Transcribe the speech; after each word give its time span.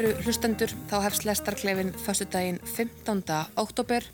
Kæru 0.00 0.22
hlustendur, 0.24 0.70
þá 0.88 0.94
hefst 1.04 1.26
lestarklefin 1.28 1.90
fyrstu 2.00 2.24
daginn 2.32 2.56
15. 2.64 3.18
oktober. 3.60 4.06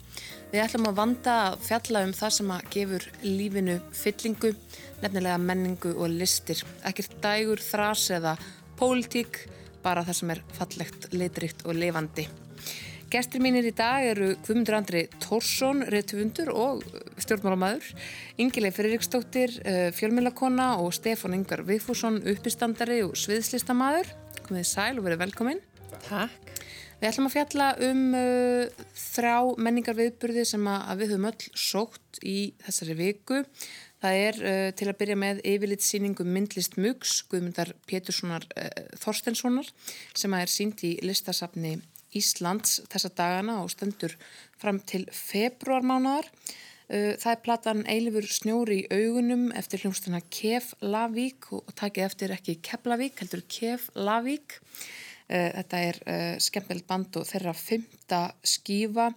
Við 0.50 0.62
ætlum 0.64 0.88
að 0.90 0.96
vanda 0.96 1.34
að 1.44 1.60
fjalla 1.62 2.00
um 2.02 2.14
það 2.18 2.32
sem 2.34 2.48
að 2.50 2.64
gefur 2.74 3.04
lífinu 3.22 3.76
fyllingu, 3.94 4.50
nefnilega 5.04 5.36
menningu 5.38 5.92
og 5.94 6.10
listir. 6.10 6.64
Ekkert 6.90 7.14
dægur, 7.22 7.62
þrás 7.62 8.08
eða 8.16 8.32
pólitík, 8.80 9.38
bara 9.84 10.02
það 10.08 10.18
sem 10.18 10.32
er 10.34 10.40
fallegt, 10.56 11.06
litrikt 11.14 11.62
og 11.62 11.78
levandi. 11.78 12.26
Gestur 13.14 13.46
mínir 13.46 13.70
í 13.70 13.74
dag 13.78 14.08
eru 14.08 14.32
Guðmundur 14.42 14.80
Andri 14.80 15.04
Tórsson, 15.22 15.86
reytufundur 15.86 16.50
og 16.50 16.82
stjórnmálamæður, 17.22 17.92
Ingileg 18.42 18.74
Friðriksdóttir, 18.74 19.54
eh, 19.62 19.94
fjölmjölakona 19.94 20.80
og 20.82 20.90
Stefán 20.98 21.38
Ingar 21.38 21.62
Vigfússon, 21.62 22.18
uppistandari 22.26 23.04
og 23.06 23.14
sviðslistamæður. 23.14 24.10
Komið 24.50 24.66
sæl 24.74 24.98
og 24.98 25.06
verið 25.06 25.22
velkomin. 25.96 26.28
Takk. 26.28 26.52
Við 26.96 27.10
ætlum 27.10 27.26
að 27.28 27.34
fjalla 27.34 27.66
um 27.84 28.04
uh, 28.16 28.84
þrá 28.96 29.34
menningar 29.60 29.96
viðburði 29.98 30.46
sem 30.48 30.68
að, 30.70 30.84
að 30.88 31.02
við 31.02 31.10
höfum 31.12 31.28
öll 31.28 31.50
sótt 31.52 32.20
í 32.24 32.38
þessari 32.64 32.96
viku. 32.96 33.42
Það 34.00 34.20
er 34.22 34.38
uh, 34.40 34.68
til 34.76 34.88
að 34.88 34.98
byrja 35.02 35.16
með 35.20 35.42
yfirlitsýningu 35.52 36.24
myndlist 36.24 36.78
Mugs, 36.80 37.18
Guðmundar 37.28 37.74
Péturssonar 37.88 38.46
uh, 38.56 38.86
Þorstenssonar 39.02 39.68
sem 40.16 40.32
að 40.32 40.46
er 40.46 40.54
sínt 40.54 40.86
í 40.88 40.94
listasafni 41.04 41.76
Íslands 42.16 42.78
þessa 42.88 43.12
dagana 43.12 43.58
og 43.60 43.74
stendur 43.74 44.14
fram 44.56 44.80
til 44.80 45.04
februarmánaðar. 45.12 46.30
Uh, 46.88 47.12
það 47.20 47.32
er 47.34 47.42
platan 47.44 47.84
Eilifur 47.92 48.30
snjóri 48.30 48.86
í 48.86 49.02
augunum 49.02 49.50
eftir 49.58 49.84
hljómsdana 49.84 50.22
Kef 50.32 50.72
Lavík 50.80 51.50
og 51.52 51.76
takið 51.76 52.08
eftir 52.08 52.32
ekki 52.38 52.56
Keflavík, 52.64 53.20
heldur 53.20 53.44
Kef 53.52 53.90
Lavík. 53.92 54.62
Uh, 55.26 55.50
þetta 55.56 55.82
er 55.82 56.00
uh, 56.06 56.34
skemmtilegt 56.42 56.86
band 56.86 57.18
og 57.18 57.26
þeirra 57.26 57.54
fymta 57.58 58.22
skífa 58.46 59.10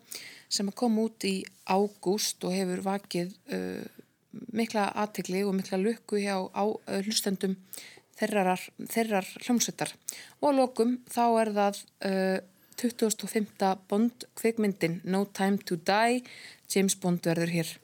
sem 0.50 0.72
kom 0.74 0.98
út 1.04 1.26
í 1.30 1.44
ágúst 1.70 2.42
og 2.48 2.56
hefur 2.56 2.80
vakið 2.82 3.36
mikla 4.58 4.88
aðtegli 4.98 5.44
og 5.46 5.54
mikla 5.54 5.78
lukku 5.78 6.18
hjá 6.18 6.40
hlustendum 7.06 7.54
þeirrar, 8.18 8.64
þeirrar 8.90 9.28
hljómsveitar. 9.44 9.94
Og 10.42 10.50
á 10.50 10.58
lokum 10.58 10.96
þá 11.06 11.22
er 11.44 11.52
það 11.60 11.84
25. 12.82 13.70
Bond 13.86 14.26
kvikmyndin 14.42 15.04
No 15.06 15.28
Time 15.30 15.62
to 15.62 15.78
Die 15.78 16.24
James 16.74 16.98
Bond 16.98 17.30
verður 17.30 17.54
hér 17.54 17.76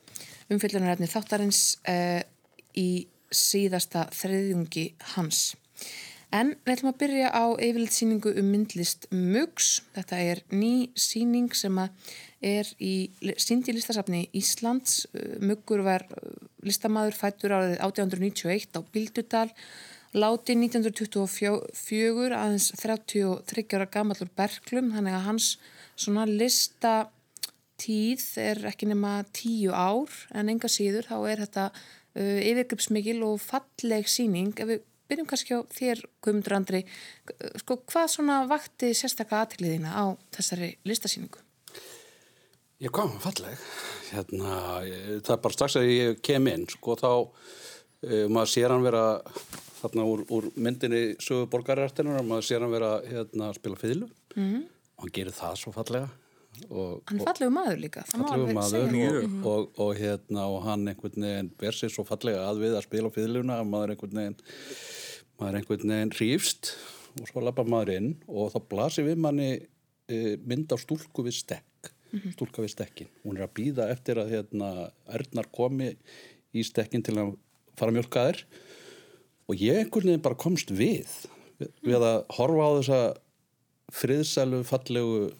umfyllunarefni 0.53 1.09
þáttarins 1.09 1.61
uh, 1.89 2.21
í 2.77 3.07
síðasta 3.33 4.05
þriðjungi 4.13 4.87
hans 5.15 5.55
en 6.35 6.53
við 6.65 6.73
ætlum 6.75 6.91
að 6.91 6.99
byrja 7.03 7.31
á 7.31 7.45
yfirleitt 7.55 8.29
um 8.35 8.51
myndlist 8.51 9.09
Mugs. 9.11 9.71
Þetta 9.95 10.21
er 10.21 10.43
ný 10.51 10.91
síning 10.99 11.49
sem 11.55 11.79
er 11.79 12.69
í 12.77 12.93
síndi 13.41 13.73
listasafni 13.75 14.27
Íslands. 14.35 15.05
Muggur 15.39 15.85
var 15.87 16.05
listamæður 16.65 17.19
fættur 17.19 17.55
árið 17.55 17.77
1891 17.79 18.75
á 18.75 18.81
Bildudal 18.91 19.49
Láti 20.15 20.53
1924 20.55 22.37
aðeins 22.39 22.69
33 22.79 23.65
ára 23.75 23.87
gamallur 23.91 24.29
Berglum 24.31 24.93
þannig 24.93 25.11
að 25.17 25.25
hans 25.25 25.47
svona 25.99 26.23
listatíð 26.29 28.23
er 28.39 28.61
ekki 28.69 28.87
nema 28.87 29.17
tíu 29.35 29.75
ár. 29.75 30.07
En 30.31 30.47
enga 30.53 30.71
síður 30.71 31.09
þá 31.09 31.17
er 31.33 31.43
þetta 31.43 31.65
uh, 31.75 32.39
yfirgripsmikil 32.47 33.17
og 33.27 33.43
falleg 33.43 34.07
síning. 34.07 34.53
Ef 34.55 34.71
við 34.71 34.85
byrjum 35.09 35.27
kannski 35.29 35.57
á 35.57 35.61
þér 35.73 36.03
Guðmundur 36.23 36.55
Andri, 36.57 36.81
sko 37.61 37.79
hvað 37.83 38.11
svona 38.15 38.37
vakti 38.49 38.93
sérstaklega 38.97 39.45
aðtiliðina 39.45 39.93
á 39.93 40.05
þessari 40.35 40.71
listasíningu? 40.87 41.41
Ég 42.83 42.91
kom 42.93 43.13
falleg, 43.23 43.61
hérna, 44.11 44.57
það 45.23 45.35
er 45.37 45.43
bara 45.45 45.55
strax 45.55 45.77
að 45.79 45.91
ég 45.93 46.19
kem 46.25 46.49
inn, 46.51 46.65
sko 46.67 46.97
þá 46.99 47.09
uh, 47.15 48.25
maður 48.27 48.51
sér 48.51 48.73
hann 48.73 48.83
vera 48.83 49.05
þarna 49.79 50.07
úr, 50.09 50.25
úr 50.33 50.49
myndinni 50.59 51.03
sögu 51.23 51.47
borgarartinnar 51.53 52.19
og 52.19 52.29
maður 52.29 52.49
sér 52.49 52.65
hann 52.65 52.73
vera 52.73 52.97
hérna, 53.05 53.49
að 53.51 53.59
spila 53.59 53.79
fiðlu 53.79 54.09
mm. 54.35 54.61
og 54.97 55.05
hann 55.05 55.15
gerir 55.15 55.35
það 55.35 55.59
svo 55.61 55.75
fallega 55.75 56.09
hann 56.69 57.19
er 57.19 57.27
fallegu 57.27 57.53
maður 57.53 57.81
líka 57.83 58.03
fallegu 58.09 58.55
maður 58.55 58.97
og, 59.01 59.37
og, 59.51 59.69
og 59.85 59.91
hérna 59.99 60.47
og 60.51 60.59
hann 60.65 60.87
einhvern 60.91 61.27
veginn 61.27 61.51
ver 61.61 61.77
sér 61.77 61.93
svo 61.93 62.05
fallega 62.07 62.45
að 62.49 62.63
við 62.63 62.77
að 62.77 62.85
spila 62.87 63.11
fiðluna 63.13 63.59
að 63.61 63.71
maður 63.71 63.95
einhvern 63.95 64.19
veginn 64.21 64.37
maður 65.39 65.59
einhvern 65.59 65.93
veginn 65.95 66.13
hrýfst 66.15 66.73
og 67.21 67.29
svo 67.29 67.43
lappa 67.43 67.65
maður 67.67 67.93
inn 67.95 68.11
og 68.27 68.53
þá 68.53 68.59
blasir 68.71 69.07
við 69.07 69.21
manni 69.23 69.49
e, 69.55 70.35
mynd 70.43 70.71
á 70.71 70.77
stúlku 70.79 71.25
við 71.25 71.39
stekk. 71.39 71.91
Mm 72.11 72.19
-hmm. 72.19 72.33
stúlka 72.37 72.63
við 72.63 72.71
stekkin 72.75 73.11
hún 73.23 73.37
er 73.37 73.47
að 73.47 73.55
býða 73.57 73.89
eftir 73.91 74.19
að 74.21 74.31
hérna 74.31 74.91
Ernar 75.09 75.47
komi 75.51 75.95
í 76.53 76.63
stekkin 76.63 77.03
til 77.03 77.17
að 77.19 77.33
fara 77.75 77.91
mjölkaðir 77.91 78.45
og 79.49 79.55
ég 79.59 79.81
einhvern 79.81 80.11
veginn 80.11 80.23
bara 80.23 80.39
komst 80.39 80.71
við 80.71 81.09
við 81.83 81.99
að 81.99 82.23
horfa 82.37 82.67
á 82.67 82.71
þessa 82.79 83.01
friðsælu 83.95 84.63
fallegu 84.67 85.31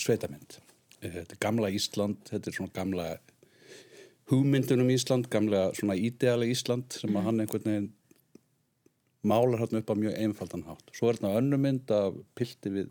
sveitamind 0.00 0.58
þetta 1.00 1.36
er 1.36 1.40
gamla 1.40 1.70
Ísland 1.70 2.20
þetta 2.28 2.50
er 2.50 2.56
svona 2.56 2.74
gamla 2.74 3.08
hugmyndunum 4.30 4.90
Ísland, 4.90 5.28
gamla 5.30 5.70
svona 5.76 5.94
ídeali 5.98 6.50
Ísland 6.50 6.96
sem 6.98 7.14
að 7.14 7.28
hann 7.28 7.42
einhvern 7.44 7.68
veginn 7.70 7.92
málar 9.26 9.62
hann 9.62 9.80
upp 9.80 9.90
á 9.90 9.94
mjög 9.98 10.16
einfaldan 10.22 10.64
hátt. 10.66 10.90
Svo 10.94 11.10
er 11.10 11.18
þetta 11.18 11.40
önnumynd 11.40 11.92
af 11.94 12.16
pilti 12.38 12.72
við 12.74 12.88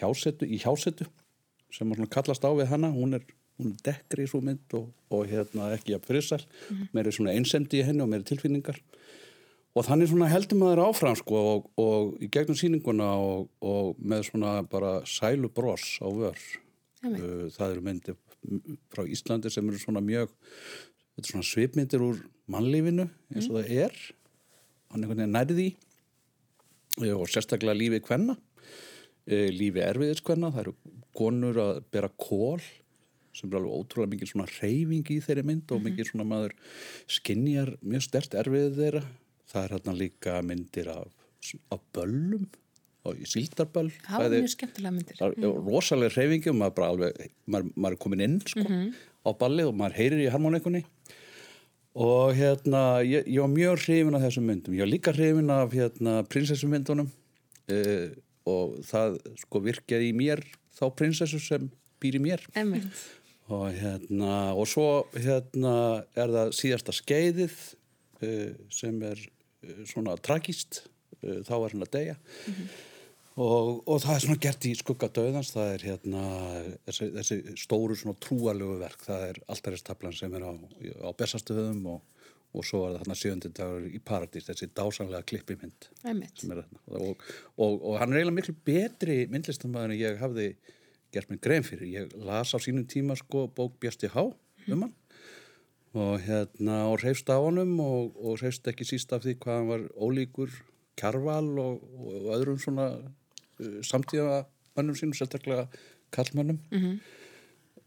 hjásetu 0.00 0.48
í 0.48 0.60
hjásetu 0.60 1.08
sem 1.72 1.92
að 1.92 2.04
kallast 2.12 2.44
á 2.44 2.50
við 2.52 2.68
hanna, 2.72 2.92
hún 2.92 3.16
er, 3.16 3.24
hún 3.60 3.72
er 3.72 3.84
dekkri 3.88 4.26
í 4.26 4.28
svo 4.28 4.42
mynd 4.44 4.76
og, 4.76 4.90
og 5.12 5.24
hérna 5.28 5.70
ekki 5.76 5.96
að 5.96 6.08
friðsæl, 6.08 6.42
mm 6.44 6.76
-hmm. 6.76 6.88
meiri 6.92 7.12
svona 7.12 7.32
einsemdi 7.32 7.80
í 7.80 7.86
henni 7.86 8.04
og 8.04 8.10
meiri 8.12 8.28
tilfinningar 8.28 8.80
og 9.72 9.86
þannig 9.86 10.10
svona 10.10 10.28
heldur 10.28 10.60
maður 10.60 10.82
áfram 10.84 11.16
sko 11.16 11.42
og, 11.52 11.68
og 11.80 12.16
í 12.22 12.28
gegnum 12.32 12.58
síninguna 12.58 13.08
og, 13.16 13.46
og 13.64 14.00
með 14.00 14.26
svona 14.28 14.58
bara 14.68 14.98
sælu 15.08 15.48
bross 15.52 15.96
á 16.04 16.08
vör. 16.12 16.42
Uh, 17.02 17.48
það 17.50 17.68
eru 17.70 17.84
myndi 17.86 18.16
frá 18.92 19.06
Íslandi 19.08 19.50
sem 19.50 19.68
eru 19.68 19.80
svona 19.80 20.02
mjög 20.04 20.30
svona 21.22 21.46
svipmyndir 21.46 22.02
úr 22.04 22.20
mannlífinu 22.50 23.08
eins 23.32 23.48
og 23.48 23.56
mm. 23.56 23.62
það 23.62 23.72
er. 23.86 23.96
Hann 24.92 25.08
er 25.08 25.32
nærði 25.32 25.70
uh, 27.00 27.16
og 27.16 27.26
sérstaklega 27.32 27.78
lífið 27.78 28.04
kvenna. 28.10 28.36
Uh, 29.24 29.48
lífið 29.56 29.88
erfiðis 29.88 30.22
kvenna 30.26 30.52
það 30.52 30.66
eru 30.66 30.76
konur 31.16 31.64
að 31.64 31.82
bera 31.94 32.12
kól 32.20 32.60
sem 33.32 33.48
er 33.48 33.56
alveg 33.56 33.72
ótrúlega 33.72 34.12
mikið 34.12 34.28
svona 34.28 34.50
reyfing 34.58 35.08
í 35.08 35.18
þeirri 35.24 35.42
mynd 35.48 35.70
og 35.72 35.78
-hmm. 35.78 35.88
mikið 35.88 36.08
svona 36.10 36.28
maður 36.28 36.52
skinnjar 37.08 37.70
mjög 37.80 38.02
stert 38.04 38.34
erfiðið 38.36 38.80
þeirra 38.82 39.04
það 39.52 39.62
er 39.64 39.76
hérna 39.76 39.94
líka 39.98 40.40
myndir 40.46 40.90
af, 40.92 41.22
af 41.72 41.80
böllum 41.94 42.48
og 43.02 43.22
síldarböll 43.26 43.90
það 44.06 44.26
er 44.28 44.36
mjög 44.36 44.52
skemmtilega 44.54 44.94
myndir. 44.96 45.22
Er 45.22 45.36
mm. 45.36 45.68
rosalega 45.68 46.14
reyfingi 46.16 46.52
og 46.52 46.58
maður, 46.60 46.86
alveg, 46.88 47.32
maður, 47.50 47.72
maður 47.74 47.96
er 47.96 48.02
komin 48.04 48.26
inn 48.26 48.40
sko, 48.44 48.62
mm 48.62 48.68
-hmm. 48.70 48.92
á 49.26 49.30
balli 49.38 49.66
og 49.66 49.74
maður 49.78 49.98
heyrir 49.98 50.26
í 50.26 50.30
harmonikunni 50.30 50.84
og 51.92 52.34
hérna 52.36 53.02
ég, 53.04 53.26
ég 53.26 53.40
var 53.40 53.52
mjög 53.52 53.82
hrifin 53.84 54.16
af 54.16 54.22
þessum 54.24 54.46
myndum. 54.48 54.74
Ég 54.74 54.80
var 54.80 54.92
líka 54.92 55.12
hrifin 55.12 55.50
af 55.50 55.74
hérna 55.76 56.22
prinsessumyndunum. 56.24 57.10
Eh, 57.68 58.16
og 58.48 58.80
það 58.88 59.18
sko 59.38 59.60
virkjaði 59.62 60.08
í 60.10 60.16
mér 60.16 60.42
þá 60.74 60.86
prinsessu 60.98 61.38
sem 61.42 61.68
býr 62.02 62.18
í 62.18 62.22
mér. 62.22 62.46
Og 63.52 63.68
hérna 63.76 64.54
og 64.56 64.66
svo 64.70 65.04
hérna 65.12 66.02
er 66.16 66.32
það 66.32 66.56
síðasta 66.56 66.94
skeiðið 66.96 67.54
eh, 68.24 68.50
sem 68.72 68.96
er 69.06 69.20
svona 69.88 70.16
tragist 70.20 70.82
eh, 71.22 71.42
þá 71.46 71.54
er 71.58 71.74
hann 71.74 71.86
að 71.86 71.92
deyja. 71.96 72.16
Mm 72.16 72.54
-hmm. 72.54 72.70
og, 73.34 73.82
og 73.88 74.00
það 74.04 74.14
er 74.14 74.24
svona 74.26 74.42
gert 74.46 74.68
í 74.68 74.74
skugga 74.78 75.08
döðans 75.08 75.52
það 75.54 75.74
er 75.74 75.86
hérna 75.90 76.24
þessi, 76.86 77.10
þessi 77.18 77.38
stóru 77.64 77.96
svona 77.96 78.18
trúalögu 78.20 78.78
verk 78.82 79.06
það 79.06 79.28
er 79.28 79.42
alltaristablan 79.48 80.16
sem 80.16 80.34
er 80.34 80.48
á, 80.48 80.52
á 80.52 81.10
bestastöðum 81.16 81.86
og, 81.94 82.02
og 82.52 82.66
svo 82.68 82.84
er 82.86 82.92
það 82.92 83.00
þarna 83.00 83.18
sjöndi 83.22 83.52
dagur 83.56 83.88
í 83.88 84.02
paradís 84.04 84.48
þessi 84.50 84.68
dásanlega 84.74 85.22
klippimynd 85.22 85.88
og, 87.56 87.72
og 87.82 87.98
hann 87.98 88.12
er 88.12 88.20
eiginlega 88.20 88.38
miklu 88.40 88.54
betri 88.64 89.26
myndlistamæður 89.32 89.90
en 89.90 90.00
ég 90.02 90.20
hafði 90.20 90.54
gert 91.12 91.30
mig 91.30 91.42
grein 91.44 91.64
fyrir. 91.66 91.88
Ég 91.92 92.14
las 92.24 92.54
á 92.56 92.58
sínum 92.62 92.86
tíma 92.88 93.16
sko 93.18 93.46
bók 93.52 93.76
Björsti 93.80 94.08
Há 94.12 94.32
um 94.68 94.82
hann 94.86 94.94
og 95.92 96.20
hérna 96.24 96.84
og 96.88 97.02
reyfst 97.02 97.28
á 97.28 97.36
honum 97.36 97.74
og, 97.84 98.12
og 98.16 98.40
reyfst 98.40 98.68
ekki 98.70 98.86
síst 98.88 99.12
af 99.12 99.24
því 99.24 99.36
hvað 99.42 99.58
hann 99.58 99.68
var 99.68 99.82
ólíkur 99.92 100.54
kjarval 100.96 101.50
og, 101.60 101.82
og 102.00 102.30
öðrum 102.36 102.60
svona 102.60 102.88
uh, 102.96 103.80
samtíða 103.84 104.44
mannum 104.76 104.96
sínum, 104.96 105.16
sérstaklega 105.16 105.66
kallmannum 106.12 106.60
mm 106.70 106.78
-hmm. 106.78 106.98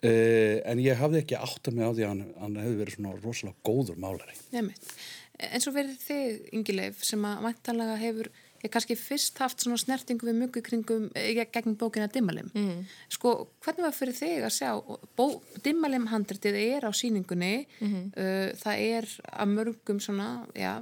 uh, 0.05 0.57
en 0.71 0.79
ég 0.79 1.01
hafði 1.01 1.23
ekki 1.23 1.35
átt 1.35 1.67
að 1.67 1.73
mig 1.73 1.85
á 1.85 1.91
því 1.93 2.03
að 2.03 2.11
hann, 2.13 2.25
hann 2.39 2.55
hefði 2.55 2.81
verið 2.81 2.95
svona 2.95 3.15
rosalega 3.23 3.57
góður 3.63 3.97
málari. 3.97 4.35
Nefnitt, 4.51 4.93
en 5.39 5.61
svo 5.61 5.71
verið 5.71 5.97
þið 6.07 6.49
yngileif 6.53 7.03
sem 7.03 7.25
að 7.25 7.41
mæntalega 7.41 7.95
hefur 7.95 8.29
ég 8.65 8.73
kannski 8.73 8.97
fyrst 8.99 9.39
haft 9.43 9.63
svona 9.63 9.77
snertingu 9.81 10.27
við 10.27 10.39
mjög 10.39 10.59
kringum 10.65 11.07
eh, 11.17 11.37
gegn 11.53 11.77
bókina 11.79 12.07
Dimmalim 12.11 12.49
mm. 12.53 12.81
sko, 13.13 13.35
hvernig 13.65 13.87
var 13.87 13.95
fyrir 13.95 14.17
þig 14.17 14.47
að 14.47 14.55
sjá 14.57 14.71
bó, 15.17 15.27
Dimmalim 15.65 16.09
handritið 16.11 16.57
er 16.61 16.87
á 16.87 16.91
síningunni 16.95 17.65
mm 17.65 17.87
-hmm. 17.87 18.09
uh, 18.17 18.49
það 18.63 18.83
er 18.97 19.09
að 19.31 19.53
mörgum 19.53 19.99
svona 19.99 20.47
já, 20.55 20.81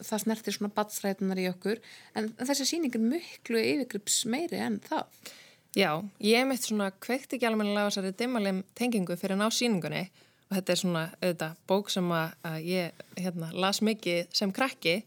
það 0.00 0.22
snertir 0.24 0.56
svona 0.58 0.74
batsrætunar 0.74 1.40
í 1.40 1.48
okkur 1.52 1.80
en 2.14 2.34
þessi 2.38 2.68
síning 2.68 2.94
er 2.94 3.00
miklu 3.00 3.58
yfirgrips 3.58 4.24
meiri 4.26 4.60
en 4.60 4.80
það 4.80 5.06
Já, 5.74 6.04
ég 6.22 6.46
mitt 6.46 6.62
svona 6.62 6.92
kveikt 7.02 7.32
ekki 7.34 7.46
alveg 7.48 7.74
á 7.74 7.90
þessari 7.90 8.12
Dimmalim 8.14 8.62
tengingu 8.78 9.16
fyrir 9.18 9.34
að 9.34 9.40
ná 9.42 9.50
síningunni 9.50 10.04
og 10.46 10.54
þetta 10.54 10.72
er 10.72 10.78
svona 10.78 11.02
auðvitað 11.18 11.56
bók 11.66 11.90
sem 11.90 12.12
að, 12.14 12.34
að 12.46 12.58
ég 12.68 13.00
hérna, 13.18 13.48
las 13.52 13.80
mikið 13.82 14.28
sem 14.30 14.52
krakki 14.54 15.00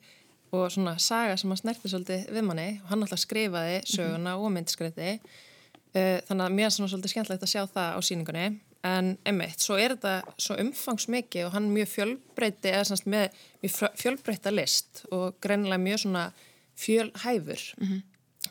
og 0.51 0.71
svona 0.71 0.95
saga 1.01 1.35
sem 1.37 1.51
að 1.51 1.61
snerti 1.61 1.91
svolítið 1.91 2.31
við 2.35 2.47
manni 2.47 2.67
og 2.83 2.91
hann 2.91 3.03
alltaf 3.03 3.19
skrifaði 3.19 3.81
söguna 3.85 4.17
mm 4.17 4.25
-hmm. 4.27 4.45
og 4.45 4.51
myndskreiti 4.51 5.09
uh, 5.19 6.19
þannig 6.27 6.45
að 6.45 6.55
mér 6.55 6.65
er 6.65 6.75
svona 6.75 6.89
svolítið 6.91 7.13
skemmtilegt 7.13 7.43
að 7.43 7.53
sjá 7.53 7.63
það 7.67 7.89
á 7.97 7.99
síningunni 8.01 8.47
en 8.87 9.17
einmitt, 9.25 9.59
svo 9.59 9.75
er 9.75 9.95
þetta 9.95 10.35
svo 10.37 10.55
umfangsmikið 10.61 11.47
og 11.47 11.51
hann 11.51 11.71
mjög 11.73 11.87
fjölbreyti 11.87 12.69
eða 12.71 12.83
svona 12.83 13.11
með 13.13 13.41
mjög 13.63 13.97
fjölbreyta 14.01 14.53
list 14.53 15.05
og 15.11 15.35
greinilega 15.41 15.83
mjög 15.83 15.99
svona 15.99 16.31
fjölhæfur 16.77 17.61
mm 17.77 17.87
-hmm. 17.87 18.01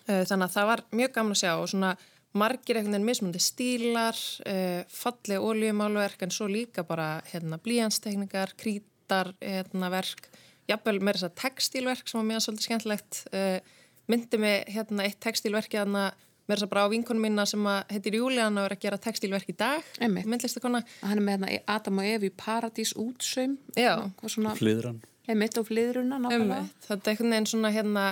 uh, 0.09 0.25
þannig 0.29 0.45
að 0.45 0.55
það 0.57 0.67
var 0.67 0.85
mjög 0.91 1.13
gaman 1.13 1.33
að 1.33 1.43
sjá 1.43 1.53
og 1.57 1.69
svona 1.69 1.97
margir 2.33 2.77
einhvern 2.77 2.93
veginn 2.93 3.07
mismundi 3.07 3.39
stílar 3.39 4.17
uh, 4.47 4.85
falli 4.89 5.37
ólíumáluverk 5.39 6.23
en 6.23 6.31
svo 6.31 6.47
líka 6.47 6.83
bara 6.83 7.23
hérna 7.33 7.59
blíjanstekningar, 7.59 8.53
krítar 8.57 9.35
hérna 9.41 9.91
verk 9.91 10.29
jafnvel 10.71 11.01
með 11.01 11.19
þess 11.19 11.29
að 11.31 11.41
textílverk 11.43 12.09
sem 12.09 12.21
var 12.21 12.29
mjög 12.31 12.45
svolítið 12.45 12.69
skemmtilegt. 12.69 13.25
Uh, 13.33 13.59
myndi 14.07 14.39
mig 14.39 14.71
hérna 14.71 15.07
eitt 15.07 15.21
textílverki 15.23 15.81
að 15.81 15.93
með 16.47 16.61
þess 16.61 16.67
að 16.67 16.73
bara 16.73 16.85
á 16.87 16.93
vinkunum 16.93 17.25
minna 17.27 17.47
sem 17.49 17.67
heitir 17.91 18.19
Júlian 18.21 18.59
og 18.61 18.69
er 18.69 18.77
að 18.77 18.85
gera 18.85 19.01
textílverk 19.03 19.51
í 19.51 19.57
dag 19.59 19.87
myndlistakonna 20.15 20.83
hann 21.03 21.19
er 21.19 21.25
með 21.25 21.35
hérna 21.35 21.61
Adam 21.75 22.01
og 22.03 22.07
Evi 22.07 22.31
Paradís 22.31 22.95
útsaum 22.95 23.57
Fliðran. 24.59 25.03
Einmitt 25.27 25.59
og 25.59 25.67
fliðruna 25.67 26.21
Það 26.87 26.97
er 26.97 27.11
einhvern 27.11 27.35
veginn 27.35 27.51
svona 27.51 27.73
hérna 27.75 28.05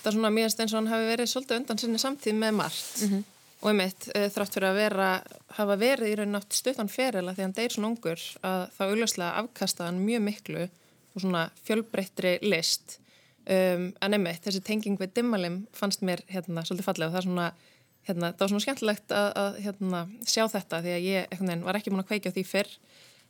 það 0.00 0.08
er 0.08 0.16
svona 0.16 0.32
mjög 0.32 0.60
eins 0.62 0.72
og 0.72 0.78
hann 0.78 0.92
hafi 0.92 1.08
verið 1.10 1.32
svolítið 1.32 1.60
undan 1.60 1.82
sinni 1.82 2.00
samtíð 2.00 2.38
með 2.40 2.56
margt. 2.62 3.02
Mm 3.02 3.10
-hmm. 3.10 3.22
og 3.60 3.68
einmitt 3.70 4.08
uh, 4.14 4.28
þrátt 4.32 4.54
fyrir 4.54 4.68
að 4.70 4.80
vera 4.80 5.10
hafa 5.58 5.76
verið 5.76 6.08
í 6.08 6.16
raun 6.16 6.32
nátt 6.32 6.52
stuttan 6.52 6.88
ferila 6.88 7.34
því 7.34 7.42
hann 7.42 7.56
deyr 7.56 7.72
svona 7.72 7.88
ungur 7.88 8.20
að 8.42 8.62
það 8.78 8.90
augljóslega 8.90 9.36
afkasta 9.42 9.84
hann 9.84 10.04
mjög 10.06 10.22
miklu 10.22 10.68
og 11.16 11.24
svona 11.24 11.48
fjölbreyttri 11.66 12.36
list. 12.44 12.98
Um, 13.46 13.92
en 14.02 14.16
einmitt 14.16 14.44
þessi 14.44 14.62
tenging 14.66 14.98
við 15.00 15.14
dimmalim 15.20 15.64
fannst 15.76 16.02
mér 16.06 16.24
hérna 16.30 16.64
svolítið 16.66 16.88
fallega 16.88 17.08
og 17.08 17.14
það 17.14 17.20
er 17.20 17.28
svona 17.28 17.50
hérna, 18.06 18.30
það 18.32 18.42
var 18.42 18.52
svona 18.52 18.64
skemmtilegt 18.64 19.14
að, 19.14 19.28
að 19.42 19.60
hérna, 19.64 20.00
sjá 20.26 20.42
þetta 20.50 20.80
því 20.82 20.94
að 20.94 21.06
ég 21.06 21.36
veginn, 21.36 21.66
var 21.66 21.78
ekki 21.78 21.92
múin 21.92 22.02
að 22.02 22.10
kveika 22.10 22.32
því 22.34 22.44
fyrr. 22.46 22.72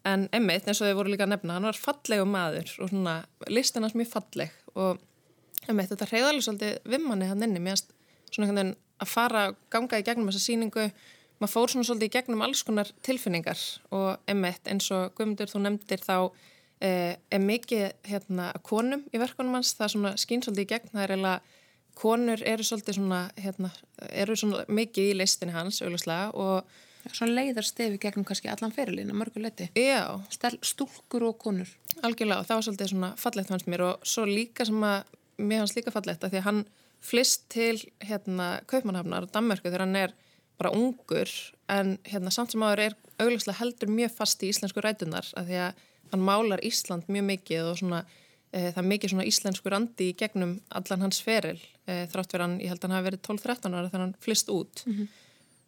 En 0.06 0.28
einmitt 0.36 0.68
eins 0.68 0.80
og 0.80 0.88
þau 0.88 0.98
voru 1.00 1.12
líka 1.12 1.26
að 1.26 1.34
nefna 1.34 1.56
hann 1.56 1.68
var 1.68 1.80
fallegu 1.80 2.26
maður 2.30 2.72
og 2.78 2.90
svona 2.92 3.16
listin 3.50 3.86
hans 3.86 3.96
mjög 3.98 4.12
falleg. 4.12 4.56
Og 4.78 5.00
einmitt 5.66 5.90
þetta 5.92 6.08
reyðalega 6.12 6.46
svolítið 6.46 6.90
vimmanni 6.92 7.30
hann 7.30 7.44
inni. 7.46 7.62
Mér 7.62 7.80
svona 7.80 8.46
einhvern 8.46 8.60
veginn 8.60 8.74
að 9.02 9.12
fara 9.12 9.46
ganga 9.72 10.00
í 10.00 10.06
gegnum 10.06 10.30
þessa 10.30 10.44
síningu 10.44 10.86
maður 11.40 11.52
fór 11.52 11.72
svona 11.72 11.88
svolítið 11.88 12.08
í 12.08 12.14
gegnum 12.16 12.44
alls 12.46 12.62
konar 12.66 12.92
tilfinningar. 13.06 13.64
Og 13.96 14.30
einmitt 14.30 14.70
eins 14.70 14.88
og 14.94 15.16
Guðmundur 15.16 15.50
þú 15.50 15.64
nefndir 15.64 16.04
þá 16.04 16.16
er 16.81 17.40
mikið 17.40 17.87
hérna 18.05 18.50
konum 18.67 19.05
í 19.12 19.20
verkunum 19.20 19.56
hans, 19.56 19.75
það 19.76 19.87
er 19.87 19.94
svona 19.94 20.17
skýnsaldið 20.20 20.67
í 20.67 20.70
gegn, 20.75 20.90
það 20.93 21.05
er 21.05 21.14
eiginlega 21.14 21.62
konur 21.96 22.43
eru 22.44 22.67
svolítið 22.67 22.99
svona, 22.99 23.20
hérna, 23.40 23.70
eru 24.12 24.37
svona 24.37 24.67
mikið 24.69 25.12
í 25.12 25.17
listinni 25.17 25.56
hans, 25.56 25.81
auðvitslega 25.81 26.34
og 26.37 26.76
Svona 27.14 27.37
leiðar 27.37 27.67
stefi 27.67 28.00
gegnum 28.02 28.26
kannski 28.26 28.50
allan 28.50 28.73
ferilina, 28.75 29.14
mörguleiti 29.14 29.69
Já. 29.78 30.19
Stúlkur 30.67 31.28
og 31.28 31.38
konur. 31.38 31.69
Algjörlega 32.02 32.43
og 32.43 32.49
það 32.49 32.58
var 32.58 32.67
svolítið 32.67 32.93
svona 32.93 33.11
fallegt 33.20 33.52
fannst 33.52 33.70
mér. 33.70 33.84
Og 33.87 34.08
svo 34.08 34.26
líka 34.26 34.67
sem 34.67 34.87
að, 34.87 35.12
mér 35.38 35.62
fannst 35.62 35.78
líka 35.78 35.94
fallegt 35.94 36.26
að 36.26 36.34
því 36.34 36.40
að 36.40 36.46
hann 36.49 36.62
flist 37.06 37.46
til 37.52 37.76
hérna 38.02 38.49
Kaupmannhafnar 38.70 39.26
og 39.28 39.34
Danmörku 39.34 39.69
þegar 39.69 39.84
hann 39.87 40.00
er 40.00 40.17
bara 40.58 40.73
ungur. 40.75 41.31
En 41.70 41.96
hérna 42.08 42.32
samt 42.34 42.55
sem 42.55 42.64
aður 42.64 42.88
er 42.88 42.96
auðvitslega 43.20 43.61
heldur 43.61 43.93
mjög 43.93 44.17
fast 44.17 44.43
í 44.43 44.50
íslensku 44.50 44.82
rætunar 44.82 45.28
að 45.38 45.52
því 45.52 45.61
að 45.69 45.84
hann 46.12 46.24
málar 46.24 46.62
Ísland 46.66 47.08
mjög 47.12 47.28
mikið 47.30 47.70
og 47.70 47.78
svona, 47.80 48.00
e, 48.52 48.70
það 48.72 48.82
er 48.82 48.88
mikið 48.92 49.12
svona 49.12 49.28
íslenskur 49.30 49.76
andi 49.76 50.10
í 50.10 50.16
gegnum 50.18 50.56
allan 50.80 51.06
hans 51.06 51.20
feril 51.24 51.60
e, 51.86 52.06
þrátt 52.12 52.34
verið 52.34 52.46
hann, 52.46 52.58
ég 52.60 52.72
held 52.72 52.82
að 52.82 52.88
hann 52.88 52.96
hafi 52.96 53.08
verið 53.10 53.22
12-13 53.28 53.76
ára 53.76 53.92
þannig 53.92 53.94
að 53.94 54.04
hann 54.06 54.16
flist 54.26 54.52
út 54.52 54.84
mm 54.86 54.92
-hmm. 54.92 55.08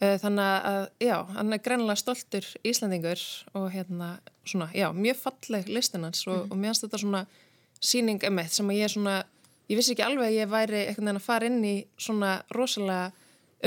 e, 0.00 0.18
þannig 0.24 0.68
að, 0.72 0.88
já, 1.00 1.16
hann 1.38 1.52
er 1.52 1.64
greinlega 1.64 1.96
stoltur 1.96 2.52
Íslandingur 2.64 3.24
og 3.54 3.70
hérna 3.72 4.18
svona, 4.44 4.70
já, 4.74 4.92
mjög 4.92 5.16
falleg 5.16 5.68
listinans 5.68 6.26
og, 6.26 6.36
mm 6.36 6.42
-hmm. 6.42 6.52
og 6.52 6.56
mér 6.56 6.68
finnst 6.72 6.84
þetta 6.84 6.98
svona 6.98 7.26
síning 7.80 8.24
emitt 8.24 8.52
sem 8.52 8.68
að 8.68 8.80
ég 8.82 8.90
svona 8.90 9.24
ég 9.68 9.76
vissi 9.76 9.92
ekki 9.92 10.04
alveg 10.06 10.28
að 10.28 10.38
ég 10.38 10.50
væri 10.50 10.86
einhvern 10.86 11.04
veginn 11.04 11.20
að 11.20 11.26
fara 11.26 11.46
inn 11.46 11.64
í 11.64 11.86
svona 12.00 12.42
rosalega 12.50 13.12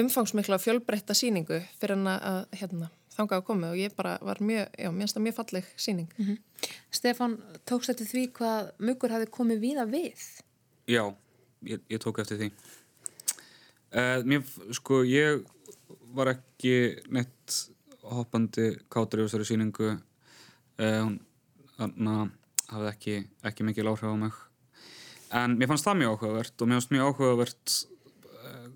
umfangsmikla 0.01 0.57
fjölbreytta 0.57 1.13
síningu 1.13 1.62
fyrir 1.79 1.95
hann 1.95 2.07
að, 2.07 2.45
hérna 2.62 2.90
þangað 3.21 3.42
að 3.42 3.47
koma 3.47 3.71
og 3.71 3.80
ég 3.80 3.95
bara 3.97 4.18
var 4.25 4.42
mjög, 4.44 4.68
já, 4.75 4.90
mér 4.92 5.06
finnst 5.06 5.18
það 5.18 5.25
mjög 5.28 5.37
falleg 5.40 5.71
síning. 5.78 6.11
Mm 6.18 6.25
-hmm. 6.25 6.68
Stefan, 6.92 7.37
tókst 7.66 7.92
þetta 7.92 8.09
því 8.11 8.25
hvað 8.37 8.71
mugur 8.80 9.16
hafi 9.16 9.31
komið 9.37 9.59
víða 9.66 9.85
við? 9.85 10.28
Já, 10.87 11.16
ég, 11.63 11.80
ég 11.90 11.99
tók 11.99 12.19
eftir 12.19 12.37
því. 12.37 12.51
Uh, 13.92 14.23
mér, 14.23 14.44
sko, 14.71 15.04
ég 15.04 15.44
var 16.16 16.28
ekki 16.28 17.01
neitt 17.11 17.57
hoppandi 18.01 18.78
kátur 18.90 19.19
í 19.19 19.25
þessari 19.25 19.45
síningu. 19.45 19.97
Uh, 20.80 21.01
hún, 21.04 21.19
þannig 21.78 22.16
að 22.16 22.30
hafði 22.71 22.90
ekki, 22.92 23.16
ekki 23.44 23.68
mikið 23.68 23.87
láhrif 23.87 24.11
á 24.11 24.16
mig. 24.16 24.37
En 25.31 25.57
mér 25.59 25.68
fannst 25.71 25.87
það 25.87 25.99
mjög 26.01 26.16
áhugavert 26.16 26.61
og 26.61 26.68
mér 26.68 26.80
fannst 26.80 26.92
mjög 26.92 27.07
áhugavert 27.11 27.75
uh, 28.42 28.68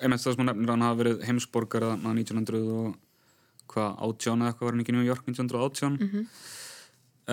einmitt 0.00 0.22
það 0.22 0.32
sem 0.32 0.40
hún 0.40 0.50
nefnir 0.50 0.70
að 0.70 0.74
hann 0.74 0.86
hafi 0.86 1.02
verið 1.02 1.24
heimsborgar 1.28 1.86
að 1.90 2.06
1900 2.06 2.72
og 2.74 2.96
hvað 3.70 4.00
átján 4.06 4.42
eða 4.42 4.52
eitthvað 4.52 4.68
var 4.68 4.76
hann 4.76 4.84
ekki 4.84 4.94
í 4.94 4.96
New 4.98 5.06
York 5.06 5.28
1918 5.28 5.92
mm 5.92 6.08
-hmm. 6.10 6.24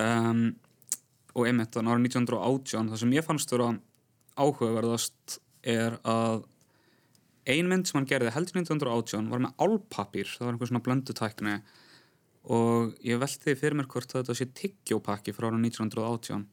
um, 0.04 0.44
og 1.34 1.46
einmitt 1.46 1.74
þannig 1.74 1.92
ára 1.92 2.04
1918 2.04 2.92
það 2.92 3.02
sem 3.02 3.16
ég 3.16 3.26
fannst 3.26 3.52
vera 3.52 3.72
áhugaverðast 4.38 5.40
er 5.62 5.98
að 6.04 6.46
ein 7.48 7.68
mynd 7.68 7.88
sem 7.88 7.98
hann 7.98 8.08
gerði 8.08 8.34
heldur 8.34 8.60
1918 8.60 9.28
var 9.32 9.42
með 9.44 9.52
álpapír, 9.58 10.28
það 10.36 10.46
var 10.46 10.54
einhver 10.54 10.70
svona 10.70 10.84
blöndutækni 10.86 11.58
og 12.48 12.94
ég 13.04 13.20
veldi 13.20 13.54
fyrir 13.58 13.76
mér 13.76 13.88
hvort 13.90 14.12
þetta 14.12 14.34
sé 14.36 14.46
tiggjópakki 14.46 15.34
frá 15.36 15.48
ára 15.48 15.58
1918 15.60 16.46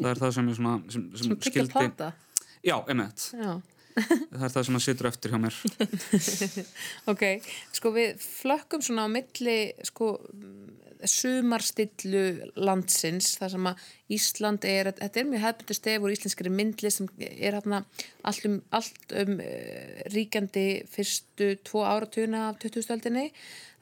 það 0.00 0.10
er 0.10 0.18
það 0.18 0.34
sem 0.34 0.48
ég 0.48 0.56
svona 0.58 0.76
sem, 0.88 1.10
sem, 1.16 1.36
skildi 1.40 2.12
Já, 2.62 2.76
einmitt. 2.86 3.32
Já 3.34 3.60
það 4.32 4.46
er 4.46 4.54
það 4.54 4.68
sem 4.68 4.78
að 4.78 4.84
sittur 4.86 5.10
eftir 5.10 5.34
hjá 5.34 5.40
mér 5.42 5.58
ok, 7.12 7.24
sko 7.76 7.92
við 7.96 8.22
flökkum 8.22 8.84
svona 8.84 9.08
á 9.08 9.14
milli 9.14 9.58
sko 9.86 10.14
sumarstillu 11.08 12.52
landsins 12.62 13.32
þar 13.40 13.52
sem 13.56 13.68
að 13.70 13.86
Ísland 14.14 14.66
er 14.68 14.90
þetta 14.92 15.20
er 15.20 15.28
mjög 15.28 15.44
hefðbundu 15.46 15.76
stefur 15.76 16.14
íslenskari 16.14 16.52
myndli 16.52 16.92
sem 16.94 17.08
er 17.18 17.56
hérna 17.56 17.82
allt 18.28 18.46
um, 18.48 18.58
allt 18.74 19.16
um 19.22 19.38
uh, 19.42 20.02
ríkjandi 20.14 20.66
fyrstu 20.92 21.54
tvo 21.66 21.84
áratuna 21.88 22.48
af 22.50 22.60
2000-öldinni 22.62 23.30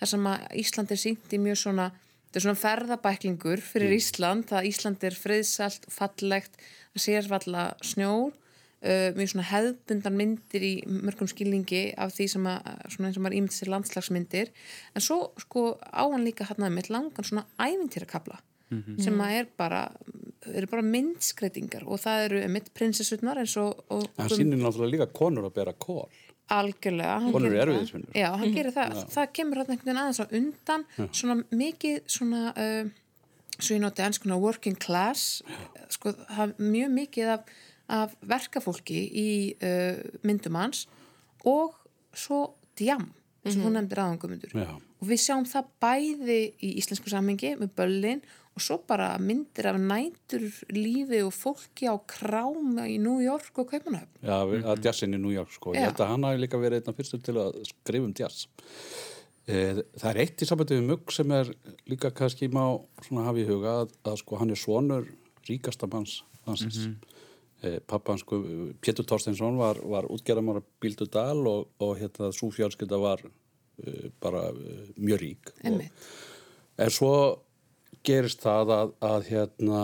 þar 0.01 0.13
sem 0.15 0.31
að 0.33 0.47
Ísland 0.63 0.95
er 0.95 1.03
sínt 1.05 1.37
í 1.37 1.43
mjög 1.43 1.63
svona 1.65 1.91
þetta 1.93 2.41
er 2.41 2.47
svona 2.47 2.63
ferðabæklingur 2.65 3.65
fyrir 3.65 3.91
mm. 3.93 3.99
Ísland 3.99 4.49
það 4.53 4.71
Ísland 4.71 5.09
er 5.09 5.19
friðsalt, 5.19 5.89
fallegt 5.93 6.61
það 6.95 7.05
sér 7.07 7.31
valla 7.31 7.71
snjór 7.85 8.31
Uh, 8.81 9.11
mjög 9.13 9.35
svona 9.35 9.45
hefðbundan 9.45 10.15
myndir 10.17 10.63
í 10.65 10.75
mörgum 10.89 11.29
skilningi 11.29 11.91
af 12.01 12.15
því 12.17 12.27
sem 12.33 12.47
að 12.49 12.69
svona 12.95 13.11
eins 13.11 13.19
og 13.19 13.25
maður 13.27 13.37
ímynd 13.37 13.53
sér 13.53 13.69
landslagsmyndir. 13.75 14.53
En 14.97 15.05
svo 15.05 15.19
sko 15.37 15.75
á 15.85 16.09
hann 16.09 16.25
líka 16.25 16.47
hérna 16.49 16.71
með 16.73 16.89
langan 16.95 17.29
svona 17.29 17.45
ævintýrakabla 17.61 18.41
mm 18.71 18.83
-hmm. 18.83 19.03
sem 19.05 19.21
að 19.21 19.31
er 19.39 19.47
bara 19.57 19.83
eru 20.55 20.67
bara 20.67 20.83
myndskreitingar 20.83 21.85
og 21.87 22.01
það 22.01 22.25
eru 22.25 22.49
mitt 22.49 22.73
prinsessutnar 22.75 23.39
eins 23.43 23.57
og, 23.61 23.85
og 23.89 24.07
það 24.17 24.37
sýnir 24.39 24.61
náttúrulega 24.61 24.93
líka 24.95 25.07
konur 25.13 25.49
að 25.49 25.57
bera 25.59 25.73
kól 25.73 26.09
algjörlega 26.51 27.33
konur 27.33 27.51
eru 27.51 27.61
erfiðisvinnur 27.63 28.17
já, 28.17 28.29
hann 28.41 28.55
gerir 28.55 28.73
það, 28.75 28.95
já. 28.95 29.05
það 29.17 29.33
kemur 29.39 29.61
hérna 29.61 29.75
einhvern 29.75 29.91
veginn 29.91 30.03
aðeins 30.03 30.23
á 30.25 30.27
undan 30.41 30.87
já. 30.97 31.09
svona 31.13 31.37
mikið 31.51 31.99
svona 32.07 32.43
uh, 32.57 32.85
svo 33.59 33.75
ég 33.77 33.83
noti 33.85 34.03
enn 34.07 34.17
svona 34.17 34.41
working 34.41 34.79
class 34.87 35.43
sko 35.89 36.15
það 36.23 36.47
er 36.47 36.71
mjög 36.77 36.97
mikið 37.01 37.35
af 37.37 37.41
af 37.91 38.15
verkafólki 38.23 39.01
í 39.11 39.31
uh, 39.59 39.99
myndum 40.27 40.59
hans 40.61 40.87
og 41.45 41.75
svo 42.15 42.55
djam 42.79 43.11
sem 43.45 43.53
mm 43.53 43.57
-hmm. 43.57 43.65
hún 43.65 43.73
mhm. 43.73 43.81
nefndir 43.81 43.99
aðangumundur 43.99 44.53
og 45.01 45.09
við 45.09 45.21
sjáum 45.25 45.47
það 45.49 45.65
bæði 45.81 46.41
í 46.61 46.77
íslensku 46.81 47.09
sammingi 47.09 47.57
með 47.57 47.71
böllin 47.77 48.23
og 48.57 48.65
svo 48.65 48.79
bara 48.87 49.15
myndir 49.19 49.69
af 49.71 49.79
nætur 49.81 50.43
lífi 50.75 51.23
og 51.25 51.33
fólki 51.33 51.89
á 51.89 51.97
krám 52.07 52.77
í 52.85 52.99
New 53.01 53.21
York 53.23 53.57
og 53.59 53.71
Kaupanöfn. 53.71 54.11
Já, 54.23 54.39
við- 54.45 54.67
að 54.67 54.85
jazzin 54.85 55.15
í 55.15 55.21
New 55.21 55.33
York 55.33 55.53
sko. 55.53 55.73
Ég 55.73 55.81
Já. 55.81 55.87
held 55.87 56.01
að 56.01 56.09
hann 56.09 56.23
hafi 56.25 56.41
líka 56.41 56.59
verið 56.59 56.83
einna 56.83 56.97
fyrstur 56.97 57.23
til 57.23 57.35
að 57.35 57.65
skrifa 57.65 58.05
um 58.05 58.13
jazz. 58.13 58.49
Eh, 59.47 59.83
Það 59.99 60.11
er 60.11 60.19
eitt 60.19 60.43
í 60.43 60.47
sambandi 60.47 60.77
við 60.77 60.87
mugg 60.87 61.13
sem 61.13 61.31
er 61.31 61.55
líka 61.89 62.11
kannski 62.11 62.49
má 62.49 62.85
svona 63.03 63.25
hafa 63.25 63.39
í 63.39 63.47
huga 63.47 63.83
að, 63.83 63.93
að 64.05 64.17
sko 64.19 64.37
hann 64.37 64.51
er 64.51 64.57
sonur 64.57 65.09
ríkasta 65.49 65.87
manns 65.91 66.23
hansins. 66.47 66.77
Mm 66.77 66.95
-hmm. 66.95 67.20
Pappa 67.61 68.15
hans 68.15 68.23
sko, 68.25 68.39
Pétur 68.81 69.05
Torsteinsson 69.05 69.59
var, 69.61 69.81
var 69.85 70.07
útgerðamara 70.09 70.63
Bíldu 70.81 71.05
Dal 71.13 71.43
og, 71.45 71.67
og 71.85 71.99
hérna 72.01 72.31
svo 72.33 72.49
fjárskylda 72.57 72.97
var 73.01 73.21
uh, 73.27 74.07
bara 74.23 74.47
uh, 74.55 74.87
mjög 74.97 75.21
rík. 75.21 75.53
Og. 75.69 75.83
En 76.81 76.95
svo 76.95 77.13
gerist 78.07 78.41
það 78.47 78.73
að, 78.79 78.95
að 79.05 79.29
hérna, 79.29 79.83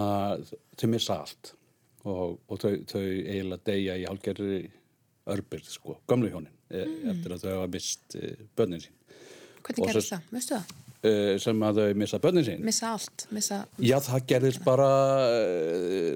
þau 0.81 0.89
missa 0.95 1.19
allt 1.21 1.53
og, 2.07 2.39
og 2.49 2.63
þau, 2.63 2.73
þau 2.89 3.03
eiginlega 3.05 3.67
deyja 3.69 3.99
í 4.01 4.09
hálgerri 4.09 4.59
örbyrð, 5.37 5.69
sko, 5.75 5.99
gömlu 6.09 6.31
hjónin, 6.33 6.55
mm. 6.73 6.99
eftir 7.13 7.37
að 7.37 7.45
þau 7.45 7.53
hafa 7.59 7.71
mist 7.77 8.17
uh, 8.17 8.33
börnin 8.57 8.85
sín. 8.87 8.97
Hvernig 9.67 9.93
gerist 9.93 10.15
það? 10.15 10.29
Veistu 10.33 10.57
það? 10.57 10.75
Sem 11.39 11.61
að 11.63 11.77
þau 11.79 11.99
missa 12.01 12.19
börnin 12.19 12.45
sín. 12.47 12.63
Missa 12.67 12.89
allt, 12.97 13.27
missa... 13.35 13.59
Já, 13.85 13.99
það 14.03 14.25
gerðist 14.31 14.63
bara, 14.65 14.87
uh, 15.29 16.16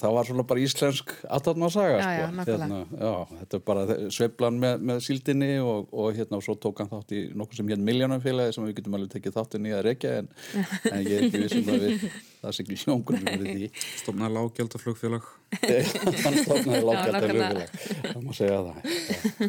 það 0.00 0.14
var 0.16 0.28
svona 0.28 0.44
bara 0.50 0.62
íslensk 0.64 1.12
aðtarnasaga, 1.36 1.96
Já, 1.98 2.04
sko. 2.04 2.12
já, 2.20 2.26
nákvæmlega. 2.38 3.00
já, 3.04 3.12
þetta 3.40 3.58
er 3.60 3.64
bara 3.70 3.84
sveiflan 4.18 4.60
með, 4.64 4.84
með 4.90 5.02
síldinni 5.06 5.50
og, 5.62 5.88
og 5.92 6.12
hérna 6.18 6.38
og 6.40 6.46
svo 6.46 6.56
tók 6.60 6.82
hann 6.82 6.90
þátt 6.92 7.14
í 7.14 7.22
nokkuð 7.36 7.60
sem 7.60 7.72
hérna 7.72 7.88
miljónumfélagi 7.90 8.56
sem 8.56 8.66
við 8.68 8.78
getum 8.80 8.98
alveg 8.98 9.12
tekið 9.16 9.36
þáttin 9.38 9.68
í 9.70 9.74
að 9.76 9.84
rekja 9.88 10.14
en, 10.22 10.30
en 10.94 11.02
ég 11.04 11.16
er 11.18 11.26
ekki 11.28 11.42
vissum 11.44 11.70
að 11.74 11.86
við, 11.88 12.08
það 12.44 12.54
sé 12.56 12.64
ekki 12.64 12.76
hljóngunum 12.82 13.24
fyrir 13.28 13.48
því. 13.48 13.68
Stofnaði 14.00 14.34
lágjaldaflugfélag. 14.36 15.28
hann 16.24 16.38
stofnaði 16.40 16.82
lággjald 16.84 17.16
að 17.18 17.24
nákvæmlega. 17.24 17.48
löguleg, 17.48 17.72
það 18.04 18.20
má 18.24 18.30
segja 18.38 18.60
það. 18.66 18.78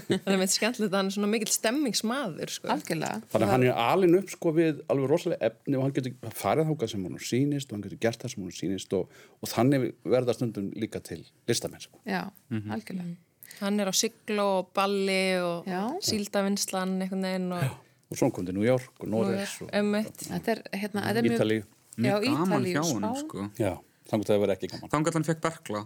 Það 0.10 0.32
er 0.34 0.42
meitt 0.42 0.56
skemmtilegt 0.56 0.92
að 0.92 0.98
hann 1.00 1.12
er 1.12 1.16
svona 1.18 1.30
mikill 1.34 1.54
stemmingsmaður, 1.56 2.54
sko. 2.56 2.72
Algjörlega. 2.76 3.22
Þannig 3.34 3.48
að 3.48 3.54
hann 3.54 3.68
er 3.68 3.84
alin 3.86 4.20
upp 4.20 4.34
sko 4.36 4.56
við 4.56 4.82
alveg 4.94 5.14
rosalega 5.14 5.52
efni 5.52 5.80
og 5.80 5.86
hann 5.86 5.96
getur 6.00 6.36
farið 6.42 6.72
þákað 6.72 6.94
sem 6.96 7.08
hún 7.08 7.24
sýnist 7.30 7.70
og 7.70 7.78
hann 7.78 7.86
getur 7.88 8.04
gert 8.08 8.26
það 8.26 8.36
sem 8.36 8.46
hún 8.46 8.58
sýnist 8.60 8.98
og, 8.98 9.22
og 9.42 9.52
þannig 9.52 9.88
verða 10.16 10.38
stundum 10.38 10.70
líka 10.76 11.02
til 11.06 11.22
listamenn 11.50 11.84
sko. 11.84 12.02
Já, 12.10 12.28
algjörlega. 12.52 13.16
Hann 13.62 13.80
er 13.80 13.88
á 13.88 13.96
siglu 13.96 14.44
og 14.44 14.72
balli 14.76 15.38
og 15.40 15.68
síldavinslan 16.04 16.98
einhvern 17.00 17.28
veginn 17.30 17.52
og 17.56 17.82
og 18.06 18.20
svo 18.20 18.30
kom 18.30 18.46
til 18.46 18.54
New 18.56 18.66
York 18.66 19.04
og 19.04 19.32
ömmit. 19.74 20.28
Þetta 20.30 20.52
er, 20.52 20.62
hérna, 20.74 21.10
er. 21.10 21.26
Ítalíu. 21.26 21.64
Já, 21.96 22.16
Mjög 22.20 22.26
gaman 22.28 22.66
hjá 22.68 22.82
honum, 22.84 23.14
sko. 23.20 23.44
Já, 23.60 23.72
þannig 24.10 24.26
að 24.26 24.32
það 24.32 24.42
verði 24.44 24.56
ekki 24.58 24.70
gaman. 24.74 24.92
Þannig 24.92 25.10
að 25.12 25.18
hann 25.18 25.28
fekk 25.30 25.44
berkla, 25.46 25.82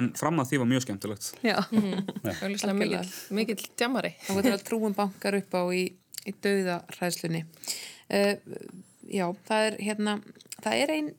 en 0.00 0.10
fram 0.18 0.40
að 0.40 0.50
því 0.50 0.60
var 0.62 0.70
mjög 0.70 0.84
skemmtilegt. 0.86 1.26
Já, 1.44 1.56
Auðvitað 1.68 2.78
mikill, 2.78 3.02
mikill 3.36 3.58
djamari. 3.76 4.12
getur 4.28 4.56
að 4.56 4.64
trúum 4.68 4.96
bankar 4.96 5.36
upp 5.36 5.56
á 5.58 5.62
í, 5.76 5.82
í 6.24 6.34
dauðaræðslunni. 6.46 7.42
Uh, 8.12 8.36
já, 9.12 9.26
það 9.48 9.66
er 9.68 9.76
hérna, 9.88 10.16
það 10.64 10.84
er 10.84 10.94
ein 10.96 11.10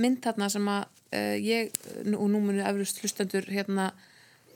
mynd 0.00 0.22
þarna 0.24 0.50
sem 0.54 0.70
að 0.70 0.84
uh, 0.86 1.36
ég, 1.38 1.74
og 2.14 2.28
nú 2.30 2.42
munu 2.42 2.62
eflust 2.62 3.02
hlustendur 3.02 3.46
hérna 3.50 3.90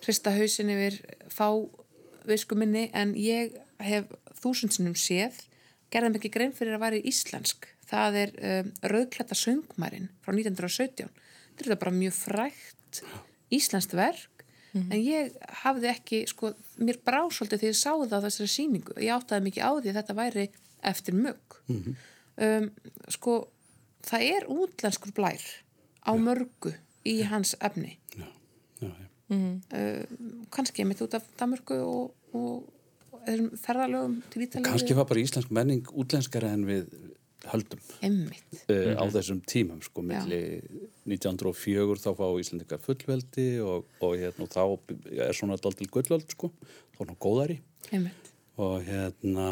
hrista 0.04 0.30
hausin 0.34 0.70
yfir 0.70 1.00
fá 1.32 1.48
visku 2.28 2.54
minni, 2.58 2.86
en 2.94 3.14
ég 3.18 3.56
hef 3.82 4.06
þúsundsinnum 4.42 4.94
séð, 4.98 5.40
gerðum 5.90 6.18
ekki 6.18 6.30
grein 6.34 6.54
fyrir 6.54 6.76
að 6.76 6.84
væri 6.84 7.02
íslensk. 7.08 7.66
Það 7.88 8.18
er 8.22 8.34
um, 8.50 8.72
Rauðkletta 8.92 9.36
söngmærin 9.38 10.10
frá 10.24 10.34
1917. 10.34 11.08
Þetta 11.58 11.74
er 11.74 11.80
bara 11.80 11.94
mjög 11.94 12.16
frægt 12.18 13.02
íslenskt 13.54 13.94
verk 13.96 14.44
en 14.76 14.98
ég 15.00 15.32
hafði 15.62 15.88
ekki, 15.90 16.18
sko, 16.30 16.52
mér 16.84 17.00
brá 17.04 17.22
svolítið 17.32 17.62
þegar 17.62 17.72
ég 17.72 17.78
sá 17.78 17.92
það 17.94 18.14
á 18.20 18.24
þessari 18.26 18.52
sýningu. 18.52 18.96
Ég 19.00 19.14
áttaði 19.14 19.46
mikið 19.46 19.64
á 19.64 19.72
því 19.72 19.90
að 19.90 19.98
þetta 19.98 20.16
væri 20.18 20.44
eftir 20.92 21.16
mugg. 21.18 21.58
um, 22.46 22.68
sko, 23.16 23.36
það 24.06 24.26
er 24.28 24.48
útlenskur 24.52 25.14
blær 25.16 25.46
á 26.04 26.12
mörgu 26.14 26.74
í 27.08 27.20
hans 27.26 27.56
efni. 27.64 27.96
Já, 28.14 28.28
já, 28.84 28.90
já. 28.92 29.06
Kannski 30.54 30.86
mitt 30.88 31.02
út 31.04 31.16
af 31.18 31.26
Danmörku 31.40 31.80
og, 31.82 32.14
og, 32.36 32.68
ferðalögum 33.60 34.22
til 34.32 34.46
Ítalíu. 34.46 34.64
Kannski 34.68 34.96
var 34.96 35.08
bara 35.08 35.20
íslensk 35.20 35.50
menning 35.52 35.88
útlenskara 35.92 36.52
en 36.54 36.64
við 36.68 36.86
höldum 37.46 37.82
uh, 38.02 38.94
á 38.98 39.04
þessum 39.14 39.40
tímum 39.46 39.82
sko, 39.84 40.02
milli 40.02 40.40
1904 41.06 42.00
þá 42.02 42.10
fá 42.18 42.24
Íslendingar 42.42 42.82
fullveldi 42.82 43.48
og, 43.64 43.86
og 44.02 44.16
hérna, 44.18 44.46
og 44.46 44.50
þá 44.52 45.20
er 45.28 45.36
svona 45.36 45.58
daldil 45.62 45.90
gullöld 45.94 46.26
sko, 46.34 46.50
þá 46.96 47.04
er 47.04 47.12
hann 47.12 47.20
góðari. 47.22 47.60
Emmitt. 47.94 48.32
og 48.58 48.82
hérna 48.84 49.50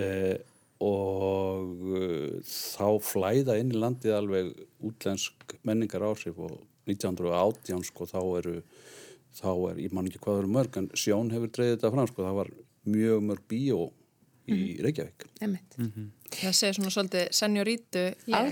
uh, 0.00 0.38
og 0.80 1.84
uh, 1.92 2.40
þá 2.40 2.86
flæða 3.04 3.58
inn 3.60 3.74
í 3.74 3.82
landið 3.82 4.16
alveg 4.16 4.54
útlensk 4.88 5.58
menningar 5.68 6.06
áhrif 6.08 6.40
og 6.40 6.56
1918 6.88 7.84
sko 7.90 8.08
þá 8.08 8.20
eru 8.40 8.56
þá 9.36 9.50
er, 9.70 9.82
ég 9.84 9.92
man 9.94 10.08
ekki 10.08 10.22
hvað 10.24 10.42
eru 10.42 10.54
mörg 10.56 10.78
en 10.80 10.88
Sjón 10.98 11.30
hefur 11.34 11.52
dreigðið 11.52 11.76
þetta 11.76 11.92
fram 11.94 12.08
sko, 12.10 12.24
það 12.26 12.38
var 12.40 12.52
mjög 12.90 13.26
mörg 13.28 13.44
bíó 13.50 13.82
í 14.50 14.80
Reykjavík. 14.82 15.28
Emmitt. 15.44 15.76
Það 16.30 16.52
segir 16.54 16.76
svona 16.76 16.90
svolítið 16.94 17.24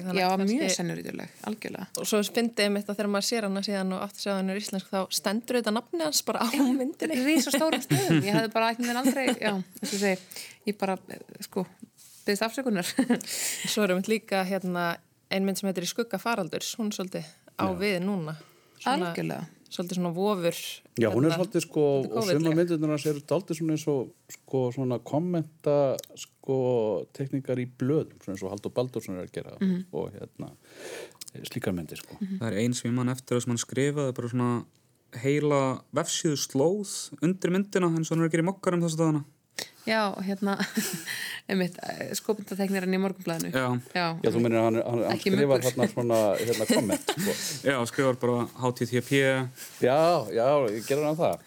þannig 0.03 0.17
já, 0.19 0.27
að 0.29 0.41
mjög 0.49 0.73
sennurítuleg, 0.75 1.35
algjörlega. 1.47 1.87
Og 2.03 2.09
svo 2.11 2.21
fyndið 2.27 2.65
ég 2.65 2.73
mitt 2.75 2.89
að 2.91 2.97
þegar 2.99 3.11
maður 3.13 3.27
sér 3.29 3.47
hana 3.47 3.63
síðan 3.63 3.93
og 3.95 4.01
aftur 4.03 4.25
séð 4.25 4.35
hann 4.39 4.51
er 4.51 4.59
íslensk 4.59 4.89
þá 4.91 4.99
stendur 5.19 5.59
þetta 5.61 5.75
nafni 5.77 6.03
hans 6.03 6.23
bara 6.27 6.43
á 6.43 6.49
myndinni. 6.51 7.19
Rísa 7.23 7.53
stórum 7.55 7.85
stöðum, 7.85 8.19
ég 8.27 8.35
hefði 8.35 8.53
bara 8.57 8.73
ekki 8.75 8.97
aldrei, 9.03 9.27
já, 9.39 9.53
þess 9.79 9.95
að 9.95 10.03
segja, 10.03 10.19
ég 10.67 10.79
bara, 10.81 10.97
eh, 11.15 11.23
sko, 11.47 11.65
byggðist 12.27 12.47
afsökunar. 12.49 12.91
Svo 13.73 13.87
erum 13.87 14.03
við 14.03 14.11
líka 14.17 14.43
hérna 14.49 14.89
ein 15.31 15.47
mynd 15.47 15.61
sem 15.61 15.71
heitir 15.71 15.87
í 15.87 15.93
skugga 15.93 16.19
faraldurs, 16.19 16.75
hún 16.81 16.91
er 16.91 16.99
svolítið 16.99 17.31
á 17.63 17.67
við 17.79 18.01
núna. 18.03 18.35
Svona- 18.83 19.13
Algjörlega. 19.13 19.47
Svolítið 19.69 19.99
svona 19.99 20.13
vofur. 20.17 20.59
Já, 20.97 21.09
hún 21.13 21.27
er 21.27 21.31
hérna, 21.31 21.37
svolítið 21.37 21.65
sko, 21.67 21.83
svolítið 22.07 22.17
og 22.17 22.43
suma 22.43 22.55
myndirnar 22.57 22.93
hans 22.95 23.07
eru 23.11 23.21
daldið 23.29 23.59
svona 23.59 23.75
eins 23.77 23.85
og 23.93 24.33
sko 24.33 24.63
svona 24.73 24.99
kommenta 25.05 25.75
sko 26.17 26.59
teknikar 27.17 27.61
í 27.61 27.67
blöðum, 27.69 28.17
svona 28.25 28.37
eins 28.37 28.45
og 28.47 28.55
Haldur 28.55 28.73
Baldursson 28.73 29.19
er 29.19 29.27
að 29.27 29.35
gera 29.37 29.57
og 29.93 30.09
hérna 30.17 30.51
slíkar 31.45 31.77
myndir 31.77 32.01
sko. 32.01 32.17
Mhm. 32.17 32.39
Það 32.41 32.49
er 32.49 32.59
eins 32.65 32.81
sem 32.81 32.91
ég 32.91 32.97
man 32.97 33.13
eftir 33.13 33.37
að 33.37 33.43
sem 33.45 33.53
hann 33.53 33.65
skrifaði 33.67 34.15
bara 34.17 34.29
svona 34.33 34.65
heila 35.23 35.83
vefsíðu 35.95 36.37
slóð 36.37 36.95
undir 37.23 37.51
myndina 37.53 37.89
eins 37.93 38.11
og 38.11 38.17
hann 38.17 38.25
er 38.25 38.29
að 38.29 38.33
gera 38.33 38.47
í 38.47 38.51
mokkarum 38.51 38.81
þessu 38.81 38.97
dagana. 38.97 39.25
Já, 39.89 40.03
hérna, 40.21 40.59
einmitt, 41.49 41.79
skopindateknirinn 42.19 42.99
í 42.99 43.01
morgunblæðinu. 43.01 43.53
Já. 43.55 43.69
Já, 43.97 44.07
Já, 44.21 44.31
þú 44.35 44.43
minnir 44.45 44.61
hann, 44.61 44.83
hann, 44.85 45.05
hann 45.09 45.23
skrifar 45.23 45.65
þarna 45.65 45.89
svona 45.95 46.19
hérna 46.43 46.67
komment 46.69 47.15
sko. 47.15 47.39
Já, 47.71 47.79
skrifar 47.89 48.21
bara 48.21 48.45
HTTP, 48.67 49.23
Já, 49.81 49.99
já, 50.35 50.49
ég 50.75 50.85
gerur 50.89 51.09
hann 51.09 51.19
það 51.23 51.41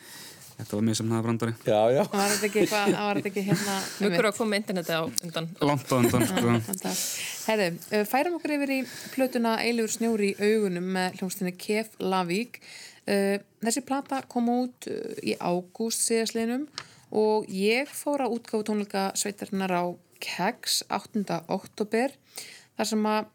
þetta 0.62 0.78
var 0.78 0.86
mjög 0.86 0.98
sem 1.00 1.12
það 1.12 1.24
brandari. 1.26 1.54
Já, 1.66 1.80
já 1.96 2.02
það 2.02 2.20
var 2.20 2.32
þetta 2.34 2.48
ekki 2.48 2.62
eitthvað, 2.62 2.92
það 2.92 3.08
var 3.08 3.20
þetta 3.20 3.32
ekki 3.32 3.44
hérna, 3.48 3.78
Muggur 4.04 4.28
að 4.30 4.38
koma 4.38 4.60
interneti 4.60 4.98
á 4.98 5.02
undan. 5.08 5.50
Langt 5.70 5.90
á 5.90 5.96
undan, 5.98 6.28
sko. 6.30 6.94
Herðu, 7.48 7.68
uh, 7.82 8.06
færum 8.12 8.38
okkur 8.38 8.56
yfir 8.58 8.74
í 8.76 8.80
plötuna 9.16 9.56
Eilur 9.66 9.92
snjóri 9.92 10.32
í 10.36 10.52
augunum 10.52 10.92
með 10.98 11.20
hljómsdynni 11.20 11.56
Kef 11.58 11.98
Lavík. 12.02 12.62
Uh, 13.10 13.42
þessi 13.66 13.86
plata 13.86 14.22
kom 14.30 14.50
út 14.54 14.90
í 15.26 15.34
ágúst 15.42 16.06
síðaslinum 16.06 16.68
og 17.12 17.50
ég 17.52 17.90
fór 17.92 18.24
að 18.26 18.38
útgáfa 18.38 18.68
tónleika 18.70 19.04
sveitarinnar 19.20 19.74
á 19.76 19.84
Keggs 20.22 20.82
8. 20.88 21.24
oktober 21.52 22.14
þar 22.78 22.90
sem 22.92 23.08
að 23.10 23.30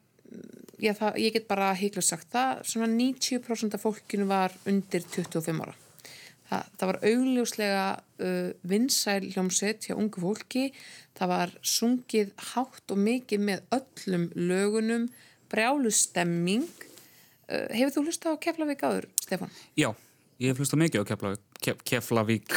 já, 0.83 0.93
það, 0.97 1.19
ég 1.23 1.35
get 1.37 1.49
bara 1.49 1.73
heiklust 1.77 2.13
sagt 2.13 2.31
það, 2.35 2.63
svona 2.69 2.89
90% 2.93 3.77
af 3.77 3.85
fólkinu 3.85 4.29
var 4.29 4.55
undir 4.69 5.05
25 5.05 5.63
ára. 5.65 5.77
Það, 6.47 6.67
það 6.79 6.91
var 6.91 6.99
augljóslega 7.11 7.85
uh, 8.23 8.51
vinsæl 8.71 9.21
hljómsveit 9.33 9.89
hjá 9.89 9.97
ungu 9.97 10.23
fólki. 10.23 10.67
Það 11.19 11.33
var 11.33 11.55
sungið 11.67 12.35
hátt 12.53 12.95
og 12.95 13.01
mikið 13.03 13.47
með 13.49 13.65
öllum 13.75 14.29
lögunum, 14.39 15.09
brjálu 15.51 15.91
stemming. 15.91 16.69
Uh, 17.51 17.67
hefur 17.75 17.97
þú 17.97 18.05
hlustað 18.07 18.39
á 18.39 18.43
Keflavík 18.47 18.87
áður, 18.87 19.09
Stefán? 19.25 19.51
Já, 19.79 19.91
ég 20.43 20.53
hef 20.53 20.61
hlustað 20.61 20.83
mikið 20.85 21.03
á 21.03 21.09
Keflavík. 21.11 21.45
Kef, 21.65 21.85
Keflavík. 21.87 22.57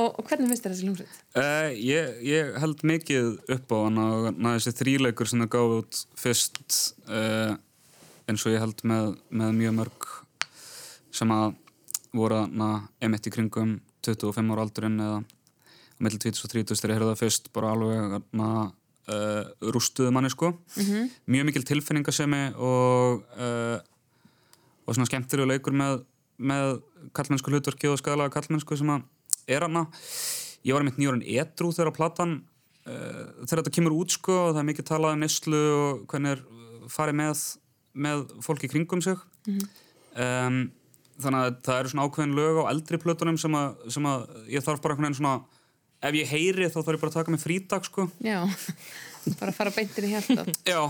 Og, 0.00 0.08
og 0.08 0.24
hvernig 0.24 0.48
finnst 0.48 0.64
þér 0.64 0.72
þessi 0.72 0.86
hljómsveit? 0.86 1.16
Uh, 1.36 1.68
ég, 1.76 2.20
ég 2.24 2.54
held 2.62 2.80
mikið 2.88 3.26
upp 3.52 3.74
á 3.76 3.78
hann 3.82 4.00
að 4.00 4.28
na, 4.30 4.54
þessi 4.56 4.72
þríleikur 4.78 5.28
sem 5.28 5.42
það 5.44 5.50
gáði 5.52 5.78
út 5.82 5.98
fyrst 6.22 6.78
uh, 7.12 7.52
eins 8.30 8.46
og 8.46 8.54
ég 8.54 8.64
held 8.64 8.80
með, 8.88 9.10
með 9.28 9.52
mjög 9.58 9.76
mörg 9.82 10.08
sem 11.12 11.34
að 11.36 11.58
voru 12.16 12.40
emitt 13.04 13.28
í 13.28 13.32
kringum 13.34 13.76
25 14.04 14.54
ára 14.54 14.64
aldurinn 14.64 15.00
eða 15.00 15.20
á 15.20 15.28
milli 16.02 16.18
20 16.24 16.40
og 16.40 16.54
30 16.56 16.80
þegar 16.80 16.94
ég 16.94 16.98
heyrði 16.98 17.10
það 17.12 17.22
fyrst 17.26 17.52
bara 17.54 17.74
alveg 17.76 18.16
na, 18.40 18.48
uh, 19.12 19.42
rústuðu 19.76 20.14
manni 20.14 20.32
sko 20.32 20.54
-hmm. 20.56 21.12
mjög 21.28 21.48
mikil 21.50 21.68
tilfinningasemi 21.68 22.44
og 22.56 23.28
og 24.86 24.94
svona 24.94 25.08
skemmtilegu 25.08 25.48
leikur 25.50 25.76
með, 25.76 26.02
með 26.38 26.80
kallmennsku 27.16 27.52
hlutverki 27.52 27.90
og 27.90 28.00
skadalega 28.00 28.34
kallmennsku 28.34 28.78
sem 28.78 28.90
að 28.94 29.04
er 29.50 29.66
hana 29.66 29.86
ég 30.62 30.74
var 30.74 30.84
einmitt 30.84 31.00
nýjórn 31.00 31.24
edru 31.26 31.72
þegar 31.74 31.94
platan 31.96 32.36
uh, 32.86 33.24
þegar 33.44 33.62
þetta 33.62 33.74
kemur 33.78 33.96
út 33.98 34.14
sko 34.14 34.36
og 34.48 34.52
það 34.52 34.62
er 34.62 34.68
mikið 34.70 34.88
talað 34.90 35.16
um 35.16 35.24
neslu 35.24 35.62
og 35.78 36.04
hvernig 36.12 36.36
er 36.36 36.44
farið 36.92 37.18
með, 37.18 37.42
með 38.06 38.22
fólki 38.42 38.70
kringum 38.70 39.02
sig. 39.04 39.18
Mm 39.46 39.58
-hmm. 39.58 39.68
um, 40.24 40.60
þannig 41.22 41.40
að 41.40 41.56
það 41.66 41.80
eru 41.80 41.92
svona 41.92 42.06
ákveðin 42.06 42.36
lög 42.38 42.60
á 42.62 42.70
eldri 42.72 42.98
plötunum 42.98 43.38
sem 43.38 43.54
að, 43.54 43.74
sem 43.94 44.06
að 44.06 44.26
ég 44.50 44.64
þarf 44.64 44.82
bara 44.82 44.94
einhvern 44.94 45.08
veginn 45.08 45.20
svona 45.20 45.36
ef 46.02 46.14
ég 46.18 46.30
heyri 46.34 46.70
þá 46.70 46.78
þarf 46.80 46.96
ég 46.96 47.02
bara 47.02 47.10
að 47.12 47.18
taka 47.18 47.30
mig 47.30 47.42
frídag 47.42 47.86
sko. 47.86 48.08
Já, 48.22 48.42
bara 49.40 49.54
fara 49.56 49.72
beintin 49.74 50.08
í 50.08 50.12
hérta 50.14 50.46
Já, 50.72 50.80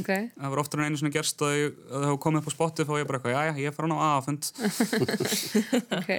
okay. 0.00 0.30
það 0.36 0.54
var 0.54 0.62
oftar 0.64 0.82
en 0.82 0.88
einu 0.90 1.00
svona 1.00 1.14
gerst 1.14 1.44
að, 1.44 1.56
ég, 1.58 1.76
að 1.88 1.98
það 1.98 2.08
hefur 2.08 2.22
komið 2.26 2.42
upp 2.42 2.48
á 2.48 2.56
Spotify 2.56 2.96
og 2.96 3.02
ég 3.02 3.10
bara 3.10 3.20
eitthvað, 3.20 3.36
já 3.36 3.42
já, 3.50 3.60
ég 3.64 3.76
fara 3.76 3.90
ná 3.90 3.96
aðfund 4.10 4.50
Ok 6.00 6.10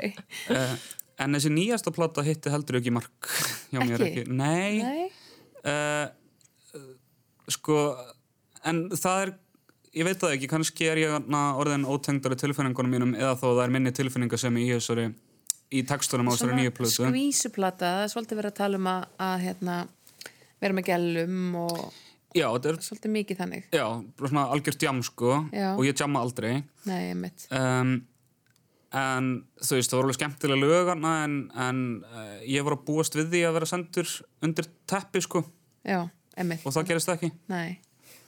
uh, 0.53 0.75
En 1.23 1.31
þessi 1.31 1.47
nýjasta 1.55 1.93
platta 1.95 2.23
hitti 2.27 2.51
heldur 2.51 2.81
ekki 2.81 2.91
mark 2.91 3.29
hjá 3.71 3.79
mér 3.79 4.01
Ekki? 4.03 4.25
ekki. 4.25 4.35
Nei. 4.35 4.81
Nei, 4.83 5.05
Uh, 5.65 6.05
sko, 7.49 7.75
en 8.69 8.83
það 8.93 9.21
er, 9.23 9.31
ég 9.97 10.05
veit 10.05 10.19
það 10.21 10.35
ekki, 10.35 10.49
kannski 10.51 10.89
er 10.91 11.01
ég 11.01 11.31
orðin 11.33 11.87
ótengdari 11.89 12.37
tilfinningunum 12.37 12.93
mínum 12.93 13.15
eða 13.17 13.33
þó 13.39 13.47
það 13.47 13.61
er 13.63 13.73
minni 13.73 13.93
tilfinninga 13.97 14.37
sem 14.37 14.59
í 14.61 14.67
þessari, 14.75 15.07
í 15.73 15.81
textunum 15.89 16.29
á 16.29 16.33
þessari 16.35 16.59
nýju 16.59 16.75
plötu. 16.77 17.07
skvísuplata, 17.09 17.95
það 17.95 18.03
er 18.03 18.13
svolítið 18.13 18.41
verið 18.41 18.53
að 18.53 18.59
tala 18.59 18.81
um 18.81 18.91
að, 18.91 19.07
að 19.29 19.35
hérna, 19.47 19.79
vera 20.63 20.77
með 20.77 20.89
gælum 20.91 21.55
og 21.65 21.85
Já, 22.35 22.49
er, 22.51 22.75
svolítið 22.83 23.11
mikið 23.13 23.37
þannig 23.39 23.67
já, 23.71 23.85
bara 24.19 24.27
svona 24.27 24.41
algjört 24.51 24.83
jam 24.83 24.97
sko 25.07 25.37
Já. 25.55 25.69
og 25.71 25.85
ég 25.87 25.95
jamma 25.95 26.19
aldrei. 26.19 26.57
Nei, 26.83 27.13
Um, 27.55 27.93
en 28.91 29.29
þú 29.61 29.77
veist, 29.77 29.91
það 29.91 29.99
voru 30.01 30.09
alveg 30.09 30.17
skemmtilega 30.19 30.59
lögarna 30.65 31.13
en, 31.23 31.37
en 31.55 31.79
uh, 32.03 32.35
ég 32.43 32.65
var 32.67 32.75
að 32.75 32.83
búast 32.89 33.15
við 33.15 33.31
því 33.31 33.43
að 33.47 33.55
vera 33.59 33.69
sendur 33.71 34.11
undir 34.43 34.67
teppi 34.91 35.23
sko 35.23 35.45
Já, 35.87 36.01
og 36.03 36.75
það 36.75 36.87
gerist 36.91 37.13
ekki. 37.15 37.31
Nei, 37.51 37.77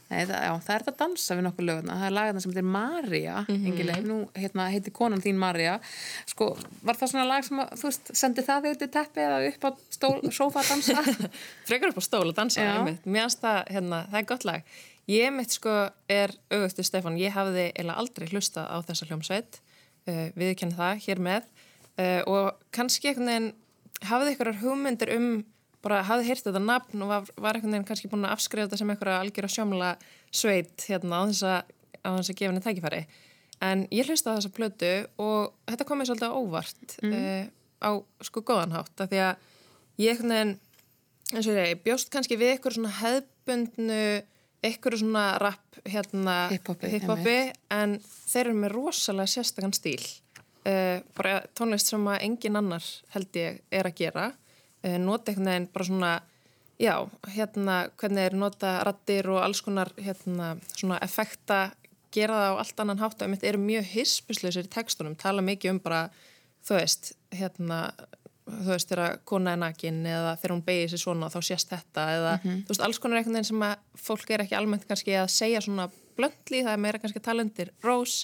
Nei 0.08 0.22
það, 0.24 0.38
já, 0.40 0.52
það 0.64 0.74
er 0.74 0.84
þetta 0.86 0.92
að 0.94 1.00
dansa 1.02 1.36
við 1.36 1.44
nokkuð 1.44 1.66
löguna 1.68 1.96
það 2.00 2.08
er 2.08 2.14
lagana 2.16 2.42
sem 2.44 2.52
heitir 2.54 2.68
Marja 2.72 3.36
mm 3.44 3.64
-hmm. 3.66 4.06
nú 4.08 4.18
hérna, 4.40 4.68
heitir 4.72 4.94
konan 4.96 5.24
þín 5.24 5.42
Marja 5.42 5.80
sko, 6.26 6.48
var 6.82 6.96
það 6.96 7.12
svona 7.12 7.26
lag 7.28 7.44
sem 7.44 7.60
að, 7.60 7.74
þú 7.82 7.90
veist, 7.90 8.12
sendi 8.16 8.46
það 8.48 8.62
þig 8.64 8.76
út 8.76 8.86
í 8.86 8.90
teppi 8.94 9.26
eða 9.26 9.40
upp 9.50 9.68
á 9.68 9.70
stól, 9.98 10.32
sófa 10.32 10.62
að 10.64 10.70
dansa? 10.70 11.04
Frekar 11.68 11.92
upp 11.92 12.00
á 12.00 12.04
stól 12.08 12.28
að 12.30 12.38
dansa 12.40 12.62
einmitt. 12.62 13.06
mér 13.06 13.28
finnst 13.28 13.44
það, 13.44 13.60
hérna, 13.68 14.06
það 14.12 14.20
er 14.20 14.30
gott 14.32 14.46
lag. 14.46 14.64
Ég 15.08 15.32
mitt 15.32 15.52
sko 15.52 15.76
er 16.12 16.34
auðvitað 16.52 16.88
Stefán, 16.88 17.20
ég 17.20 17.32
hafði 17.32 17.70
eiginlega 17.72 18.00
aldrei 18.00 18.28
hlustað 18.28 18.68
á 18.68 18.78
þessa 18.88 19.08
hljómsveit. 19.08 19.62
Uh, 20.08 20.32
viðkenni 20.36 20.76
það 20.76 21.04
hér 21.04 21.20
með. 21.20 21.44
Uh, 22.00 22.22
og 22.28 22.60
kannski 22.72 23.08
einhvern 23.08 23.32
veginn 23.32 23.54
hafði 24.08 24.34
einhverjar 24.34 24.60
hugmyndir 24.62 25.14
um 25.16 25.30
bara 25.88 26.04
hafði 26.06 26.28
heyrt 26.28 26.46
þetta 26.50 26.62
nafn 26.64 27.06
og 27.06 27.12
var, 27.14 27.32
var 27.40 27.58
einhvern 27.58 27.78
veginn 27.78 27.88
kannski 27.88 28.12
búin 28.12 28.28
að 28.28 28.36
afskrifa 28.36 28.68
þetta 28.68 28.82
sem 28.82 28.92
einhverja 28.94 29.22
algjör 29.24 29.48
að 29.48 29.56
sjómla 29.56 29.92
sveit 30.36 30.88
hérna 30.90 31.22
á 31.24 31.28
þess 31.30 31.48
að, 31.48 31.74
á 32.04 32.10
þess 32.18 32.34
að 32.34 32.40
gefa 32.42 32.52
henni 32.52 32.66
tækifæri. 32.66 33.02
En 33.68 33.84
ég 33.96 34.10
hlusta 34.10 34.36
þessa 34.36 34.54
plötu 34.54 34.94
og 35.24 35.54
þetta 35.66 35.88
kom 35.88 36.02
mér 36.02 36.10
svolítið 36.12 36.36
óvart 36.38 36.98
uh, 37.08 37.46
á 37.82 37.92
sko 38.28 38.44
góðanhátt 38.46 39.06
af 39.06 39.12
því 39.12 39.22
að 39.26 39.46
ég 40.04 40.14
einhvern 40.14 40.36
veginn 40.36 40.56
eins 41.34 41.48
og 41.48 41.52
ég 41.52 41.62
segi, 41.62 41.80
bjóst 41.88 42.12
kannski 42.14 42.38
við 42.40 42.54
eitthvað 42.54 42.78
svona 42.78 42.94
hefðbundnu 43.02 44.02
eitthvað 44.68 45.00
svona 45.02 45.26
rap 45.42 45.80
hérna 45.86 46.36
Hip-hopi, 46.54 46.92
hip-hopi, 46.94 47.38
en 47.74 47.98
þeir 48.04 48.44
eru 48.46 48.56
með 48.62 48.74
rosalega 48.76 49.34
sérstakann 49.34 49.76
stíl 49.76 50.02
uh, 50.02 51.04
bara 51.18 51.42
tónlist 51.58 51.92
sem 51.92 52.08
að 52.10 52.24
engin 52.28 52.60
annar 52.60 52.86
held 53.14 53.40
ég 53.42 53.62
er 53.72 53.90
að 53.90 54.00
gera 54.00 54.28
nota 55.02 55.32
einhvern 55.32 55.52
veginn 55.52 55.70
bara 55.74 55.88
svona 55.88 56.12
já, 56.80 56.94
hérna 57.34 57.78
hvernig 57.98 58.30
er 58.30 58.38
nota 58.38 58.78
rattir 58.86 59.30
og 59.34 59.42
alls 59.44 59.62
konar 59.66 59.92
hérna 59.98 60.56
svona 60.74 61.00
effekta 61.06 61.72
gera 62.14 62.38
það 62.38 62.54
á 62.54 62.60
allt 62.62 62.84
annan 62.84 63.02
hátt. 63.02 63.18
Og 63.20 63.28
einmitt 63.28 63.46
eru 63.48 63.62
mjög 63.62 63.90
hispisleusir 63.94 64.68
í 64.70 64.74
textunum, 64.74 65.18
tala 65.20 65.44
mikið 65.46 65.76
um 65.76 65.82
bara 65.84 66.08
þú 66.68 66.80
veist, 66.80 67.12
hérna 67.36 67.82
þú 68.48 68.72
veist, 68.72 68.90
þegar 68.90 69.20
kona 69.28 69.54
er 69.54 69.62
nakin 69.62 70.02
eða 70.08 70.36
þegar 70.40 70.54
hún 70.56 70.66
beigir 70.68 70.92
sér 70.92 71.04
svona 71.04 71.32
þá 71.32 71.40
sést 71.44 71.72
þetta 71.72 72.06
eða 72.16 72.34
þú 72.44 72.70
veist, 72.72 72.84
alls 72.86 73.00
konar 73.04 73.20
einhvern 73.20 73.40
veginn 73.40 73.50
sem 73.50 73.66
að 73.68 74.04
fólk 74.08 74.32
er 74.32 74.44
ekki 74.46 74.58
almennt 74.58 74.88
kannski 74.88 75.18
að 75.20 75.32
segja 75.36 75.64
svona 75.64 75.90
blöndli, 76.18 76.64
það 76.64 76.74
er 76.74 76.84
meira 76.86 77.02
kannski 77.04 77.24
talendir 77.24 77.74
rós 77.84 78.22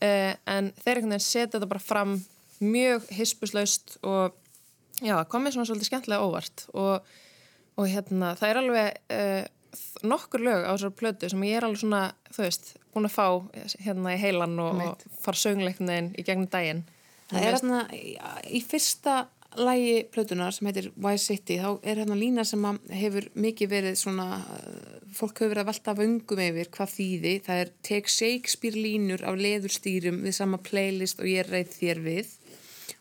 uh, 0.00 0.32
en 0.48 0.72
þeir 0.80 1.02
einhvern 1.02 1.14
veginn 1.14 1.26
setja 1.26 1.58
þetta 1.58 1.70
bara 1.74 1.84
fram 1.84 2.16
mjög 2.60 3.06
hispuslaust 3.16 3.98
og 4.00 4.39
já, 5.04 5.16
komið 5.30 5.56
svona 5.56 5.68
svolítið 5.68 5.90
skemmtilega 5.90 6.26
óvart 6.26 6.66
og, 6.74 7.08
og 7.80 7.88
hérna, 7.90 8.34
það 8.38 8.52
er 8.52 8.60
alveg 8.60 9.16
uh, 9.16 9.42
nokkur 10.06 10.44
lög 10.44 10.66
á 10.66 10.72
þessar 10.74 10.94
plötu 10.98 11.30
sem 11.30 11.44
ég 11.48 11.58
er 11.58 11.66
alveg 11.66 11.82
svona, 11.82 12.04
þú 12.34 12.44
veist, 12.44 12.72
búin 12.94 13.08
að 13.08 13.16
fá 13.16 13.26
hérna 13.84 14.14
í 14.14 14.20
heilan 14.20 14.56
og, 14.62 14.80
og 14.84 15.20
fara 15.22 15.40
söngleiknin 15.40 16.14
í 16.18 16.24
gegnum 16.26 16.50
daginn. 16.50 16.86
Það 17.30 17.46
er 17.46 17.60
svona, 17.60 17.84
í 18.50 18.62
fyrsta 18.66 19.20
lægi 19.58 19.94
plötunar 20.14 20.54
sem 20.54 20.68
heitir 20.70 20.90
Why 20.94 21.18
City, 21.18 21.58
þá 21.58 21.80
er 21.82 22.00
hérna 22.02 22.18
lína 22.18 22.44
sem 22.46 22.64
hefur 22.94 23.26
mikið 23.34 23.70
verið 23.70 23.96
svona, 23.98 24.28
uh, 24.42 24.98
fólk 25.14 25.42
hefur 25.42 25.54
verið 25.54 25.64
að 25.64 25.70
velta 25.72 25.96
vöngum 25.98 26.44
yfir 26.46 26.70
hvað 26.74 26.94
þýði, 26.96 27.34
það 27.46 27.64
er 27.64 27.72
tek 27.86 28.10
Shakespeare 28.10 28.78
línur 28.78 29.24
af 29.26 29.38
leðurstýrum 29.38 30.22
við 30.26 30.38
sama 30.38 30.60
playlist 30.62 31.22
og 31.22 31.30
ég 31.30 31.50
reyð 31.50 31.74
þér 31.78 32.04
við 32.06 32.36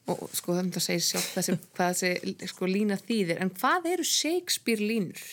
og 0.09 0.25
sko 0.35 0.55
það 0.57 0.59
er 0.65 0.79
að 0.79 0.85
segja 0.87 1.05
sjálf 1.09 1.29
þessi, 1.37 1.55
hvað 1.77 1.93
þessi 2.01 2.49
sko, 2.51 2.69
lína 2.69 2.97
þýðir, 2.99 3.39
en 3.43 3.53
hvað 3.59 3.87
eru 3.93 4.05
Shakespeare 4.09 4.83
línur? 4.91 5.23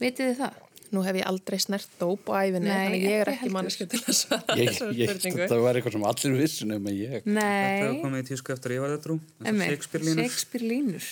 Vitið 0.00 0.30
þið 0.32 0.42
það? 0.42 0.58
Nú 0.90 1.04
hef 1.06 1.16
ég 1.20 1.26
aldrei 1.30 1.58
snert 1.62 1.90
dóp 2.00 2.30
á 2.34 2.42
æfinni, 2.42 2.66
Nei, 2.66 2.78
þannig 2.82 3.04
ég 3.04 3.20
er 3.22 3.28
ekki 3.30 3.50
manneska 3.54 3.84
til 3.92 4.00
að 4.00 4.16
svara 4.18 4.56
Ég, 4.58 4.78
ég, 4.98 5.12
það 5.46 5.60
var 5.62 5.78
eitthvað 5.78 5.94
sem 5.94 6.06
allir 6.10 6.32
vissin 6.40 6.74
um 6.74 6.88
að 6.90 6.96
ég 6.98 7.12
Þetta 7.20 7.34
Nei, 7.36 7.76
hefur 7.84 8.00
komið 8.02 8.24
í 8.24 8.26
tísku 8.32 8.54
eftir 8.56 8.72
að 8.72 8.74
ég 8.74 8.82
var 8.82 8.94
þetta 8.96 9.04
trú. 9.06 9.16
Shakespeare 9.60 10.08
línur. 10.08 10.24
Shakespeare 10.24 10.66
línur. 10.72 11.06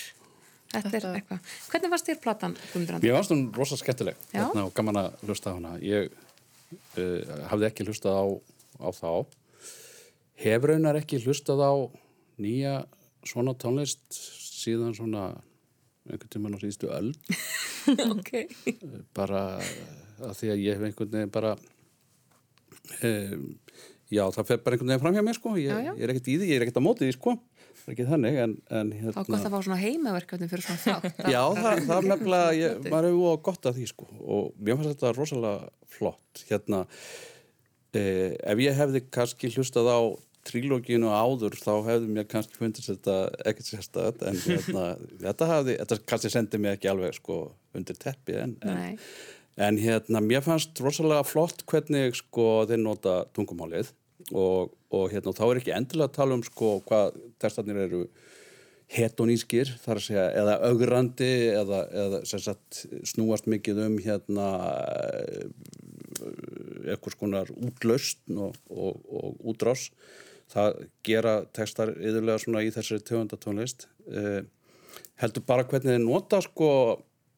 Þetta, 0.73 0.91
Þetta- 0.91 0.99
er 1.13 1.21
eitthvað. 1.21 1.53
Hvernig 1.71 1.93
varst 1.95 2.11
þér 2.11 2.19
platan? 2.25 2.57
Mér 2.75 3.15
fannst 3.21 3.33
hún 3.37 3.45
rosa 3.55 3.79
skemmtileg 3.79 4.19
Já. 4.33 4.41
hérna, 4.41 4.65
og 4.67 4.75
gaman 4.77 4.99
að 5.05 5.23
hlusta 5.29 5.55
á 5.55 5.57
hana 5.61 5.77
ég 5.79 6.11
uh, 6.11 7.47
hafði 7.53 7.71
ekki 7.71 7.87
hlustað 7.87 8.19
á, 8.19 8.27
á 8.83 8.89
þá 8.99 9.13
hefur 10.43 10.75
raunar 10.75 10.99
ekki 11.01 11.23
hlustað 11.23 11.63
á 11.63 11.73
nýja 12.43 12.75
svona 13.27 13.55
tónlist 13.59 14.05
síðan 14.15 14.95
svona 14.97 15.31
einhvern 16.09 16.33
tímann 16.33 16.57
á 16.57 16.63
síðustu 16.63 16.89
öll 16.95 17.13
ok. 18.15 18.33
bara 19.17 19.43
að 20.19 20.35
því 20.41 20.53
að 20.55 20.63
ég 20.65 20.79
hef 20.79 20.89
einhvern 20.89 21.13
veginn 21.15 21.35
bara 21.35 21.53
um, 23.05 23.45
já 24.09 24.25
það 24.35 24.49
fer 24.51 24.63
bara 24.65 24.77
einhvern 24.77 24.91
veginn 24.93 25.05
fram 25.05 25.19
hjá 25.19 25.25
mér 25.27 25.39
sko 25.39 25.55
ég, 25.61 25.69
Já, 25.71 25.79
já. 25.85 25.93
ég 25.95 26.05
er 26.07 26.15
ekkert 26.15 26.31
í 26.33 26.37
því, 26.41 26.49
ég 26.49 26.59
er 26.61 26.67
ekkert 26.67 26.81
á 26.81 26.87
móti 26.89 27.07
því 27.07 27.17
sko 27.19 27.35
það 27.39 27.89
er 27.89 27.95
ekki 27.95 28.07
þannig 28.09 28.39
en, 28.45 28.55
en 28.81 28.93
Þá 28.93 28.99
er 28.99 29.17
gott 29.17 29.29
hérna 29.29 29.39
að 29.39 29.55
fá 29.55 29.67
svona 29.67 29.81
heimaverkefni 29.81 30.49
fyrir 30.51 30.65
svona 30.67 30.83
þátt. 30.83 31.21
Já, 31.35 31.43
það, 31.57 31.83
það 31.89 31.95
er 31.99 32.09
nefnilega, 32.13 32.49
ég, 32.59 32.83
maður 32.89 33.09
hefur 33.09 33.31
óg 33.33 33.43
gott 33.49 33.69
að 33.71 33.79
því 33.79 33.87
sko 33.93 34.09
og 34.19 34.49
mér 34.59 34.79
fannst 34.81 34.93
þetta 34.95 35.13
rosalega 35.17 35.71
flott 35.95 36.43
hérna 36.51 36.83
eh, 37.97 38.35
ef 38.37 38.65
ég 38.65 38.77
hefði 38.81 39.05
kannski 39.19 39.53
hlustað 39.55 39.89
á 39.89 39.99
trílóginu 40.47 41.11
áður 41.13 41.57
þá 41.59 41.73
hefði 41.87 42.13
mér 42.13 42.29
kannski 42.31 42.59
fundist 42.59 42.91
þetta 42.91 43.17
ekkert 43.49 43.71
sérstætt 43.71 44.25
en 44.29 44.39
hérna, 44.45 44.85
þetta 45.25 45.51
hafði, 45.53 45.77
þetta 45.83 46.01
kannski 46.13 46.33
sendi 46.35 46.61
mig 46.63 46.77
ekki 46.77 46.93
alveg 46.93 47.19
sko 47.19 47.41
undir 47.77 47.99
teppi 48.01 48.39
en, 48.43 48.57
en, 48.63 48.99
en 49.69 49.81
hérna 49.83 50.23
mér 50.25 50.45
fannst 50.47 50.81
rosalega 50.85 51.27
flott 51.27 51.65
hvernig 51.69 52.17
sko 52.19 52.49
þeir 52.71 52.83
nota 52.85 53.21
tungumálið 53.37 53.93
og, 54.33 54.75
og 54.95 55.13
hérna 55.13 55.37
þá 55.37 55.45
er 55.49 55.63
ekki 55.63 55.77
endilega 55.77 56.11
að 56.11 56.19
tala 56.21 56.39
um 56.39 56.45
sko 56.47 56.79
hvað 56.89 57.21
testarnir 57.43 57.85
eru 57.87 58.07
hetonískir 58.89 59.69
þar 59.83 60.01
að 60.01 60.07
segja 60.07 60.29
eða 60.41 60.55
augrandi 60.71 61.33
eða, 61.53 61.83
eða 62.05 62.21
sagt 62.31 62.87
snúast 63.09 63.49
mikið 63.51 63.83
um 63.85 63.99
hérna 64.01 64.47
eitthvað 66.89 67.15
skonar 67.15 67.53
útlaustn 67.53 68.41
og, 68.49 68.57
og, 68.73 69.03
og 69.13 69.53
útrás 69.53 69.91
það 70.53 70.79
gera 71.05 71.35
textar 71.57 71.93
yðurlega 71.97 72.39
svona 72.43 72.63
í 72.65 72.71
þessari 72.75 73.05
tegundatónlist. 73.05 73.87
Eh, 74.09 74.43
heldur 75.21 75.45
bara 75.47 75.65
hvernig 75.69 75.93
þið 75.99 76.05
nota 76.07 76.41
sko 76.45 76.71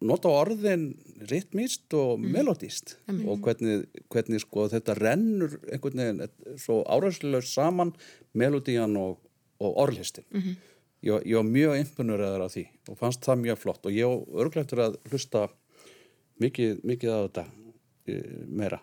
nota 0.00 0.30
orðin 0.32 0.86
ritmist 1.28 1.92
og 1.92 2.22
melodíst 2.22 2.94
og 3.28 3.42
hvernig, 3.44 3.82
hvernig 4.08 4.40
sko 4.40 4.64
þetta 4.72 4.94
rennur 4.96 5.58
einhvern 5.68 6.00
veginn 6.00 6.22
eh, 6.24 6.56
svo 6.56 6.78
áræðslega 6.88 7.42
saman 7.44 7.90
melodían 8.32 8.96
og, 8.96 9.18
og 9.60 9.76
orðlistin. 9.84 10.24
Ég, 11.02 11.12
var- 11.12 11.24
ég 11.28 11.36
var 11.36 11.44
mjög 11.48 11.76
imponuraður 11.82 12.46
af 12.46 12.54
því 12.54 12.64
og 12.88 12.96
fannst 13.00 13.24
það 13.24 13.42
mjög 13.44 13.58
flott. 13.60 13.86
Og 13.88 13.92
ég 13.92 14.08
var 14.08 14.44
örglættur 14.46 14.82
að 14.86 14.96
hlusta 15.10 15.44
mikið, 16.40 16.80
mikið 16.88 17.10
á 17.12 17.18
þetta 17.26 17.44
e, 18.08 18.16
meira. 18.48 18.80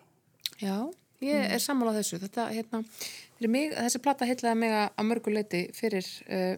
Já, 0.62 0.76
ég 1.24 1.54
er 1.54 1.62
sammálað 1.62 2.00
þessu. 2.00 2.20
Þetta, 2.24 2.46
hérna, 2.54 2.82
fyrir 3.38 3.52
mig, 3.54 3.74
þessi 3.76 4.00
plata 4.04 4.28
heitlaði 4.28 4.60
mig 4.62 4.74
að 4.78 5.08
mörgu 5.08 5.34
leiti 5.34 5.64
fyrir 5.76 6.06
uh, 6.28 6.54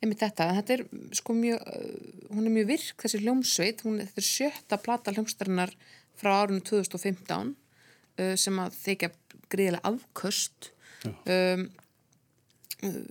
einmitt 0.00 0.22
þetta. 0.24 0.48
En 0.48 0.60
þetta 0.60 0.76
er 0.76 0.84
sko 1.18 1.36
mjög, 1.38 1.64
uh, 1.64 2.28
hún 2.34 2.46
er 2.46 2.54
mjög 2.58 2.70
virk, 2.74 2.96
þessi 3.04 3.22
hljómsveit. 3.24 3.84
Hún, 3.86 4.00
þetta 4.04 4.22
er 4.22 4.28
sjötta 4.28 4.80
plata 4.82 5.14
hljómsdarinnar 5.16 5.74
frá 6.20 6.34
árunum 6.42 6.64
2015 6.66 7.54
uh, 7.54 8.34
sem 8.40 8.62
að 8.62 8.78
þykja 8.84 9.12
gríðilega 9.50 9.94
afköst. 9.94 10.72
Um, 11.24 11.68
uh, 12.86 13.04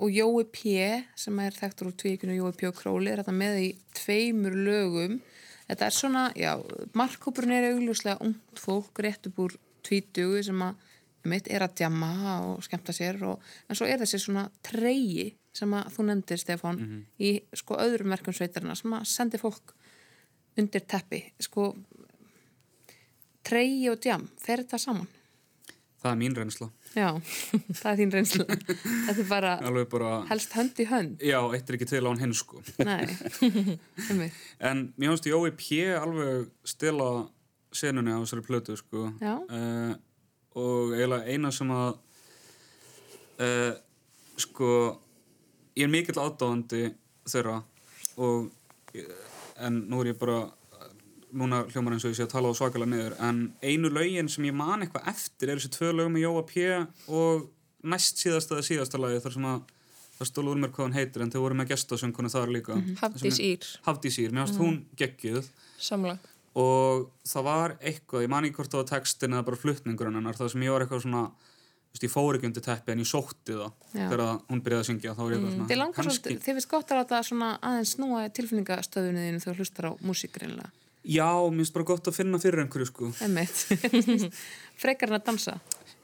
og 0.00 0.08
Jói 0.08 0.46
P. 0.48 0.62
sem 1.18 1.40
er 1.44 1.52
þekktur 1.52 1.90
úr 1.90 1.96
tvíkinu 2.00 2.38
Jói 2.38 2.54
P. 2.56 2.70
og 2.70 2.78
Króli 2.78 3.12
er 3.12 3.20
þetta 3.20 3.34
með 3.36 3.58
í 3.60 3.68
tveimur 3.98 4.56
lögum 4.56 5.18
þetta 5.70 5.86
er 5.86 5.94
svona, 5.94 6.22
já, 6.38 6.52
markkópurinn 6.98 7.54
er 7.54 7.68
augljóslega 7.70 8.18
ungt 8.24 8.62
fólk 8.62 9.02
rétt 9.04 9.28
upp 9.30 9.42
úr 9.44 9.56
tvítugu 9.86 10.42
sem 10.46 10.62
að 10.66 10.74
mitt 11.30 11.48
er 11.52 11.60
að 11.66 11.74
djama 11.76 12.10
og 12.48 12.62
skemta 12.64 12.92
sér 12.96 13.18
og, 13.28 13.42
en 13.68 13.76
svo 13.76 13.84
er 13.86 13.98
þessi 14.00 14.18
svona 14.22 14.46
treyi 14.64 15.34
sem 15.52 15.72
að 15.76 15.90
þú 15.96 16.04
nefndir 16.08 16.38
Stefán 16.40 16.78
Mhm. 16.80 17.00
í 17.20 17.30
sko 17.54 17.76
öðrum 17.76 18.08
verkum 18.14 18.32
sveitarna 18.32 18.76
sem 18.78 18.90
að 18.96 19.04
sendi 19.06 19.38
fólk 19.38 19.74
undir 20.58 20.80
teppi 20.86 21.24
sko 21.40 21.74
treyi 23.46 23.88
og 23.90 24.00
djam, 24.02 24.28
fer 24.40 24.62
þetta 24.62 24.78
saman? 24.80 25.08
Það 26.00 26.12
er 26.14 26.16
mín 26.16 26.34
reynsla. 26.36 26.66
Já, 26.96 27.08
það 27.80 27.90
er 27.90 27.98
þín 28.00 28.12
reynslu 28.14 28.44
þetta 29.06 29.20
er 29.20 29.26
bara 29.28 29.84
bara, 29.92 30.12
helst 30.30 30.54
hönd 30.56 30.78
í 30.80 30.86
hönd 30.88 31.20
já, 31.22 31.38
eitt 31.54 31.68
er 31.70 31.76
ekki 31.76 31.88
til 31.90 32.00
á 32.02 32.08
hann 32.08 32.22
hinn 32.24 32.32
sko. 32.34 32.62
Nei, 32.80 33.04
einmitt. 34.08 34.32
En 34.64 34.86
mér 34.96 35.12
finnst 35.12 35.28
Jói 35.28 35.52
P. 35.52 35.82
alveg 36.00 36.48
stila 36.64 37.10
senunni 37.72 38.14
á 38.14 38.18
þessari 38.22 38.46
plötu 38.46 38.76
sko. 38.78 39.08
Eh, 39.22 39.92
og 40.58 40.94
eiginlega 40.96 41.30
eina 41.30 41.52
sem 41.54 41.70
að 41.70 41.90
uh, 43.40 43.74
sko 44.40 44.70
ég 45.78 45.86
er 45.86 45.92
mikill 45.92 46.18
aðdáðandi 46.18 46.88
þeirra 47.30 47.60
og 48.18 48.50
en 49.62 49.84
nú 49.86 50.00
er 50.02 50.10
ég 50.10 50.18
bara 50.18 50.42
núna 51.30 51.62
hljómar 51.70 51.94
eins 51.94 52.04
og 52.04 52.10
ég 52.10 52.18
sé 52.18 52.26
að 52.26 52.32
tala 52.34 52.50
á 52.50 52.58
svakalega 52.58 52.90
niður 52.90 53.16
en 53.22 53.42
einu 53.62 53.90
lögin 53.92 54.30
sem 54.32 54.48
ég 54.48 54.56
man 54.56 54.82
eitthvað 54.82 55.10
eftir 55.12 55.52
er 55.52 55.60
þessi 55.60 55.70
tvö 55.76 55.92
lög 55.94 56.10
með 56.10 56.24
Jóa 56.24 56.42
P 56.48 56.64
og 57.14 57.46
næst 57.86 58.18
síðasta 58.22 58.56
eða 58.56 58.66
síðasta 58.66 59.00
lagi 59.00 59.22
þar 59.22 59.36
sem 59.36 59.46
að 59.52 59.60
það 60.18 60.30
stólu 60.32 60.52
úr 60.52 60.60
mér 60.60 60.72
hvað 60.74 60.88
hann 60.88 60.98
heitir 60.98 61.24
en 61.24 61.30
þau 61.32 61.40
voru 61.44 61.56
með 61.56 61.70
gestasöngunni 61.70 62.32
þar 62.32 62.50
líka. 62.52 62.76
Hafdís 63.00 63.38
Ír, 63.40 63.68
Hafdís 63.86 64.18
Ír, 64.20 64.34
mér 64.34 64.50
finnst 64.50 64.60
hún 64.60 64.82
geggjuð. 65.00 65.46
Samla. 65.80 66.18
Og 66.58 67.06
það 67.30 67.44
var 67.46 67.76
eitthvað, 67.80 68.24
ég 68.26 68.30
man 68.32 68.44
ekki 68.48 68.56
hvort 68.58 68.72
það 68.72 68.80
var 68.82 68.90
textin 68.96 69.36
eða 69.36 69.46
bara 69.46 69.56
flutningurinn 69.60 70.18
hennar, 70.18 70.34
það 70.38 70.50
sem 70.54 70.64
ég 70.66 70.72
var 70.74 70.82
eitthvað 70.86 71.04
svona 71.04 71.22
þú 71.30 71.94
veist, 71.94 72.04
ég 72.06 72.12
fór 72.14 72.36
ekki 72.38 72.46
undir 72.50 72.62
teppi 72.66 72.92
en 72.94 73.00
ég 73.02 73.08
sótti 73.10 73.54
það 73.54 73.70
Já. 73.94 74.04
þegar 74.10 74.24
hún 74.50 74.60
byrjaði 74.66 74.82
að 74.84 74.88
syngja, 74.90 75.14
þá 75.14 75.22
var 75.22 75.30
ég 75.30 75.38
eitthvað 75.40 75.54
svona 75.56 75.68
Þið 75.70 75.80
langar 75.80 75.96
kannski- 76.00 76.20
svolítið, 76.20 76.42
þið 76.46 76.58
veist 76.60 76.70
gott 76.70 76.90
að 76.94 77.00
láta 77.00 77.22
svona 77.30 77.48
aðeins 77.70 77.94
snúa 77.96 78.20
tilfinningastöðunni 78.38 79.24
þínu 79.28 79.40
þegar 79.44 79.56
þú 79.56 79.64
hlustar 79.64 79.88
á 79.90 79.92
músík 80.06 80.38
reynilega. 80.42 80.70
Já, 81.00 81.28
mér 81.50 81.56
finnst 81.64 81.72
bara 81.74 81.84
gott 81.88 82.10
að 82.10 82.14
finna 82.18 82.38
fyrir 82.38 82.60
einhverju 82.60 82.86
sko. 82.90 83.08
Frekar 84.82 85.10
en 85.10 85.18
að 85.18 85.24
dansa. 85.30 85.54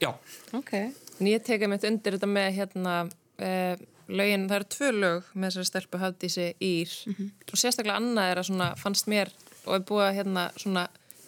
Já, 0.03 0.11
Ok. 0.57 0.73
En 1.21 1.29
ég 1.31 1.41
tekið 1.45 1.71
mitt 1.73 1.85
undir 1.89 2.17
þetta 2.19 2.29
með 2.29 2.49
hérna 2.59 2.95
uh, 3.07 3.77
lögin, 4.13 4.43
það 4.51 4.57
eru 4.59 4.67
tvö 4.75 4.91
lög 4.93 5.31
með 5.33 5.47
þessari 5.55 5.69
stelpu 5.71 6.01
Hafdísi 6.03 6.49
Ír 6.61 6.93
og 7.17 7.57
sérstaklega 7.57 7.97
annað 8.03 8.33
er 8.35 8.41
að 8.43 8.49
svona 8.51 8.67
fannst 8.77 9.09
mér 9.09 9.33
og 9.67 9.75
er 9.79 9.85
búið 9.89 10.05
að 10.09 10.17
hérna 10.21 10.47
svona 10.57 10.87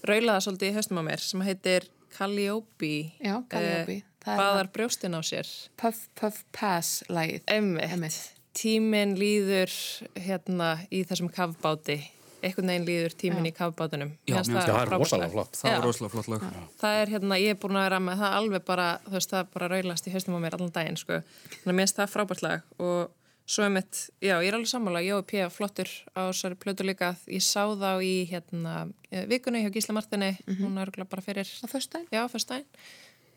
raulaða 0.09 0.45
svolítið 0.47 0.71
í 0.71 0.77
haustum 0.79 1.01
á 1.01 1.05
mér 1.11 1.23
sem 1.25 1.45
heitir 1.47 1.89
Calliope 2.17 2.93
Já, 3.23 3.35
Calliope. 3.51 4.01
Það 4.25 4.35
er 4.35 4.43
baðar 4.43 4.71
brjóstin 4.75 5.17
á 5.19 5.21
sér 5.25 5.49
Puff 5.81 6.07
Puff 6.19 6.45
Pass 6.53 7.03
lagið. 7.09 7.43
Einmitt. 7.51 7.89
Einmitt. 7.93 8.21
Tíminn 8.59 9.15
líður 9.19 9.73
hérna 10.19 10.73
í 10.91 11.05
þessum 11.07 11.29
kafbáti 11.31 12.01
einhvern 12.43 12.71
veginn 12.71 12.87
líður 12.87 13.15
tíminn 13.19 13.47
í 13.49 13.53
kafbátunum 13.55 14.13
Já, 14.29 14.37
Mér 14.37 14.45
finnst 14.45 14.51
mér 14.53 14.61
finnst 14.61 14.71
það 14.71 14.81
er 14.81 14.93
rosalega 14.95 15.31
flott. 15.33 15.57
það 15.59 15.73
var 15.75 15.87
rosalega 15.89 16.13
flott 16.15 16.29
lag 16.33 16.45
Það 16.83 16.99
er 17.03 17.13
hérna, 17.15 17.39
ég 17.43 17.55
er 17.55 17.59
búin 17.63 17.79
að 17.79 17.87
vera 17.89 18.01
með 18.05 18.21
það 18.23 18.37
alveg 18.39 18.67
bara, 18.69 18.87
þú 19.07 19.15
veist, 19.17 19.33
það 19.35 19.49
bara 19.55 19.71
raulast 19.73 20.07
í 20.07 20.13
haustum 20.15 20.37
á 20.39 20.41
mér 20.45 20.57
allan 20.59 20.75
daginn, 20.77 20.99
sko. 21.01 21.19
Þannig 21.19 21.73
að 21.73 21.79
mér 21.79 21.83
finnst 21.89 21.99
það 21.99 22.13
frábært 22.15 22.45
lag 22.47 22.69
og 22.79 23.11
svo 23.49 23.65
er 23.65 23.73
mitt, 23.73 24.01
já, 24.21 24.35
ég 24.43 24.51
er 24.51 24.57
alveg 24.59 24.69
sammála, 24.71 25.01
Jói 25.07 25.23
P. 25.25 25.43
flottur 25.53 25.89
á 26.13 26.29
þessari 26.29 26.59
plötu 26.61 26.85
líka. 26.87 27.15
Ég 27.33 27.43
sá 27.45 27.65
þá 27.81 27.91
í, 28.05 28.13
hérna, 28.29 28.75
eh, 29.11 29.25
vikunni 29.31 29.63
hjá 29.65 29.73
Gísla 29.73 29.97
Martini, 29.97 30.35
hún 30.47 30.77
er 30.77 30.87
örugglega 30.87 31.09
bara 31.09 31.25
fyrir, 31.25 31.49
Á 31.49 31.67
föstudaginn? 31.67 32.09
já, 32.13 32.23
fyrst 32.29 32.49
daginn. 32.53 32.67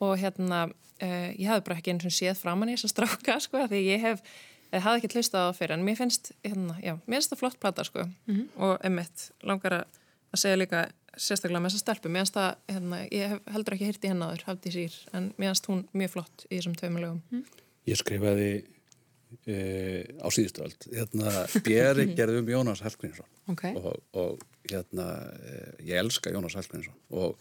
Og 0.02 0.18
hérna, 0.18 0.66
uh, 1.02 1.30
ég 1.38 1.48
hafði 1.48 1.64
bara 1.68 1.78
ekki 1.78 1.94
eins 1.94 2.06
og 2.06 2.12
séð 2.12 2.36
framann 2.42 2.70
í 2.70 2.76
þessa 2.76 2.92
stráka, 2.92 3.40
sko, 3.46 3.64
því 3.70 3.82
ég 3.86 4.02
hef, 4.02 4.22
ég 4.74 4.82
hafði 4.82 5.04
ekki 5.06 5.16
hlustað 5.16 5.42
á 5.42 5.50
það 5.52 5.58
fyrir, 5.62 5.78
en 5.78 5.86
mér 5.86 5.98
finnst, 5.98 6.32
hérna, 6.44 6.76
já, 6.82 6.96
mér 7.08 7.20
finnst 7.22 7.32
það 7.34 7.42
flott 7.44 7.60
plata, 7.62 7.84
sko. 7.88 8.08
Og 8.58 8.78
emmitt, 8.84 9.32
langar 9.44 9.82
að 9.82 10.00
að 10.32 10.40
segja 10.40 10.60
líka 10.62 10.82
sérstaklega 11.20 11.60
með 11.60 11.74
þessa 11.74 11.82
stelpu 11.84 12.10
mér 12.12 12.24
finnst 12.24 12.38
það, 12.38 12.52
hérna, 12.72 13.00
ég 13.12 13.34
hef 13.34 13.50
heldur 13.52 13.76
ekki 13.76 13.90
hýrt 13.90 14.06
í 14.08 14.12
henn 14.12 14.24
áður 14.24 14.46
hafði 14.48 14.72
sír, 14.78 14.94
en 15.18 15.26
mér 15.36 15.52
finnst 15.52 15.68
hún 15.68 15.82
mjög 15.92 16.14
flott 16.16 16.46
í 16.48 16.54
þessum 16.56 16.78
tveimur 16.80 17.04
lögum 17.04 17.42
Ég 17.90 17.98
skrifaði 18.00 18.48
e, 19.48 19.58
á 20.22 20.28
síðustu 20.34 20.64
öld. 20.66 20.88
Hérna, 20.94 21.34
Bjeri 21.66 22.08
gerði 22.18 22.42
um 22.44 22.50
Jónas 22.56 22.82
Hallgrímsson 22.86 23.28
Ok. 23.52 23.68
og, 23.76 23.94
og 24.18 24.42
hérna, 24.70 25.06
e, 25.42 25.62
ég 25.90 26.02
elska 26.02 26.34
Jónas 26.34 26.56
Hallgrímsson 26.60 26.96
og, 27.18 27.38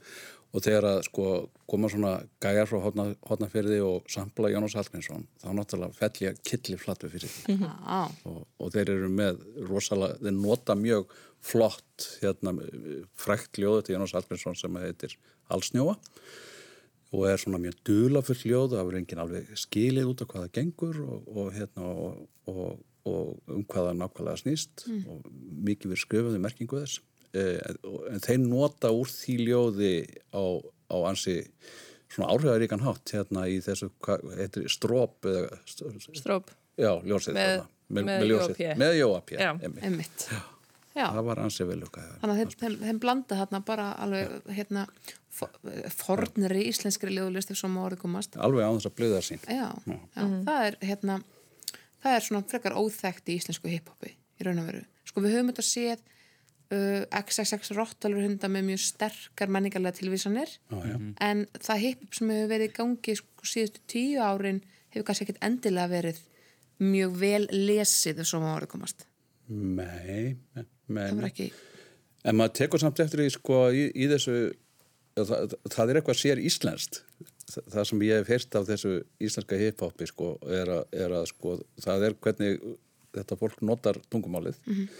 og 0.50 0.64
þegar 0.64 0.88
að 0.88 1.00
sko 1.06 1.26
koma 1.70 1.90
svona 1.92 2.12
gæjar 2.42 2.66
frá 2.70 2.80
hotna, 2.82 3.06
hotnaferði 3.28 3.80
og 3.86 4.08
sampla 4.10 4.50
Jónas 4.52 4.74
Hallgrímsson 4.78 5.26
þá 5.42 5.48
náttúrulega 5.54 5.98
fell 6.00 6.24
ég 6.26 6.40
killi 6.46 6.78
flattu 6.80 7.10
fyrir 7.12 7.30
því 7.30 7.58
Já. 7.62 7.72
og, 8.26 8.44
og 8.58 8.72
þeir 8.74 8.94
eru 8.96 9.10
með 9.14 9.42
rosalega, 9.68 10.18
þeir 10.24 10.38
nota 10.40 10.78
mjög 10.78 11.12
flott 11.40 12.08
hérna, 12.20 12.52
frækt 13.16 13.60
ljóðu 13.62 13.86
til 13.86 13.96
Jónas 13.96 14.16
Hallgrímsson 14.18 14.58
sem 14.58 14.80
heitir 14.82 15.14
Allsnjóa 15.50 15.94
og 17.10 17.26
er 17.26 17.40
svona 17.42 17.58
mjög 17.62 17.78
dulafull 17.88 18.38
ljóð 18.46 18.72
það 18.76 18.86
verður 18.86 19.00
enginn 19.00 19.22
alveg 19.24 19.52
skilið 19.58 20.10
út 20.12 20.22
af 20.22 20.28
hvað 20.30 20.44
það 20.46 20.52
gengur 20.60 20.98
og, 21.02 21.28
og, 21.34 21.48
hérna, 21.56 21.86
og, 21.90 22.20
og, 22.52 22.80
og 23.10 23.54
um 23.56 23.64
hvað 23.66 23.88
það 23.90 24.00
nákvæmlega 24.02 24.42
snýst 24.44 24.84
og 25.10 25.24
mikið 25.70 25.90
verið 25.94 26.02
skrifaði 26.04 26.42
merkingu 26.44 26.82
þess. 26.84 27.00
Eh, 27.30 27.58
en 28.10 28.22
þeir 28.24 28.40
nota 28.42 28.90
úr 28.94 29.06
því 29.10 29.36
ljóði 29.46 29.92
á, 30.34 30.42
á 30.90 30.96
ansi 31.10 31.36
svona 32.10 32.30
áhrifaríkan 32.34 32.82
hátt 32.82 33.12
hérna 33.14 33.44
í 33.46 33.60
þessu, 33.62 33.90
stróp 34.66 35.26
eða, 35.30 35.60
Stróp, 36.18 36.50
já, 36.78 36.90
ljósið 37.06 37.36
Með- 37.38 37.60
með, 37.90 38.06
með 38.06 38.08
með 38.10 38.26
ljósið, 38.32 38.56
Já. 40.96 41.06
það 41.14 41.24
var 41.28 41.38
ansi 41.44 41.64
vel 41.68 41.82
okkar 41.86 42.06
Þannig 42.20 42.32
að 42.34 42.54
þeim, 42.60 42.76
þeim, 42.82 42.98
blanda 43.02 43.36
þarna 43.38 43.60
bara 43.66 43.88
alveg, 44.02 44.32
hérna, 44.56 44.86
fo- 45.30 45.50
fornri 45.94 46.64
íslenskri 46.70 47.12
ljóðlist 47.14 47.52
ef 47.54 47.60
svo 47.60 47.70
má 47.70 47.84
orðið 47.86 48.00
komast. 48.02 48.36
alveg 48.42 48.66
á 48.66 48.70
þess 48.74 48.88
að 48.90 48.96
blöða 48.98 49.20
sín 49.22 49.42
Já, 49.46 49.68
já 49.86 50.24
það 50.48 50.64
er 50.66 50.78
hérna, 50.88 51.18
það 52.02 52.16
er 52.16 52.26
svona 52.26 52.42
frekar 52.50 52.74
óþekkt 52.80 53.30
í 53.30 53.36
íslensku 53.38 53.70
hiphopi 53.70 54.16
í 54.40 54.46
raun 54.48 54.58
og 54.64 54.70
veru. 54.72 54.82
Sko 55.06 55.22
við 55.22 55.34
höfum 55.36 55.52
þetta 55.52 55.66
séð 55.68 56.02
uh, 56.74 57.04
XXX 57.20 57.70
Rottvalur 57.78 58.24
hunda 58.26 58.48
með 58.50 58.66
mjög 58.72 58.82
sterkar 58.88 59.50
menningarlega 59.52 59.98
tilvísanir 60.00 60.50
Já, 60.72 60.78
já. 60.90 60.96
en 61.28 61.44
það 61.60 61.82
hiphop 61.86 62.18
sem 62.18 62.30
hefur 62.34 62.50
verið 62.54 62.66
í 62.70 62.74
gangi 62.80 63.16
sko, 63.20 63.46
síðustu 63.52 63.84
tíu 63.94 64.18
árin 64.26 64.62
hefur 64.90 65.06
kannski 65.10 65.28
ekkert 65.28 65.42
endilega 65.46 65.92
verið 65.94 66.20
mjög 66.82 67.14
vel 67.20 67.42
lesið 67.52 68.22
ef 68.24 68.30
svo 68.30 68.40
má 68.42 68.54
orðið 68.56 68.72
komast. 68.74 69.06
Nei, 69.50 70.36
Það 70.90 70.96
men, 70.98 71.20
var 71.22 71.28
ekki, 71.30 71.50
en 72.24 72.38
maður 72.38 72.56
tekur 72.60 72.82
samt 72.82 73.02
eftir 73.04 73.22
því 73.22 73.30
sko 73.36 73.60
í, 73.70 73.84
í 73.94 74.08
þessu 74.10 74.36
það, 75.20 75.54
það 75.70 75.92
er 75.92 76.00
eitthvað 76.00 76.20
sér 76.20 76.42
íslenskt 76.42 77.00
það, 77.46 77.70
það 77.76 77.88
sem 77.90 78.04
ég 78.08 78.20
hef 78.20 78.32
heyrt 78.34 78.58
af 78.58 78.66
þessu 78.68 78.96
íslenska 79.28 79.60
hiphopi 79.60 80.10
sko 80.10 80.34
er 80.60 80.74
að, 80.80 80.82
er 81.06 81.16
að 81.20 81.30
sko 81.30 81.56
það 81.84 82.08
er 82.08 82.18
hvernig 82.26 82.66
þetta 83.14 83.38
fólk 83.38 83.62
notar 83.66 84.02
tungumálið 84.10 84.58
-hmm. 84.66 84.90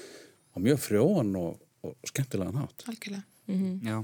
og 0.55 0.65
mjög 0.65 0.81
frjóan 0.87 1.37
og, 1.39 1.61
og 1.87 2.11
skemmtilegan 2.11 2.63
hátt 2.63 2.89
algjörlega. 2.91 3.27
Já, 3.87 4.03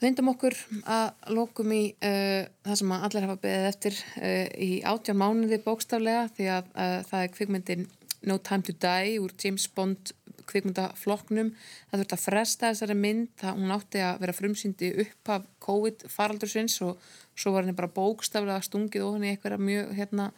Við 0.00 0.06
vindum 0.08 0.30
okkur 0.32 0.54
að 0.88 1.32
lókum 1.36 1.72
í 1.76 1.82
uh, 1.92 2.46
það 2.64 2.76
sem 2.80 2.92
að 2.94 3.02
allir 3.04 3.24
hafa 3.26 3.40
beðið 3.42 3.66
eftir 3.68 3.96
uh, 4.16 4.46
í 4.56 4.70
átján 4.88 5.18
mánuði 5.20 5.58
bókstaflega 5.60 6.22
því 6.38 6.46
að 6.54 6.70
uh, 6.72 6.94
það 7.10 7.24
er 7.24 7.34
kvikmyndin 7.34 7.82
No 8.24 8.38
Time 8.40 8.64
to 8.64 8.72
Die 8.80 9.18
úr 9.20 9.34
James 9.36 9.66
Bond 9.76 10.14
kvikmyndaflokknum. 10.50 11.52
Það 11.90 12.02
þurft 12.02 12.14
að 12.16 12.24
fresta 12.26 12.70
þessari 12.70 12.96
mynd, 12.98 13.32
það, 13.40 13.58
hún 13.62 13.74
átti 13.76 14.04
að 14.04 14.22
vera 14.24 14.36
frumsýndi 14.36 14.92
upp 15.04 15.34
af 15.36 15.50
COVID 15.66 16.06
faraldursins 16.12 16.80
og 16.86 17.10
svo 17.34 17.54
var 17.54 17.64
henni 17.64 17.76
bara 17.78 17.92
bókstaflega 17.94 18.64
stungið 18.66 19.06
og 19.06 19.16
henni 19.16 19.34
eitthvað 19.34 19.62
mjög 19.64 19.94
hérna, 19.98 20.30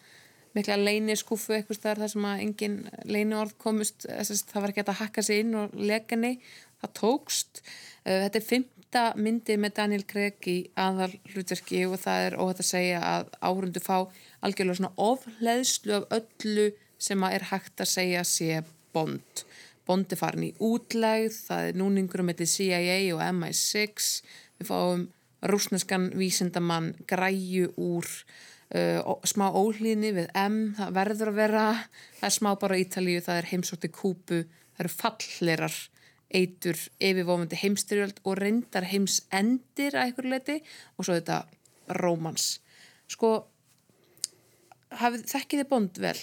mikla 0.57 0.77
leini 0.77 1.16
skúfu 1.16 1.57
eitthvað 1.57 1.79
staðar 1.79 2.03
þar 2.05 2.12
sem 2.12 2.29
að 2.29 2.42
engin 2.44 2.77
leini 3.09 3.38
orð 3.38 3.57
komust 3.62 4.05
þess, 4.05 4.44
það 4.51 4.64
var 4.64 4.72
ekki 4.72 4.85
að 4.85 5.01
hakka 5.01 5.25
sig 5.25 5.42
inn 5.42 5.57
og 5.59 5.75
leka 5.79 6.16
henni 6.16 6.35
það 6.83 6.94
tókst 6.98 7.62
uh, 7.62 8.18
þetta 8.27 8.40
er 8.40 8.46
fymta 8.46 9.05
myndi 9.16 9.57
með 9.61 9.77
Daniel 9.79 10.07
Craig 10.09 10.51
í 10.51 10.59
aðal 10.79 11.12
hlutverki 11.33 11.85
og 11.88 11.98
það 12.03 12.27
er 12.27 12.38
óhætt 12.38 12.62
að 12.64 12.70
segja 12.72 13.03
að 13.14 13.33
áhundu 13.40 13.83
fá 13.85 13.96
algjörlega 14.42 14.81
svona 14.81 14.94
ofleðslu 15.09 15.98
af 16.01 16.16
öllu 16.18 16.68
sem 17.03 17.25
að 17.27 17.38
er 17.38 17.48
hægt 17.51 17.83
að 17.83 17.92
segja 17.94 18.27
sé 18.29 18.62
bond 18.92 19.46
Bond 19.87 20.12
er 20.14 20.21
farin 20.21 20.47
í 20.47 20.53
útlegð, 20.62 21.35
það 21.49 21.68
er 21.68 21.79
núningur 21.81 22.23
um 22.23 22.31
þetta 22.31 22.49
CIA 22.53 22.99
og 23.16 23.23
MI6 23.27 24.11
við 24.61 24.68
fáum 24.68 25.07
rúsneskan 25.51 26.11
vísindamann 26.14 26.92
græju 27.11 27.73
úr 27.83 28.07
uh, 28.77 29.16
smá 29.27 29.49
óhlýðni 29.51 30.12
við 30.14 30.29
M, 30.38 30.61
það 30.79 30.95
verður 30.99 31.33
að 31.33 31.40
vera. 31.40 31.64
Það 32.21 32.29
er 32.29 32.37
smá 32.37 32.51
bara 32.62 32.79
Ítalíu, 32.79 33.25
það 33.25 33.40
er 33.40 33.51
heimsótti 33.51 33.90
kúpu, 33.90 34.45
það 34.77 34.85
eru 34.85 34.92
fallirar 34.95 35.81
eitur 36.33 36.79
yfirvofandi 37.03 37.59
heimstyrjöld 37.61 38.23
og 38.25 38.38
reyndar 38.40 38.87
heimsendir 38.88 39.99
að 39.99 40.07
einhverju 40.07 40.33
leiti 40.33 40.61
og 40.97 41.05
svo 41.05 41.18
þetta 41.18 41.42
rómans. 41.99 42.55
Sko 43.11 43.35
þekkið 44.92 45.59
þið 45.59 45.68
Bond 45.68 46.01
vel? 46.01 46.16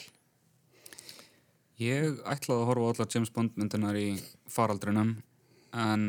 Ég 1.79 2.17
ætlaði 2.27 2.59
að 2.63 2.67
horfa 2.73 2.87
á 2.87 2.89
allar 2.93 3.11
James 3.13 3.29
Bond 3.35 3.53
myndinar 3.59 3.95
í 3.99 4.07
faraldrinum 4.51 5.13
en 5.79 6.01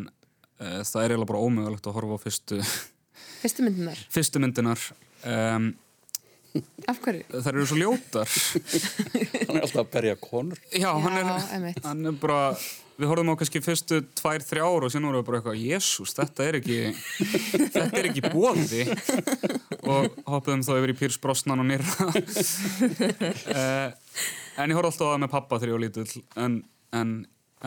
uh, 0.59 0.81
það 0.83 1.05
er 1.05 1.13
eiginlega 1.15 1.31
bara 1.31 1.45
ómögulegt 1.47 1.87
að 1.87 1.97
horfa 2.01 2.19
á 2.19 2.25
fyrstu 2.25 2.59
Fyrstu 3.41 3.65
myndinar? 3.67 4.01
fyrstu 4.11 4.43
myndinar 4.43 4.83
um, 5.29 5.71
Af 6.91 6.99
hverju? 7.05 7.23
þær 7.31 7.55
eru 7.55 7.67
svo 7.71 7.77
ljótar. 7.79 8.27
Hann 9.47 9.55
er 9.55 9.63
alltaf 9.63 9.85
að 9.85 9.91
berja 9.93 10.17
konur. 10.19 10.59
Já, 10.75 10.89
hann 10.99 11.15
er, 11.21 11.77
hann 11.85 12.01
er 12.11 12.17
bara 12.19 12.41
við 12.99 13.07
horfum 13.07 13.31
á 13.31 13.39
kannski 13.39 13.63
fyrstu 13.63 14.01
tvær, 14.19 14.43
þrjár 14.43 14.83
og 14.89 14.91
síðan 14.91 15.07
vorum 15.07 15.23
við 15.23 15.29
bara 15.29 15.39
eitthvað, 15.39 15.61
jésús, 15.63 16.11
þetta 16.19 16.49
er 16.51 16.59
ekki 16.59 16.79
þetta 17.71 18.01
er 18.01 18.09
ekki 18.11 18.25
bóði 18.35 18.83
og 19.87 20.19
hoppuðum 20.27 20.67
þá 20.67 20.73
yfir 20.81 20.93
í 20.93 20.99
Pírs 21.05 21.21
Brosnan 21.23 21.63
og 21.63 21.71
nýra 21.71 21.87
uh, 23.55 23.95
en 24.65 24.73
ég 24.73 24.79
horf 24.79 24.91
alltaf 24.91 25.09
á 25.09 25.13
það 25.13 25.23
með 25.25 25.33
pappa 25.35 25.59
þegar 25.59 25.71
ég 25.71 25.77
var 25.77 25.85
lítill 25.87 26.23
en, 26.45 26.57
en, 27.01 27.17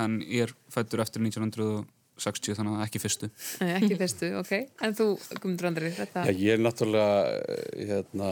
en 0.03 0.17
ég 0.27 0.47
er 0.47 0.55
fættur 0.73 1.03
eftir 1.03 1.23
1960 1.25 2.57
þannig 2.59 2.77
að 2.77 2.85
ekki 2.87 3.01
fyrstu 3.03 3.29
Nei, 3.61 3.73
ekki 3.79 3.99
fyrstu, 3.99 4.31
ok. 4.39 4.53
En 4.85 4.97
þú, 4.97 5.09
Guðmundur 5.35 5.69
Andri, 5.71 5.91
þetta... 5.97 6.25
Já, 6.29 6.33
ég 6.45 6.57
er 6.57 6.63
náttúrulega 6.63 7.37
eh, 7.43 7.85
hérna, 7.91 8.31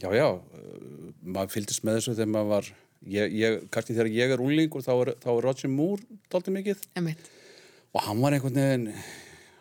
já, 0.00 0.08
já 0.18 0.26
eh, 0.30 1.12
maður 1.24 1.54
fylgist 1.56 1.86
með 1.86 2.00
þessu 2.00 2.16
þegar 2.16 2.32
maður 2.36 2.50
var 2.54 2.72
ég, 3.16 3.36
ég, 3.40 3.60
kannski 3.72 3.96
þegar 3.96 4.12
ég 4.14 4.34
er 4.34 4.44
úlingur 4.44 4.84
þá 4.84 4.94
er, 4.96 5.12
þá 5.22 5.30
er 5.34 5.44
Roger 5.48 5.72
Moore 5.72 6.20
dálítið 6.32 6.58
mikið 6.58 6.88
Emitt. 7.00 7.28
og 7.94 8.08
hann 8.08 8.24
var 8.24 8.36
einhvern 8.36 8.58
veginn 8.60 8.88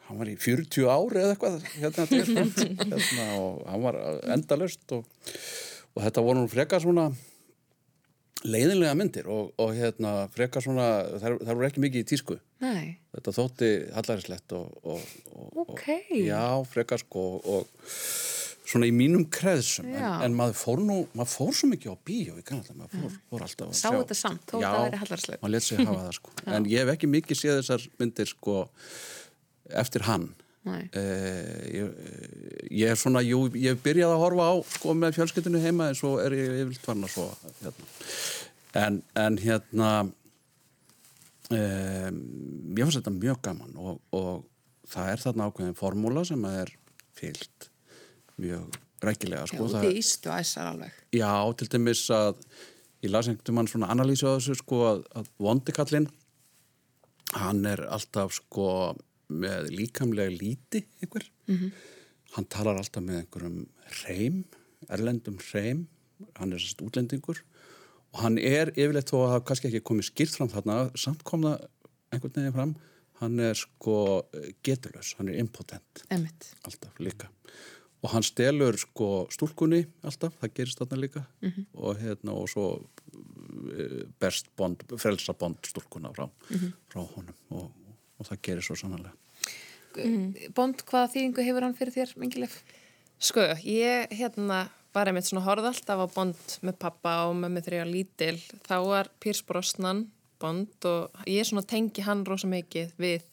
hann 0.07 0.19
var 0.19 0.31
í 0.31 0.37
40 0.39 0.89
ári 0.91 1.21
eða 1.21 1.35
eitthvað 1.35 1.69
hérna, 1.77 2.07
hérna 2.83 3.27
og 3.39 3.61
hann 3.69 3.85
var 3.85 3.99
endalust 4.35 4.95
og, 4.95 5.05
og 5.93 6.03
þetta 6.05 6.25
voru 6.25 6.43
nú 6.43 6.51
frekar 6.51 6.83
svona 6.83 7.09
leiðinlega 8.43 8.95
myndir 8.99 9.27
og, 9.31 9.53
og 9.61 9.71
hérna 9.77 10.13
frekar 10.33 10.63
svona, 10.65 10.87
það 11.21 11.49
voru 11.53 11.67
ekki 11.69 11.83
mikið 11.83 12.03
í 12.03 12.07
tísku 12.13 12.37
Nei, 12.63 12.97
þetta 13.15 13.33
þótti 13.35 13.69
hallarinslegt 13.95 14.55
og, 14.57 14.69
og, 14.83 15.07
og, 15.35 15.57
Ok. 15.73 15.85
og 15.89 16.21
já, 16.23 16.43
frekar 16.71 17.01
sko 17.03 17.23
og 17.53 17.87
svona 18.73 18.87
í 18.87 18.93
mínum 18.95 19.25
kreðsum 19.29 19.85
en, 19.91 19.97
Já. 19.99 20.11
en 20.25 20.35
maður 20.37 20.55
fór 20.57 20.79
nú, 20.81 20.99
maður 21.13 21.31
fór 21.33 21.51
svo 21.59 21.67
mikið 21.73 21.93
á 21.93 21.97
bíó 22.07 22.37
í 22.39 22.45
Kanada, 22.47 22.73
maður 22.79 23.01
fór, 23.03 23.17
fór 23.33 23.43
alltaf 23.47 23.67
að 23.67 23.75
Sá 23.77 23.83
sjá 23.89 23.97
þetta 23.99 24.17
samt, 24.17 24.45
þó 24.49 24.55
já, 24.63 24.67
það 24.71 24.85
væri 24.87 25.01
hallærislegt. 25.03 25.41
maður 25.43 25.53
let 25.57 25.67
sig 25.67 25.81
hafa 25.83 26.05
það 26.07 26.15
sko 26.19 26.35
en 26.57 26.69
ég 26.71 26.83
hef 26.85 26.93
ekki 26.95 27.09
mikið 27.11 27.41
séð 27.41 27.57
þessar 27.59 27.85
myndir 27.99 28.31
sko 28.31 28.55
eftir 29.83 30.07
hann. 30.07 30.29
Eh, 30.63 31.63
ég, 31.75 31.87
ég 32.71 32.93
er 32.93 32.99
svona, 32.99 33.19
jú, 33.25 33.49
ég 33.51 33.73
hef 33.73 33.81
byrjað 33.83 34.13
að 34.15 34.21
horfa 34.21 34.45
á 34.47 34.53
sko 34.77 34.93
með 34.95 35.17
fjölskyldinu 35.17 35.59
heima 35.59 35.89
en 35.91 35.97
svo 35.99 36.15
er 36.23 36.35
ég 36.37 36.61
yfirlt 36.61 36.85
farin 36.85 37.03
að 37.03 37.15
svo 37.17 37.25
hérna. 37.59 37.89
en, 38.79 39.01
en 39.25 39.39
hérna 39.43 39.89
um, 41.51 42.21
ég 42.71 42.79
finnst 42.79 43.01
þetta 43.01 43.15
mjög 43.17 43.43
gaman 43.49 43.75
og, 43.75 43.99
og 44.15 44.47
það 44.93 45.11
er 45.11 45.25
þarna 45.25 45.49
ákveðin 45.49 45.77
formúla 45.83 46.23
sem 46.31 46.47
er 46.47 46.71
fyllt 47.19 47.69
mjög 48.39 48.79
rækilega 49.03 49.43
já, 49.43 49.51
sko, 49.51 49.67
út 49.67 49.75
það, 49.75 49.89
í 49.91 49.99
ístu 49.99 50.31
æsar 50.31 50.71
alveg. 50.71 50.99
já, 51.11 51.33
til 51.59 51.71
dæmis 51.75 52.07
að 52.15 52.39
ég 53.03 53.11
las 53.11 53.27
einhvern 53.27 53.59
mann 53.59 53.67
svona 53.67 53.91
analýsu 53.91 54.31
á 54.31 54.39
þessu 54.39 54.61
sko 54.63 54.83
að, 54.93 55.07
að 55.19 55.31
vondikallin 55.43 56.07
hann 57.35 57.65
er 57.67 57.83
alltaf 57.91 58.31
sko 58.39 58.93
með 59.33 59.71
líkamlega 59.73 60.33
líti 60.33 60.85
einhver. 61.01 61.25
-hmm. 61.47 61.71
hann 62.35 62.45
talar 62.45 62.77
alltaf 62.77 63.03
með 63.03 63.23
einhverjum 63.23 63.67
reym, 64.03 64.43
erlendum 64.89 65.37
reym 65.53 65.87
hann 66.39 66.53
er 66.53 66.61
sérst 66.61 66.81
útlendingur. 66.83 67.41
Og 68.13 68.21
hann 68.21 68.37
er 68.37 68.71
yfirleitt 68.75 69.09
þó 69.09 69.23
að 69.23 69.31
það 69.33 69.45
kannski 69.49 69.69
ekki 69.69 69.85
komið 69.89 70.09
skýrt 70.09 70.35
fram 70.37 70.51
þarna 70.51 70.79
samt 70.99 71.23
kom 71.27 71.45
það 71.47 71.67
einhvern 72.13 72.35
veginn 72.39 72.57
fram. 72.57 72.73
Hann 73.21 73.39
er 73.41 73.57
sko 73.57 73.95
getulös, 74.65 75.13
hann 75.17 75.31
er 75.31 75.39
impotent. 75.41 76.03
Emitt. 76.13 76.51
alltaf 76.67 76.99
líka. 76.99 77.29
Og 78.03 78.11
hann 78.11 78.25
stelur 78.25 78.75
sko 78.77 79.27
stúlkunni 79.31 79.85
alltaf, 80.03 80.35
það 80.41 80.55
gerist 80.59 80.81
þarna 80.81 80.99
líka. 80.99 81.23
Og 81.73 82.01
hérna 82.01 82.35
og 82.35 82.49
svo 82.51 82.67
eh, 83.71 84.03
berst 84.19 84.51
bond, 84.57 84.83
frelsa 84.99 85.33
bond 85.33 85.61
stúlkunna 85.65 86.13
frá, 86.13 86.27
frá 86.91 87.01
honum. 87.15 87.37
Og, 87.55 87.71
og 88.19 88.29
það 88.29 88.43
gerir 88.49 88.65
svo 88.67 88.77
sannlega 88.77 89.15
Bond, 90.55 90.85
hvaða 90.89 91.11
þýðingu 91.13 91.45
hefur 91.47 91.67
hann 91.67 91.75
fyrir 91.77 91.95
þér, 91.95 92.15
Mingilef? 92.21 92.57
Sko, 93.23 93.45
ég 93.63 94.11
hérna 94.11 94.65
var 94.93 95.09
einmitt 95.09 95.27
svona 95.27 95.45
horfð 95.45 95.69
alltaf 95.69 96.01
á 96.03 96.07
Bond 96.13 96.57
með 96.65 96.79
pappa 96.81 97.13
og 97.27 97.37
með 97.39 97.71
ég 97.73 97.83
var 97.83 97.91
lítil. 97.91 98.35
Þá 98.67 98.75
var 98.85 99.11
Pierce 99.23 99.45
Brosnan 99.47 100.07
Bond 100.41 100.89
og 100.89 101.23
ég 101.29 101.47
svona 101.47 101.63
tengi 101.65 102.03
hann 102.05 102.25
rosa 102.27 102.49
mikið 102.51 102.93
við 102.99 103.23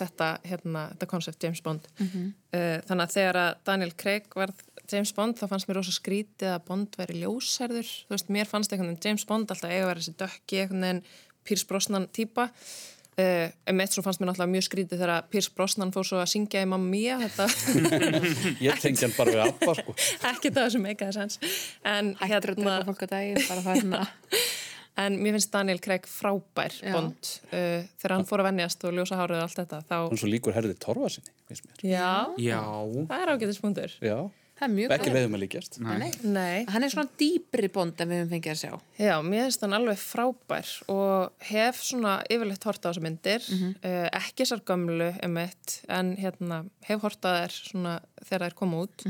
þetta, 0.00 0.30
hérna, 0.46 0.86
þetta 0.94 1.08
koncept 1.10 1.44
James 1.44 1.60
Bond. 1.64 1.88
uh, 2.00 2.78
þannig 2.88 3.04
að 3.04 3.16
þegar 3.16 3.40
að 3.40 3.50
Daniel 3.68 3.92
Craig 3.96 4.30
var 4.34 4.54
James 4.90 5.12
Bond 5.14 5.38
þá 5.38 5.46
fannst 5.50 5.68
mér 5.68 5.80
rosa 5.80 5.94
skrítið 5.94 6.54
að 6.54 6.64
Bond 6.68 6.96
væri 6.98 7.20
ljósærður. 7.24 7.90
Þú 8.06 8.14
veist, 8.14 8.30
mér 8.32 8.48
fannst 8.50 8.72
einhvern 8.72 8.94
veginn 8.94 9.04
James 9.04 9.26
Bond 9.28 9.50
alltaf 9.50 9.70
eiga 9.70 9.84
að 9.84 9.90
vera 9.92 10.00
þessi 10.00 10.16
dökki 10.22 10.62
einhvern 10.62 10.86
veginn 10.86 11.04
Pierce 11.44 11.68
Brosnan 11.68 12.08
típa. 12.16 12.48
Uh, 13.20 13.50
en 13.68 13.76
mitt 13.78 13.92
svo 13.94 14.04
fannst 14.06 14.22
mér 14.22 14.30
náttúrulega 14.30 14.54
mjög 14.54 14.66
skrítið 14.68 15.02
þegar 15.02 15.28
Pierce 15.32 15.52
Brosnan 15.56 15.92
fór 15.94 16.06
svo 16.08 16.20
að 16.22 16.30
syngja 16.32 16.62
í 16.64 16.68
Mamma 16.70 16.90
Mia 16.92 17.18
þetta 17.20 17.46
ég 18.66 18.80
tengi 18.80 19.04
hann 19.04 19.14
bara 19.18 19.34
við 19.34 19.42
Abba 19.48 19.76
sko. 19.80 19.94
Ekki 20.30 20.52
það 20.56 20.72
sem 20.76 20.84
meikaði 20.86 21.16
sens 21.18 21.40
en, 21.84 22.14
bara 23.48 23.64
það 23.66 23.80
svona... 23.82 24.02
en 25.04 25.16
mér 25.22 25.36
finnst 25.36 25.52
Daniel 25.54 25.80
Craig 25.82 26.06
frábær 26.10 26.74
Já. 26.80 26.92
bond. 26.96 27.30
Uh, 27.50 27.86
þegar 28.00 28.16
hann 28.16 28.26
fór 28.28 28.42
að 28.42 28.50
venjast 28.50 28.84
og 28.88 28.96
ljósa 28.96 29.20
hárið 29.20 29.40
og 29.40 29.46
allt 29.46 29.60
þetta 29.62 29.80
þá, 29.86 29.96
hann 30.02 30.20
svo 30.20 30.30
líkur 30.30 30.56
herði 30.56 30.76
torfa 30.82 31.12
sinni 31.14 31.32
finnst 31.50 31.66
mér. 31.68 31.84
já, 31.94 32.10
Já, 32.40 32.60
það 33.10 33.24
er 33.24 33.32
ágætispunktur 33.34 33.96
já, 34.04 34.16
Það 34.16 34.18
er 34.18 34.18
mjög 34.20 34.39
ekki 34.98 35.08
góð. 35.10 35.16
leiðum 35.16 35.36
að 35.38 35.42
líkjast. 35.44 35.78
Nei. 35.80 36.10
nei, 36.22 36.66
Hann 36.68 36.84
er 36.84 36.92
svona 36.92 37.08
dýpri 37.20 37.70
Bond 37.72 38.00
en 38.04 38.10
við 38.12 38.20
höfum 38.20 38.32
fengið 38.34 38.52
að 38.52 38.60
sjá. 38.60 38.72
já, 39.00 39.14
mér 39.24 39.44
finnst 39.46 39.64
hann 39.64 39.76
alveg 39.78 39.98
frábær 40.02 40.70
og 40.92 41.46
hef 41.50 41.80
svona 41.86 42.14
yfirleitt 42.28 42.66
hort 42.68 42.84
á 42.84 42.88
þessu 42.90 43.04
myndir. 43.06 43.46
Uh, 43.80 44.06
ekki 44.20 44.44
þessar 44.44 44.64
gömlu 44.68 45.10
emitt, 45.26 45.80
en 45.88 46.14
hérna 46.20 46.62
hef 46.88 47.00
hort 47.06 47.24
á 47.24 47.30
þær 47.40 47.56
svona 47.56 47.94
þegar 48.22 48.46
þær 48.50 48.58
koma 48.60 48.82
út. 48.84 49.06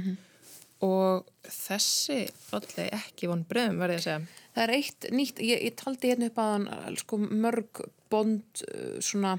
Og 0.81 1.27
þessi 1.45 2.23
allir 2.57 2.95
ekki 2.97 3.29
von 3.29 3.43
bröðum 3.45 3.83
verði 3.83 3.99
ég 3.99 4.01
að 4.01 4.07
segja. 4.07 4.21
Það 4.55 4.63
er 4.65 4.73
eitt 4.79 5.07
nýtt, 5.13 5.43
ég, 5.45 5.61
ég 5.67 5.75
taldi 5.77 6.09
hérna 6.09 6.31
upp 6.31 6.39
að 6.41 6.55
hann 6.55 6.97
sko, 7.03 7.19
mörg 7.21 7.83
bond 8.11 8.63
uh, 8.65 8.97
svona 9.05 9.35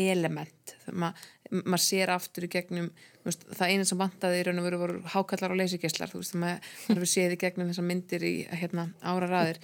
element. 0.00 0.74
Þegar 0.82 0.98
maður 1.04 1.30
ma 1.68 1.78
sér 1.80 2.12
aftur 2.14 2.46
í 2.46 2.50
gegnum 2.52 2.90
þú 3.22 3.28
veist, 3.28 3.42
það 3.52 3.72
eina 3.72 3.86
sem 3.88 4.00
vantaði 4.00 4.40
í 4.40 4.44
raun 4.46 4.60
og 4.62 4.66
veru 4.66 4.80
voru 4.80 5.00
hákallar 5.12 5.54
og 5.54 5.60
leysigesslar 5.60 6.10
þú 6.10 6.22
veist, 6.22 6.36
maður 6.40 6.70
hefur 6.88 7.10
séð 7.12 7.34
í 7.36 7.40
gegnum 7.42 7.68
þessar 7.70 7.88
myndir 7.88 8.24
í 8.24 8.34
hérna, 8.56 8.86
ára 9.04 9.28
raðir 9.28 9.60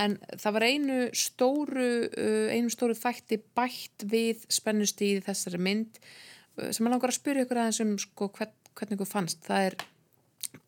en 0.00 0.18
það 0.34 0.56
var 0.58 0.66
einu 0.68 0.98
stóru 1.16 1.88
uh, 2.10 2.50
einu 2.52 2.72
stóru 2.72 2.98
þætti 2.98 3.40
bætt 3.56 4.06
við 4.10 4.44
spennustíði 4.52 5.24
þessari 5.26 5.62
mynd 5.62 6.00
uh, 6.00 6.68
sem 6.68 6.84
maður 6.84 6.96
langar 6.96 7.14
að 7.14 7.18
spyrja 7.18 7.46
ykkur 7.46 7.62
aðeins 7.62 7.80
um 7.84 7.96
sko, 8.00 8.28
hvern, 8.36 8.54
hvernig 8.78 8.98
ykkur 8.98 9.10
fannst. 9.10 9.42
Það 9.46 9.70
er 9.70 9.78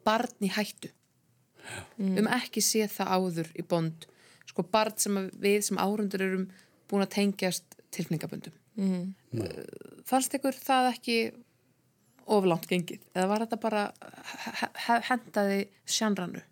barn 0.06 0.46
í 0.46 0.50
hættu. 0.52 0.92
Um 2.02 2.26
ekki 2.26 2.62
sé 2.64 2.88
það 2.90 3.12
áður 3.16 3.52
í 3.58 3.64
bond. 3.66 4.08
Sko 4.50 4.64
barn 4.66 4.98
sem 4.98 5.20
við 5.42 5.60
sem 5.68 5.78
árundur 5.78 6.24
erum 6.26 6.48
búin 6.90 7.04
að 7.04 7.14
tengjast 7.18 7.78
tilfningaböndum 7.94 8.56
mm. 8.76 9.02
fannst 10.08 10.34
ykkur 10.38 10.56
það 10.56 10.90
ekki 10.94 11.18
oflangt 12.32 12.68
gengið 12.70 13.02
eða 13.16 13.28
var 13.32 13.44
þetta 13.44 13.60
bara 13.60 13.84
he- 14.60 14.72
he- 14.86 15.02
hendaði 15.10 15.60
sjanranu 15.84 16.42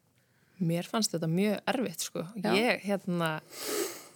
Mér 0.61 0.85
fannst 0.85 1.15
þetta 1.15 1.29
mjög 1.31 1.61
erfitt 1.73 2.03
sko. 2.05 2.23
Já. 2.37 2.51
Ég, 2.53 2.83
hérna, 2.85 3.31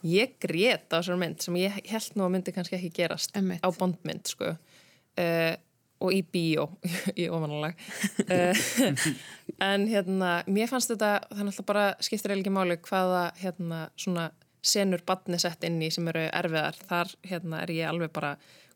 ég 0.04 0.34
grét 0.42 0.90
á 0.92 1.00
þessar 1.00 1.16
mynd 1.20 1.40
sem 1.40 1.56
ég 1.56 1.78
held 1.88 2.18
nú 2.18 2.26
að 2.26 2.34
myndi 2.34 2.52
kannski 2.52 2.76
ekki 2.76 2.90
gerast 2.98 3.32
Einmitt. 3.38 3.64
á 3.64 3.68
bondmynd 3.72 4.28
sko. 4.28 4.50
Uh, 5.16 5.54
og 6.04 6.12
í 6.12 6.20
bíó 6.26 6.66
í 7.20 7.28
ofanálag 7.32 7.78
uh, 8.26 8.64
en 9.70 9.86
hérna, 9.88 10.32
mér 10.50 10.68
fannst 10.68 10.90
þetta 10.90 11.12
þannig 11.30 11.60
að 11.62 11.68
bara 11.70 11.84
skiptir 12.02 12.34
eiginlega 12.34 12.52
máli 12.52 12.76
hvaða 12.82 13.22
hérna 13.40 13.84
svona 13.96 14.26
senur 14.64 15.02
badni 15.06 15.38
sett 15.40 15.64
inn 15.66 15.80
í 15.84 15.90
sem 15.92 16.06
eru 16.12 16.26
erfiðar 16.30 16.78
þar 16.88 17.16
hérna 17.28 17.62
er 17.64 17.72
ég 17.74 17.90
alveg 17.90 18.12
bara 18.14 18.34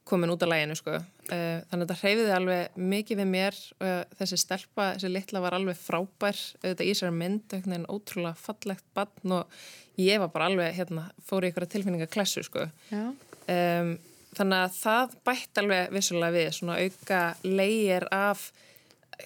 komin 0.08 0.32
út 0.32 0.42
af 0.42 0.48
læginu 0.48 0.76
sko. 0.76 0.96
uh, 0.98 1.58
þannig 1.68 1.82
að 1.82 1.84
þetta 1.84 1.98
hreyfiði 2.02 2.34
alveg 2.36 2.78
mikið 2.92 3.20
við 3.20 3.30
mér 3.32 3.58
uh, 3.84 4.02
þessi 4.20 4.40
stelpa, 4.40 4.92
þessi 4.94 5.10
litla 5.12 5.42
var 5.44 5.56
alveg 5.58 5.80
frábær 5.80 6.38
þetta 6.62 6.86
í 6.86 6.92
þessari 6.92 7.16
mynd, 7.16 7.48
veginn 7.52 7.88
ótrúlega 7.92 8.36
fallegt 8.40 8.86
badn 8.96 9.36
og 9.40 9.58
ég 10.00 10.22
var 10.22 10.32
bara 10.32 10.48
alveg 10.48 10.76
hérna, 10.78 11.08
fór 11.26 11.44
í 11.44 11.50
ykkur 11.52 11.68
tilfinningaklessu 11.68 12.44
sko. 12.46 12.68
Já. 12.92 13.04
um, 13.10 13.92
þannig 14.38 14.62
að 14.62 14.78
það 14.78 15.18
bætt 15.26 15.60
alveg 15.62 15.92
vissulega 15.96 16.36
við, 16.36 16.50
svona 16.56 16.80
auka 16.84 17.22
leigir 17.44 18.08
af 18.14 18.48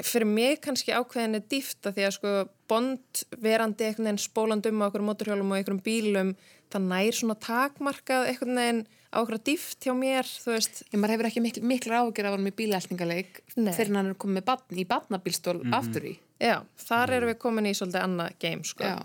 fyrir 0.00 0.28
mig 0.28 0.60
kannski 0.64 0.94
ákveðinni 0.96 1.42
dýft 1.52 1.84
að 1.86 1.98
því 1.98 2.04
að 2.08 2.14
sko 2.16 2.32
bond 2.70 3.22
verandi 3.44 3.84
einhvern 3.90 4.08
veginn 4.08 4.22
spólandum 4.22 4.80
á 4.80 4.88
okkur 4.88 5.04
móturhjólum 5.04 5.52
og 5.52 5.58
einhverjum 5.58 5.82
bílum 5.84 6.30
það 6.72 6.86
nær 6.88 7.16
svona 7.18 7.36
takmarkað 7.44 8.30
einhvern 8.30 8.60
veginn 8.62 8.82
á 9.12 9.16
okkur 9.20 9.40
dýft 9.44 9.84
hjá 9.84 9.92
mér 9.92 10.24
þú 10.24 10.54
veist, 10.54 10.82
Ég 10.88 10.96
maður 11.02 11.12
hefur 11.16 11.28
ekki 11.28 11.42
mikl, 11.44 11.64
miklu 11.68 11.92
ágjör 11.98 12.30
af 12.30 12.36
hann 12.38 12.46
með 12.46 12.56
bílætningaleik 12.62 13.42
fyrir 13.76 13.92
hann 13.98 14.08
er 14.14 14.16
komið 14.16 14.38
með 14.38 14.46
barn, 14.48 14.78
í 14.80 14.86
barnabílstól 14.88 15.58
aftur 15.76 16.06
í. 16.08 16.14
já, 16.40 16.62
þar 16.88 17.12
erum 17.18 17.28
við 17.34 17.38
komin 17.44 17.68
í 17.68 17.74
svolítið 17.76 18.06
annað 18.06 18.38
game 18.40 18.64
sko 18.64 18.88
Já. 18.88 18.96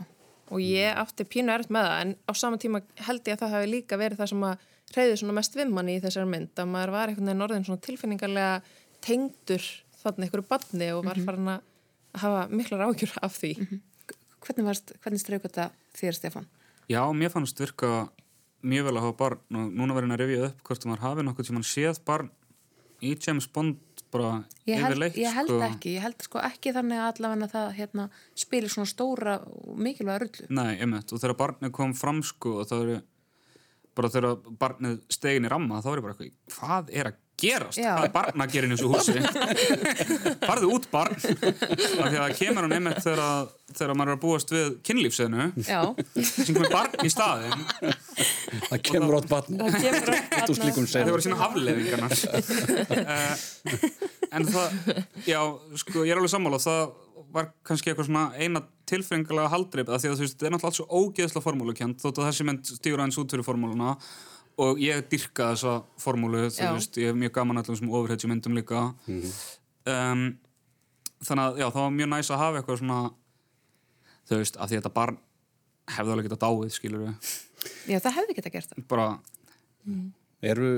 og 0.47 0.63
ég 0.63 0.95
átti 1.03 1.27
pínu 1.27 1.51
erft 1.51 1.73
með 1.75 1.89
það 1.89 1.99
en 2.05 2.15
á 2.23 2.31
sama 2.39 2.57
tíma 2.63 2.81
held 3.03 3.27
ég 3.27 3.35
að 3.35 3.43
það 3.43 3.55
hafi 3.57 3.71
líka 3.73 3.99
verið 3.99 4.21
það 4.23 4.31
sem 4.31 4.47
að 4.47 4.63
reyði 4.95 5.17
svona 5.19 5.35
mest 5.35 5.59
við 5.59 5.73
manni 5.75 5.97
í 5.97 6.03
þessari 6.05 6.31
mynd 6.31 6.63
að 6.63 6.71
maður 6.71 6.93
var 6.95 7.11
einhvern 7.11 7.27
veginn 7.27 7.43
orðin 7.49 7.67
svona 7.67 7.83
tilfinningarlega 7.83 8.61
tengdur 9.03 9.65
þannig 10.03 10.27
einhverju 10.27 10.47
badni 10.49 10.91
og 10.95 11.05
var 11.07 11.19
farin 11.25 11.51
að 11.55 11.61
hafa 12.21 12.45
miklar 12.53 12.87
ágjur 12.87 13.13
af 13.21 13.37
því 13.37 13.53
Hvernig, 14.47 14.67
varst, 14.69 14.93
hvernig 15.03 15.19
streik 15.19 15.43
þetta 15.43 15.71
þér, 15.97 16.15
Stefán? 16.15 16.45
Já, 16.87 17.01
mér 17.11 17.31
fannst 17.33 17.57
virka 17.59 18.07
mjög 18.63 18.85
vel 18.87 18.93
að 18.95 19.03
hafa 19.07 19.17
barn 19.19 19.57
og 19.59 19.73
núna 19.75 19.95
verðin 19.97 20.15
að 20.15 20.21
rifja 20.23 20.45
upp 20.47 20.61
hvort 20.69 20.85
maður 20.87 21.03
hafi 21.03 21.25
nokkuð 21.25 21.49
sem 21.49 21.57
hann 21.57 21.67
séð 21.67 21.99
barn 22.07 22.29
í 23.03 23.11
James 23.17 23.47
Bond 23.53 23.81
bara 24.13 24.29
Ég 24.69 24.79
held, 24.79 24.93
yfirleitt 24.95 25.19
ég 25.19 25.35
held 25.35 25.51
sko. 25.51 25.59
ekki, 25.67 25.93
ég 25.97 26.05
held 26.05 26.23
sko 26.23 26.41
ekki 26.47 26.73
þannig 26.77 27.01
að 27.01 27.09
allavega 27.11 27.49
það 27.51 27.67
hérna, 27.81 28.07
spilir 28.39 28.71
svona 28.71 28.89
stóra 28.93 29.35
og 29.43 29.77
mikilvæga 29.83 30.23
rullu. 30.23 30.47
Nei, 30.55 30.77
einmitt, 30.79 31.11
og 31.11 31.21
þegar 31.21 31.37
barnið 31.41 31.73
kom 31.75 31.95
fram 31.97 32.23
sko 32.25 32.59
og 32.61 32.69
það 32.69 32.83
eru 32.85 32.97
bara 33.97 34.13
þegar 34.13 34.51
barnið 34.61 34.99
stegin 35.11 35.49
í 35.49 35.51
ramma 35.51 35.81
þá 35.83 35.89
er 35.91 35.99
ég 35.99 36.07
bara 36.07 36.15
eitthvað, 36.15 36.35
hvað 36.55 36.93
er 36.93 37.11
að 37.11 37.19
gerast? 37.41 37.77
Já. 37.79 37.93
Barn 38.13 38.43
að 38.43 38.53
gera 38.55 38.67
inn 38.67 38.73
í 38.73 38.77
þessu 38.77 38.89
húsi? 38.91 39.15
Farðu 40.47 40.69
út 40.73 40.87
barn. 40.93 41.15
Af 41.17 42.09
því 42.09 42.21
að 42.23 42.35
kemur 42.39 42.65
hann 42.65 42.75
einmitt 42.77 43.01
þegar, 43.05 43.21
að- 43.23 43.53
þegar 43.77 43.93
maður 43.99 44.11
er 44.13 44.17
að 44.17 44.21
búast 44.23 44.53
við 44.55 44.67
kynlífsinu. 44.87 45.47
Já, 45.67 45.81
sem 46.23 46.55
komið 46.57 46.71
barn 46.73 47.05
í 47.05 47.11
staðin 47.13 47.65
Það 48.67 48.79
kemur 48.89 49.17
átt 49.19 49.27
batn 49.31 49.59
það 49.59 49.79
kemur 49.83 50.07
voru 51.11 51.25
sína 51.25 51.41
aflefingarnar 51.47 52.15
uh, 52.95 53.33
en 54.37 54.47
það 54.47 54.79
já, 55.27 55.41
sko, 55.83 56.05
ég 56.07 56.13
er 56.15 56.21
alveg 56.21 56.31
sammála. 56.33 56.59
Það 56.63 56.81
var 57.35 57.49
kannski 57.67 57.91
eitthvað 57.91 58.07
svona 58.07 58.25
eina 58.39 58.61
tilfengilega 58.87 59.51
haldreip 59.51 59.89
að 59.91 59.99
því 60.05 60.09
að 60.13 60.17
þú 60.21 60.23
veist, 60.25 60.37
það 60.39 60.47
er 60.47 60.53
náttúrulega 60.55 60.69
allt 60.71 60.79
svo 60.79 61.01
ógeðslega 61.01 61.43
formúlukent 61.43 61.99
þótt 62.03 62.21
að 62.21 62.27
þessi 62.29 62.45
mynd 62.47 62.69
stígur 62.71 63.01
aðeins 63.03 63.19
út 63.19 63.33
fyrir 63.35 63.47
formúluna 63.47 63.95
og 64.57 64.79
ég 64.81 65.05
dyrka 65.11 65.51
þessa 65.53 65.73
formúlu 66.01 66.47
veist, 66.47 66.97
ég 66.97 67.11
er 67.11 67.17
mjög 67.17 67.33
gaman 67.37 67.61
allum 67.61 67.77
sem 67.77 67.89
ofurhetju 67.93 68.29
myndum 68.31 68.57
líka. 68.57 68.87
Um, 69.07 70.23
þannig 71.23 71.43
að 71.43 71.59
já, 71.61 71.67
það 71.67 71.81
var 71.83 71.95
mjög 71.97 72.09
næs 72.13 72.31
að 72.33 72.41
hafa 72.43 72.61
eitthvað 72.61 72.79
svona 72.81 72.99
þú 74.27 74.39
veist, 74.41 74.57
að 74.57 74.67
því 74.71 74.77
að 74.77 74.81
þetta 74.81 74.93
barn 74.97 75.19
hefði 75.97 76.13
alveg 76.15 76.27
getað 76.27 76.43
dáið, 76.43 76.71
skilur 76.75 77.03
við 77.05 77.31
já, 77.93 77.99
það 78.03 78.17
hefði 78.17 78.37
geta 78.37 78.53
gert 78.57 78.73
það. 78.73 78.87
bara, 78.91 79.07
Eru 80.41 80.71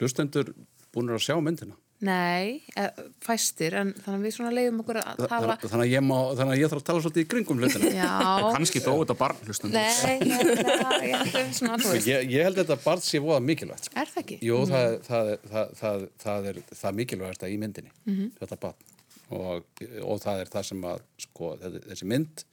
hlustendur 0.00 0.54
búin 0.94 1.12
að 1.12 1.22
sjá 1.26 1.36
myndina? 1.44 1.76
Nei, 2.02 2.64
eh, 2.74 2.96
fæstir, 3.22 3.76
en 3.78 3.92
þannig 3.94 4.16
að 4.16 4.24
við 4.26 4.32
svona 4.34 4.50
leiðum 4.56 4.80
okkur 4.82 4.98
að 4.98 5.20
hafa... 5.30 5.54
þannig, 5.62 5.84
að 5.84 5.92
ég 5.92 6.02
má, 6.02 6.16
þannig 6.34 6.54
að 6.56 6.58
ég 6.58 6.70
þarf 6.72 6.80
að 6.80 6.86
tala 6.88 7.02
svolítið 7.04 7.22
í 7.22 7.28
kringum 7.30 7.60
hlutina. 7.62 7.90
Já, 7.94 8.08
kannski 8.56 8.82
dó 8.82 8.90
þetta 8.96 9.16
barn 9.20 9.44
hlustum 9.46 9.70
nei, 9.70 9.84
held 10.02 10.32
að 10.32 11.06
ég 11.06 12.42
held 12.42 12.58
að 12.58 12.64
að 12.64 12.64
þetta 12.64 12.78
barn 12.82 13.04
sé 13.06 13.20
voða 13.22 13.44
mikilvægt. 13.46 13.86
Sko. 13.86 14.00
er 14.02 14.10
það 14.10 14.22
ekki? 14.24 14.38
Jú, 14.48 14.58
það, 14.72 14.96
það, 15.06 15.30
það, 15.52 15.70
það, 15.82 16.04
það 16.24 16.50
er 16.50 16.60
það 16.80 16.98
mikilvægasta 17.02 17.52
í 17.52 17.60
myndinni, 17.62 17.94
þetta 18.40 18.60
barn. 18.66 18.90
Og, 19.32 19.86
og 20.02 20.18
það 20.26 20.42
er 20.42 20.52
það 20.56 20.68
sem 20.72 20.84
að, 20.90 21.06
sko, 21.28 21.54
þessi- 21.62 22.10
mynd 22.10 22.44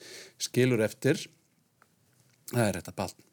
skilur 0.45 0.85
eftir, 0.85 1.25
það 2.53 2.67
er 2.67 2.81
þetta 2.83 2.97
barn. 3.01 3.27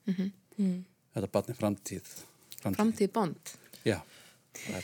Þetta 0.57 1.33
barn 1.37 1.53
er 1.53 1.61
framtíð. 1.61 2.17
Framtíð. 2.57 2.81
Framtíð 2.81 3.13
bond. 3.21 3.57
Já, 3.87 4.01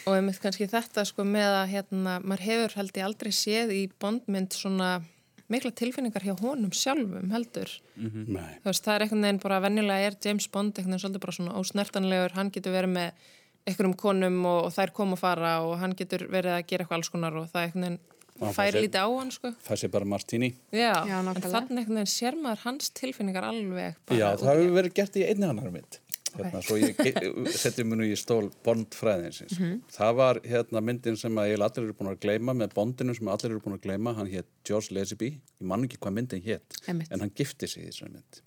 og 0.06 0.12
einmitt 0.16 0.40
kannski 0.42 0.68
þetta 0.70 1.04
sko 1.08 1.24
með 1.28 1.56
að 1.62 1.72
hérna, 1.76 2.18
maður 2.22 2.44
hefur 2.48 2.76
held 2.80 2.96
ég 3.00 3.06
aldrei 3.08 3.32
séð 3.36 3.72
í 3.76 3.82
bondmynd 4.02 4.54
svona 4.56 4.92
mikla 5.52 5.72
tilfinningar 5.76 6.24
hjá 6.24 6.32
honum 6.40 6.72
sjálfum 6.72 7.32
heldur 7.34 7.68
nei. 7.98 8.54
þú 8.62 8.70
veist, 8.70 8.84
það 8.86 8.94
er 8.94 9.04
einhvern 9.06 9.26
veginn 9.26 9.42
bara 9.42 9.58
venjulega 9.66 10.06
er 10.08 10.16
James 10.24 10.46
Bond 10.48 10.78
einhvern 10.78 10.94
veginn 10.94 11.02
svolítið 11.04 11.24
bara 11.26 11.36
svona 11.36 11.56
ósnertanlegur 11.60 12.36
hann 12.38 12.52
getur 12.54 12.72
verið 12.72 12.94
með 12.94 13.26
einhverjum 13.68 13.96
konum 14.00 14.38
og, 14.48 14.60
og 14.68 14.72
þær 14.74 14.92
koma 14.96 15.18
að 15.18 15.20
fara 15.26 15.50
og 15.66 15.76
hann 15.82 15.92
getur 15.98 16.24
verið 16.32 16.56
að 16.56 16.64
gera 16.70 16.86
eitthvað 16.86 16.98
alls 17.02 17.12
konar 17.12 17.36
og 17.42 17.50
það 17.52 17.68
einhvern 17.68 17.98
Hann 18.42 18.48
veginn 18.48 18.56
fær 18.56 18.78
lítið 18.80 19.02
á 19.04 19.08
hann 19.12 19.28
sko 19.34 19.50
Það 19.66 19.78
sé 19.82 19.88
bara 19.92 20.08
Martini. 20.08 20.48
já, 20.72 20.88
Já, 21.04 21.18
en 21.20 21.26
nákvæmlega. 21.28 21.50
þannig 21.52 21.82
einhvern 21.82 21.98
veginn 22.00 22.10
sér 22.14 22.38
maður 22.42 22.62
hans 22.64 22.88
tilfinningar 22.96 23.44
alveg 23.50 23.98
bara 24.08 24.18
Já, 24.18 24.28
það 24.40 24.48
hefur 24.56 24.72
verið 24.78 24.94
gert 24.96 25.18
í 25.20 25.26
einni 25.28 25.46
annar 25.50 25.68
mynd. 25.74 25.98
Hérna, 26.36 26.62
svo 26.64 26.78
ég 26.80 26.98
setti 27.52 27.84
munu 27.86 28.06
í 28.06 28.14
stól 28.18 28.48
Bond-fræðinsins. 28.64 29.58
Það 29.92 30.14
var 30.20 30.40
hérna 30.46 30.82
myndin 30.84 31.18
sem 31.20 31.36
að 31.38 31.52
eiginlega 31.52 31.70
allir 31.70 31.88
eru 31.88 31.98
búin 31.98 32.12
að 32.12 32.20
gleyma 32.24 32.54
með 32.56 32.76
Bondinu 32.78 33.16
sem 33.18 33.30
allir 33.32 33.52
eru 33.52 33.64
búin 33.64 33.76
að 33.76 33.84
gleyma. 33.88 34.14
Hann 34.18 34.30
hétt 34.32 34.48
George 34.68 34.96
Lazenby. 34.96 35.34
Ég 35.60 35.68
man 35.72 35.84
ekki 35.86 36.00
hvað 36.02 36.16
myndin 36.18 36.44
hétt. 36.44 36.80
En 36.88 37.20
hann 37.20 37.34
gifti 37.36 37.68
sig 37.70 37.84
í 37.84 37.90
þessari 37.90 38.16
mynd. 38.16 38.42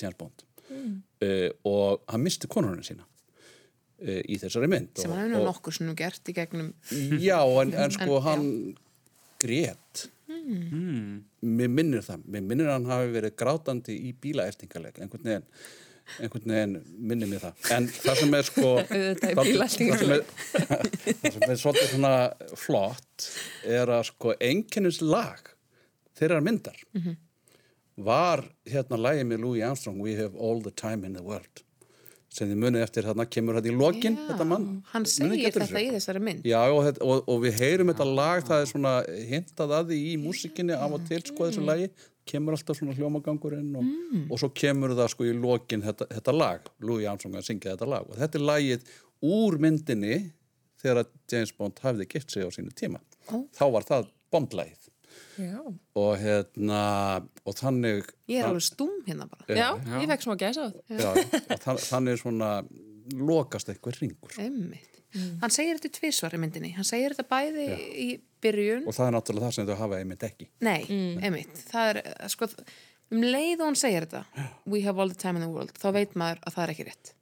James 0.00 0.18
Bond. 0.20 0.46
Uh, 0.66 1.50
og 1.68 2.02
hann 2.10 2.24
misti 2.24 2.48
konurinn 2.50 2.84
sína 2.84 3.04
uh, 3.06 4.20
í 4.26 4.38
þessari 4.42 4.68
mynd. 4.70 4.96
Sem 4.98 5.12
og, 5.12 5.20
hann 5.20 5.36
og, 5.38 5.46
nokkur 5.50 5.76
sinnum 5.76 5.96
gert 5.98 6.28
í 6.28 6.34
gegnum... 6.36 6.72
Já, 7.22 7.38
en, 7.62 7.72
en 7.76 7.94
sko 7.94 8.20
hann 8.24 8.50
grét. 9.42 10.06
Hmm. 10.26 11.24
Mér 11.46 11.70
minnir 11.70 12.04
það. 12.04 12.24
Mér 12.34 12.46
minnir 12.48 12.70
hann 12.72 12.88
hafi 12.90 13.12
verið 13.14 13.36
grátandi 13.38 13.96
í 14.08 14.12
bílaeftingaleg. 14.22 14.98
Einhvern 15.02 15.28
veginn, 15.30 15.46
einhvern 16.20 16.54
veginn 16.54 16.78
minnir 17.10 17.30
mér 17.30 17.44
það. 17.44 17.60
En 17.76 17.88
það 17.92 18.22
sem 18.22 18.38
er 18.38 18.48
sko... 18.48 18.72
Það-. 19.22 19.52
Það 19.56 19.74
sem 19.74 19.92
er, 19.92 20.24
það 21.20 21.36
sem 21.36 21.46
er 21.50 21.60
svolítið 21.62 21.92
svona 21.92 22.14
flott 22.56 23.28
er 23.76 23.94
að 23.98 24.08
sko 24.10 24.34
einkennislag 24.40 25.52
þeirra 26.16 26.42
myndar 26.44 26.82
var 27.96 28.44
hérna 28.68 28.98
lægið 29.00 29.30
með 29.30 29.44
Louis 29.44 29.64
Armstrong 29.64 30.02
We 30.04 30.16
have 30.18 30.36
all 30.36 30.60
the 30.60 30.74
time 30.74 31.06
in 31.06 31.16
the 31.16 31.24
world 31.24 31.62
sem 32.36 32.50
þið 32.50 32.58
munið 32.60 32.82
eftir 32.84 33.06
hérna 33.08 33.24
kemur 33.32 33.56
hérna 33.56 33.70
í 33.70 33.76
lokin 33.76 34.18
þetta 34.26 34.46
mann 34.48 34.66
Hann 34.92 35.06
segir 35.08 35.46
þetta 35.46 35.62
þessu? 35.64 35.80
í 35.80 35.92
þessari 35.94 36.22
mynd. 36.26 36.48
Já, 36.48 36.58
og, 36.68 36.82
þetta, 36.84 37.06
og, 37.06 37.22
og 37.32 37.40
við 37.46 37.62
heyrum 37.62 37.92
þetta 37.92 38.08
lag, 38.10 38.42
það 38.44 38.64
er 38.64 38.70
svona 38.72 38.92
hintað 39.30 39.72
að 39.78 39.92
því 39.92 40.00
í 40.10 40.16
músikinni 40.20 40.76
af 40.76 40.98
og 40.98 41.06
til, 41.08 41.22
sko, 41.30 41.46
þessu 41.48 41.64
lagi, 41.64 41.88
kemur 42.26 42.56
alltaf 42.56 42.78
svona 42.78 42.96
hljómagangurinn 42.96 43.76
og, 43.78 43.92
og 44.30 44.40
svo 44.40 44.50
kemur 44.56 44.96
það 44.98 45.12
sko 45.12 45.28
í 45.28 45.34
lokin 45.36 45.84
þetta, 45.84 46.08
þetta 46.10 46.34
lag, 46.34 46.66
Louis 46.82 47.06
Armstrong 47.10 47.38
að 47.38 47.46
syngja 47.50 47.76
þetta 47.76 47.90
lag 47.92 48.10
og 48.10 48.18
þetta 48.18 48.40
er 48.40 48.46
lagið 48.50 48.90
úr 49.26 49.58
myndinni 49.62 50.18
þegar 50.82 51.02
að 51.02 51.14
James 51.32 51.54
Bond 51.56 51.80
hafði 51.84 52.08
gift 52.10 52.34
sig 52.34 52.44
á 52.44 52.50
sínu 52.52 52.74
tíma. 52.76 53.00
Þá 53.26 53.64
var 53.74 53.86
það 53.86 54.10
Bond-lagið 54.34 54.88
já. 55.38 55.60
og 55.96 56.10
hérna, 56.20 56.82
og 57.46 57.56
þannig 57.56 58.10
Ég 58.30 58.42
er 58.42 58.50
alveg 58.50 58.66
stúm 58.66 58.98
hérna 59.06 59.28
bara. 59.30 59.46
Já, 59.48 59.68
ég 60.00 60.10
fekk 60.10 60.26
smá 60.26 60.36
gæsa 60.40 60.66
á 60.66 60.70
já, 60.90 61.10
þann, 61.62 61.80
þannig 61.82 62.20
svona 62.20 62.50
lokast 63.16 63.70
eitthvað 63.70 64.00
ringur 64.02 64.38
Einmitt. 64.42 64.92
Hann 65.40 65.52
segir 65.54 65.78
þetta 65.78 65.88
í 65.88 65.96
tvisvar 66.00 66.34
í 66.34 66.40
myndinni. 66.42 66.72
Hann 66.76 66.86
segir 66.86 67.14
þetta 67.14 67.28
bæði 67.30 67.66
í 68.02 68.08
byrjun. 68.44 68.82
og 68.86 68.96
það 68.96 69.06
er 69.06 69.14
náttúrulega 69.16 69.46
það 69.48 69.54
sem 69.56 69.68
þau 69.68 69.76
hafa 69.82 70.00
einmitt 70.02 70.26
ekki. 70.28 70.48
Nei, 70.66 70.80
einmitt. 71.22 71.62
Það 71.70 71.92
er, 71.92 72.00
sko, 72.32 72.48
um 73.14 73.22
leið 73.22 73.60
og 73.60 73.70
hann 73.70 73.78
segir 73.80 74.06
þetta, 74.08 74.48
we 74.66 74.82
have 74.86 75.00
all 75.00 75.12
the 75.12 75.18
time 75.18 75.40
in 75.40 75.46
the 75.46 75.52
world, 75.52 75.72
þá 75.78 75.88
veit 75.96 76.14
maður 76.18 76.42
að 76.42 76.56
það 76.58 76.64
er 76.66 76.74
ekki 76.74 76.88
rétt. 76.90 77.14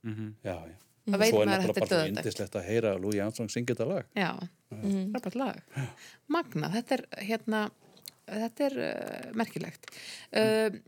Já, 0.45 0.57
já. 0.57 0.77
Það 1.05 1.21
veit 1.21 1.35
Svo 1.35 1.41
er 1.43 1.49
maður 1.51 1.55
að 1.55 1.65
náttúrulega 1.65 1.65
þetta 1.65 1.69
er 1.69 1.75
bara 1.75 1.89
svo 1.89 1.97
döðadægt. 1.97 2.19
indislegt 2.25 2.55
að 2.57 2.69
heyra 2.71 2.93
Louis 2.97 3.19
Armstrong 3.21 3.51
syngja 3.53 3.75
þetta 3.75 3.89
lag. 3.91 4.07
Já, 4.17 4.31
frábært 5.13 5.35
lag. 5.37 5.59
Magna, 6.33 6.71
þetta 6.73 6.97
er 6.97 7.03
hérna, 7.29 7.61
þetta 8.25 8.65
er 8.71 8.77
uh, 8.81 9.27
merkilegt 9.37 9.91
uh, 10.33 10.79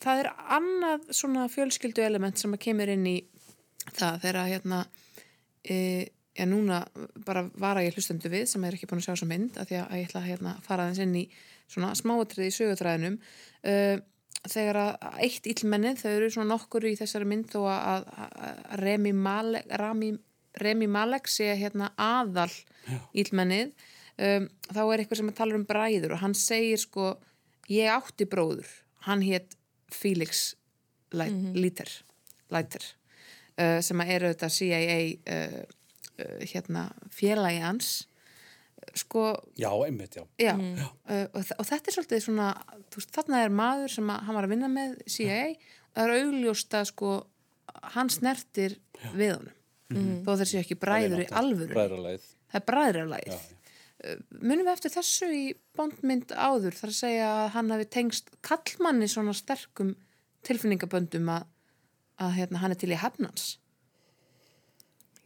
það 0.00 0.22
er 0.22 0.28
annað 0.56 1.08
svona 1.18 1.44
fjölskyldu 1.52 2.04
element 2.06 2.40
sem 2.40 2.54
að 2.56 2.62
kemur 2.64 2.88
inn 2.94 3.04
í 3.10 3.16
það 3.90 4.22
þegar 4.24 4.40
að 4.40 4.52
hérna 4.54 4.78
uh, 4.88 6.04
já 6.38 6.46
núna 6.46 6.84
bara 7.26 7.48
vara 7.58 7.82
ég 7.82 7.96
hlustendu 7.96 8.30
við 8.30 8.46
sem 8.50 8.64
er 8.64 8.76
ekki 8.76 8.86
búin 8.90 9.02
að 9.02 9.08
sjá 9.08 9.14
þessa 9.14 9.30
mynd 9.32 9.58
af 9.58 9.68
því 9.68 9.80
að 9.80 9.96
ég 9.98 10.06
ætla 10.08 10.20
að 10.20 10.28
hérna, 10.28 10.54
fara 10.62 10.86
aðeins 10.86 11.02
inn 11.02 11.16
í 11.18 11.24
svona 11.68 11.90
smáatriði 11.98 12.52
í 12.52 12.54
sögutræðinum 12.54 13.18
uh, 13.18 13.98
þegar 14.48 14.80
að 14.84 15.20
eitt 15.26 15.48
illmennið 15.50 16.02
þau 16.02 16.10
eru 16.12 16.30
svona 16.32 16.52
nokkur 16.52 16.86
í 16.88 16.94
þessari 16.98 17.28
mynd 17.28 17.50
þó 17.52 17.60
að, 17.72 18.08
að 18.14 18.74
Remi 18.82 19.12
Malek, 19.16 19.66
Rami, 19.80 20.12
Remi 20.62 20.88
Malek 20.90 21.30
sé 21.30 21.50
hérna 21.58 21.90
aðal 21.98 22.52
illmennið 23.18 23.72
um, 24.16 24.46
þá 24.70 24.82
er 24.84 25.02
eitthvað 25.02 25.22
sem 25.22 25.32
að 25.32 25.40
tala 25.40 25.58
um 25.58 25.66
bræður 25.68 26.14
og 26.16 26.22
hann 26.22 26.36
segir 26.38 26.80
sko 26.82 27.16
ég 27.72 27.90
átti 27.92 28.28
bróður, 28.30 28.70
hann 29.08 29.24
hétt 29.26 29.58
Felix 29.92 30.52
Leiter 31.10 31.90
Leiter 32.52 32.84
uh, 33.58 33.80
sem 33.84 34.04
að 34.04 34.14
eru 34.14 34.32
þetta 34.32 34.52
CIA 34.52 35.00
uh, 35.02 35.34
uh, 35.34 35.77
hérna 36.52 36.86
félagi 37.14 37.60
hans 37.62 37.90
sko 38.96 39.24
Já, 39.58 39.68
einmitt, 39.84 40.14
já. 40.16 40.24
Já, 40.40 40.54
uh, 40.56 41.26
og, 41.34 41.42
þ- 41.44 41.56
og 41.60 41.66
þetta 41.68 41.90
er 41.90 41.96
svolítið 41.96 42.22
svona, 42.24 42.46
veist, 42.94 43.10
þarna 43.14 43.42
er 43.44 43.52
maður 43.52 43.92
sem 43.98 44.10
að, 44.14 44.22
hann 44.28 44.38
var 44.38 44.46
að 44.48 44.52
vinna 44.54 44.70
með 44.72 44.94
CIA 45.10 45.42
og 45.50 45.98
það 45.98 46.04
er 46.06 46.14
augljóst 46.22 46.76
að 46.78 46.86
sko 46.92 47.12
hann 47.94 48.10
snertir 48.10 48.78
við 49.18 49.34
honum. 49.36 49.54
Þó 50.24 50.30
þeir 50.40 50.48
séu 50.50 50.60
ekki 50.62 50.76
bræður 50.80 51.22
í 51.24 51.28
alvöru 51.42 51.72
Bræðralæð. 51.74 52.24
það 52.52 52.58
er 52.60 52.66
bræðrarlægið 52.70 53.46
munum 54.46 54.66
við 54.68 54.72
eftir 54.76 54.92
þessu 54.94 55.28
í 55.34 55.44
bóndmynd 55.78 56.30
áður 56.38 56.76
þar 56.78 56.90
að 56.92 56.98
segja 57.00 57.28
að 57.34 57.48
hann 57.56 57.72
hafi 57.74 57.86
tengst 57.96 58.28
kallmanni 58.46 59.08
svona 59.10 59.32
sterkum 59.34 59.94
tilfinningaböndum 60.46 61.30
að, 61.34 61.48
að 62.22 62.36
hérna, 62.38 62.60
hann 62.62 62.74
er 62.76 62.78
til 62.78 62.92
í 62.94 62.98
hefnans 63.00 63.48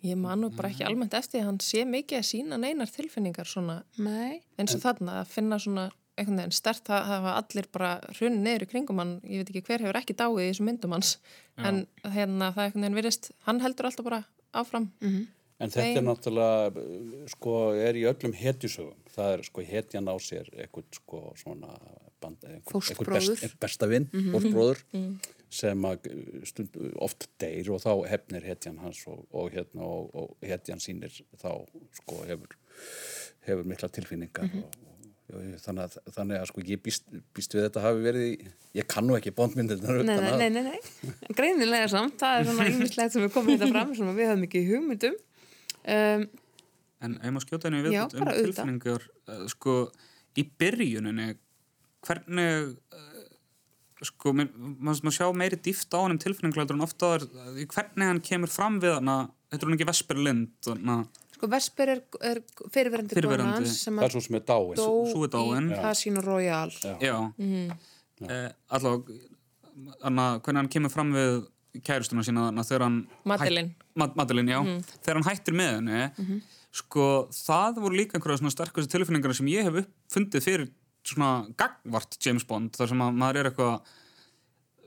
Ég 0.02 0.18
man 0.18 0.40
nú 0.42 0.50
bara 0.50 0.70
ekki 0.72 0.84
almennt 0.86 1.14
eftir 1.14 1.42
að 1.42 1.50
hann 1.50 1.58
sé 1.62 1.84
mikið 1.86 2.18
að 2.18 2.28
sína 2.28 2.58
neinar 2.58 2.90
tilfinningar 2.90 3.46
svona 3.46 3.82
Nei, 4.02 4.40
eins 4.58 4.74
og 4.74 4.82
þarna 4.82 5.20
að 5.20 5.28
finna 5.30 5.58
svona 5.62 5.90
einhvern 6.18 6.40
veginn 6.42 6.54
stert 6.56 6.84
það 6.88 7.06
það 7.06 7.12
hafa 7.12 7.34
allir 7.40 7.68
bara 7.72 7.92
hrunni 8.18 8.54
í 8.56 8.66
kringum 8.68 9.00
hann, 9.00 9.12
ég 9.24 9.42
veit 9.42 9.52
ekki 9.52 9.62
hver 9.68 9.84
hefur 9.86 9.98
ekki 10.02 10.16
dáið 10.18 10.40
í 10.42 10.48
þessu 10.50 10.66
myndum 10.66 10.96
hans. 10.96 11.12
En 11.56 11.84
hérna 12.02 12.50
það 12.52 12.66
einhvern 12.66 12.84
veginn 12.84 12.98
virðist, 12.98 13.30
hann 13.46 13.62
heldur 13.64 13.88
alltaf 13.88 14.08
bara 14.08 14.20
áfram. 14.52 14.90
En 15.62 15.70
þetta 15.70 16.00
er 16.00 16.06
náttúrulega, 16.06 16.84
sko, 17.30 17.56
er 17.78 17.98
í 18.00 18.02
öllum 18.10 18.34
hetjusögum. 18.34 18.98
Það 19.14 19.34
er, 19.36 19.44
sko, 19.46 19.64
hetjan 19.68 20.10
á 20.10 20.14
sér 20.18 20.48
eitthvað, 20.56 20.88
sko, 20.98 21.20
svona 21.38 21.76
band, 22.22 22.48
Fóstbróður. 22.70 23.36
best, 23.38 23.56
besta 23.62 23.88
vinn, 23.90 24.08
fórstbróður, 24.10 24.82
sem 25.52 25.84
að 25.84 26.08
stund, 26.48 26.78
oft 27.04 27.28
deyr 27.42 27.68
og 27.74 27.82
þá 27.82 27.90
hefnir 28.08 28.46
hetjan 28.46 28.80
hans 28.82 29.02
og, 29.10 29.26
og, 29.30 29.50
hérna, 29.52 29.84
og, 29.84 30.08
og 30.16 30.46
hetjan 30.48 30.80
sínir 30.82 31.12
þá, 31.40 31.50
sko, 31.98 32.22
hefur, 32.28 32.56
hefur 33.48 33.68
mikla 33.68 33.90
tilfinningar 33.92 34.48
og, 34.48 34.76
og, 34.80 35.08
og 35.36 35.58
þannig, 35.62 35.82
að, 35.84 36.14
þannig 36.16 36.40
að, 36.40 36.46
sko, 36.50 36.64
ég 36.72 36.84
býst, 36.84 37.10
býst 37.36 37.56
við 37.56 37.66
þetta 37.68 37.84
hafi 37.84 38.06
verið 38.06 38.28
í, 38.30 38.52
ég 38.80 38.88
kann 38.88 39.08
nú 39.08 39.18
ekki 39.18 39.34
bóndmyndirnar 39.36 40.00
nei, 40.08 40.16
nei, 40.24 40.38
nei, 40.40 40.62
nei, 40.70 40.78
nei. 40.78 41.34
greinilega 41.36 41.90
samt, 41.92 42.16
það 42.22 42.38
er 42.38 42.48
svona 42.50 42.70
ýmislegt 42.72 43.16
sem 43.16 43.28
er 43.28 43.34
komið 43.34 43.60
þetta 43.60 43.74
fram 43.74 43.92
sem 43.98 44.14
við 44.16 44.32
höfum 44.32 44.48
ekki 44.48 44.64
hugmyndum 44.70 45.20
um, 45.96 46.30
En 47.02 47.16
ef 47.18 47.32
maður 47.34 47.48
skjóta 47.48 47.66
henni 47.68 47.82
við 47.82 47.96
Já, 47.96 48.02
um 48.06 48.28
tilfinningar, 48.30 49.06
uh, 49.26 49.46
sko, 49.50 49.72
í 50.38 50.44
byrjuninni, 50.62 51.32
hvernig, 52.06 52.76
uh, 52.94 53.11
sko, 54.02 54.32
maður 54.34 55.14
sjá 55.14 55.28
meiri 55.36 55.56
dýft 55.62 55.94
á 55.94 55.98
hann 56.02 56.14
um 56.16 56.18
tilfinningar 56.22 56.70
en 56.74 56.80
ofta 56.84 57.12
hvernig 57.22 58.08
hann 58.08 58.20
kemur 58.20 58.50
fram 58.50 58.80
við 58.82 58.96
hana, 58.98 59.16
þetta 59.52 59.62
er 59.62 59.68
hann 59.70 59.76
ekki 59.78 59.88
Vesper 59.90 60.16
Lind, 60.26 60.52
sko 61.36 61.48
Vesper 61.50 61.88
er, 61.96 62.00
er 62.22 62.40
fyrirverandi 62.70 63.14
Fyrrverandi. 63.18 63.52
kona 63.52 63.58
hans 63.58 63.84
Það 63.84 63.98
að 63.98 64.04
er 64.08 64.14
svo 64.14 64.20
sem 64.26 64.36
er 64.38 64.44
dáin. 64.46 64.74
dó 64.78 64.88
Sú 65.12 65.24
er 65.26 65.32
dáin. 65.34 65.70
Casino 65.82 66.20
Royale 66.22 66.72
Já. 66.82 66.96
já, 67.00 67.16
mm 67.38 67.70
-hmm. 68.20 68.52
allavega, 68.70 69.18
þannig 70.02 70.24
að 70.28 70.40
hvernig 70.42 70.56
hann 70.62 70.68
kemur 70.68 70.90
fram 70.90 71.12
við 71.12 71.46
kæristuna 71.82 72.22
sína 72.22 72.50
þegar 72.64 72.82
hann 72.82 73.06
Madeline. 73.24 73.68
hætt- 73.68 73.96
Ma 73.96 74.06
Madeline, 74.16 74.48
já, 74.52 74.60
þegar 75.02 75.14
hann 75.22 75.30
hættir 75.30 75.54
með 75.54 75.74
henni 75.76 76.42
sko, 76.72 77.28
það 77.30 77.74
voru 77.82 77.96
líka 77.96 78.16
einhverja 78.16 78.38
svona 78.40 78.50
sterkustu 78.54 78.88
tilfinningar 78.98 79.34
sem 79.34 79.46
ég 79.46 79.62
hef 79.64 79.84
uppfundið 79.84 80.42
fyrir 80.42 80.68
svona 81.06 81.30
gagvart 81.58 82.16
James 82.22 82.46
Bond, 82.48 82.72
þar 82.76 82.92
sem 82.92 83.04
að 83.04 83.20
maður 83.22 83.40
er 83.40 83.50
eitthvað 83.50 83.92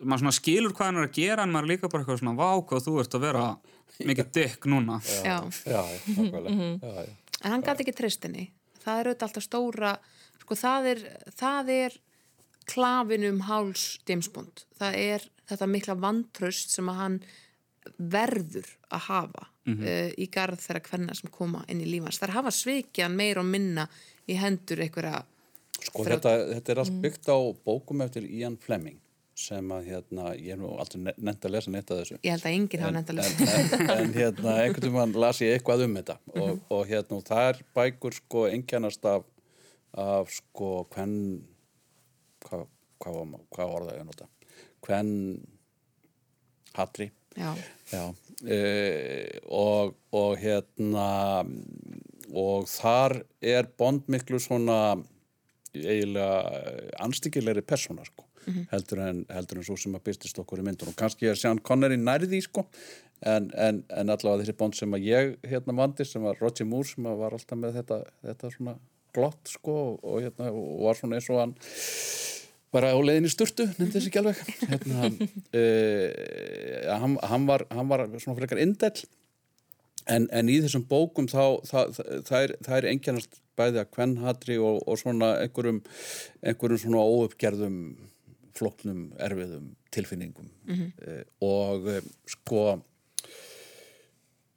maður 0.01 0.23
svona 0.23 0.35
skilur 0.35 0.75
hvað 0.75 0.89
hann 0.89 0.99
er 1.01 1.07
að 1.07 1.15
gera 1.19 1.45
en 1.45 1.53
maður 1.53 1.67
er 1.67 1.73
líka 1.73 1.89
bara 1.91 2.03
eitthvað 2.03 2.21
svona 2.21 2.39
vá 2.39 2.49
hvað 2.69 2.87
þú 2.87 2.95
ert 3.03 3.17
að 3.17 3.25
vera 3.25 3.45
mikið 4.09 4.31
dick 4.35 4.67
núna. 4.71 4.99
Já. 5.23 5.37
Já, 5.63 5.81
nákvæmlega. 6.17 6.69
já, 6.81 7.05
já. 7.05 7.13
en 7.41 7.53
hann 7.55 7.63
gæti 7.63 7.85
ekki 7.85 7.95
tristinni 7.95 8.49
það 8.83 8.99
er 8.99 9.09
auðvitað 9.09 9.27
alltaf 9.29 9.45
stóra 9.45 9.93
sko 10.41 10.57
það 10.59 10.91
er, 10.91 11.05
það 11.39 11.71
er 11.75 11.97
klafin 12.69 13.25
um 13.29 13.41
háls 13.45 13.85
James 14.09 14.29
Bond. 14.33 14.65
Það 14.77 14.99
er 14.99 15.25
þetta 15.49 15.67
mikla 15.69 15.95
vantraust 16.01 16.73
sem 16.73 16.89
að 16.89 17.01
hann 17.01 17.17
verður 18.01 18.67
að 18.89 19.03
hafa 19.09 19.43
uh, 19.45 20.09
í 20.17 20.25
garð 20.33 20.63
þeirra 20.63 20.81
kvenna 20.87 21.15
sem 21.17 21.29
koma 21.33 21.61
inn 21.69 21.83
í 21.85 21.89
lífans 21.89 22.17
þar 22.21 22.33
hafa 22.39 22.53
svikjan 22.53 23.13
meir 23.17 23.37
og 23.41 23.45
minna 23.45 23.85
í 24.25 24.37
hendur 24.41 24.81
einhverja 24.81 25.21
Sko 25.75 26.05
þetta, 26.07 26.35
þetta 26.53 26.73
er 26.73 26.81
allt 26.83 27.01
byggt 27.03 27.31
á 27.31 27.37
bókum 27.67 28.03
eftir 28.05 28.27
Ian 28.27 28.57
Fleming 28.61 28.99
sem 29.35 29.71
að 29.75 29.89
hérna, 29.91 30.29
ég 30.39 30.53
hef 30.53 30.59
nú 30.61 30.69
aldrei 30.79 31.01
ne- 31.03 31.13
nefnt 31.27 31.45
að 31.47 31.55
lesa 31.57 31.71
neitt 31.73 31.89
af 31.91 31.97
þessu. 31.99 32.19
Ég 32.23 32.31
held 32.31 32.45
að 32.47 32.53
enginn 32.55 32.83
hafa 32.85 32.91
en, 32.91 32.95
nefnt 32.95 33.09
að 33.09 33.17
en, 33.17 33.23
lesa 33.49 33.79
en, 33.79 33.89
en 34.05 34.13
hérna 34.15 34.53
einhvern 34.61 34.93
veginn 34.95 35.17
las 35.25 35.41
ég 35.43 35.57
eitthvað 35.57 35.83
um 35.85 35.97
þetta 35.99 36.15
og, 36.31 36.61
og 36.77 36.85
hérna 36.87 37.17
og 37.17 37.25
það 37.27 37.49
er 37.49 37.59
bækur 37.75 38.15
sko 38.15 38.45
engjannast 38.47 39.09
af, 39.11 39.27
af 40.05 40.31
sko 40.31 40.69
hvern 40.95 41.17
hvað 42.45 42.63
hva, 43.03 43.11
hva, 43.11 43.41
hva 43.57 43.67
orða 43.67 43.97
ég 43.97 44.05
að 44.05 44.09
nota? 44.13 44.29
Hvern 44.85 45.11
hatri. 46.77 47.09
Já, 47.35 47.51
Já, 47.91 48.03
e, 48.47 48.59
og, 49.51 49.97
og 50.15 50.37
hérna 50.39 51.09
og 52.31 52.69
þar 52.71 53.17
er 53.43 53.67
Bond 53.77 54.07
miklu 54.11 54.39
svona 54.39 54.95
eiginlega 55.83 56.95
anstíkilegri 57.03 57.63
persóna 57.67 58.05
sko, 58.07 58.25
heldur, 58.71 59.01
en, 59.05 59.23
heldur 59.33 59.61
en 59.61 59.67
svo 59.67 59.77
sem 59.79 59.95
að 59.97 60.05
byrstist 60.09 60.39
okkur 60.41 60.61
í 60.61 60.65
myndunum. 60.67 60.95
Kannski 60.97 61.29
er 61.31 61.39
Sean 61.39 61.61
Connery 61.65 61.97
nærði 61.99 62.41
sko, 62.45 62.65
en, 63.25 63.49
en, 63.53 63.83
en 63.89 64.13
allavega 64.13 64.43
þessi 64.43 64.57
Bond 64.59 64.77
sem 64.77 64.97
að 64.97 65.07
ég 65.09 65.35
hérna 65.49 65.77
vandi 65.77 66.07
sem 66.07 66.23
var 66.25 66.39
Roger 66.41 66.67
Moore 66.69 66.91
sem 66.91 67.09
var 67.21 67.35
alltaf 67.35 67.59
með 67.59 67.79
þetta, 67.81 68.01
þetta 68.25 68.53
svona 68.53 68.77
glott 69.15 69.51
sko 69.51 69.75
og, 69.95 70.15
hérna, 70.19 70.51
og 70.51 70.85
var 70.87 70.99
svona 70.99 71.19
eins 71.19 71.29
og 71.31 71.41
hann 71.41 71.55
bara 72.75 72.91
á 72.91 72.99
leiðinni 72.99 73.31
sturtu, 73.31 73.69
nefndi 73.77 73.93
þessi 73.95 74.09
ekki 74.11 74.19
alveg 74.19 74.39
hérna, 74.67 75.11
uh, 75.55 76.95
hann, 77.01 77.15
hann, 77.23 77.45
var, 77.47 77.63
hann 77.71 77.91
var 77.91 78.03
svona 78.17 78.35
frekar 78.41 78.59
indell 78.63 79.05
en, 80.11 80.27
en 80.31 80.51
í 80.51 80.59
þessum 80.63 80.85
bókum 80.89 81.27
þá 81.29 81.61
það, 81.67 81.99
það 82.27 82.55
það 82.65 82.77
er 82.77 82.89
engjannast 82.91 83.39
bæði 83.55 83.81
að 83.81 83.93
kvennhatri 83.95 84.57
og, 84.59 84.81
og 84.83 84.99
svona 84.99 85.31
einhverjum, 85.43 85.81
einhverjum 86.43 86.81
svona 86.81 87.05
óuppgerðum 87.05 87.79
floknum, 88.55 89.07
erfiðum 89.19 89.71
tilfinningum. 89.95 90.51
Mm 90.67 90.91
og 91.45 91.87
um, 91.91 92.11
sko 92.31 92.61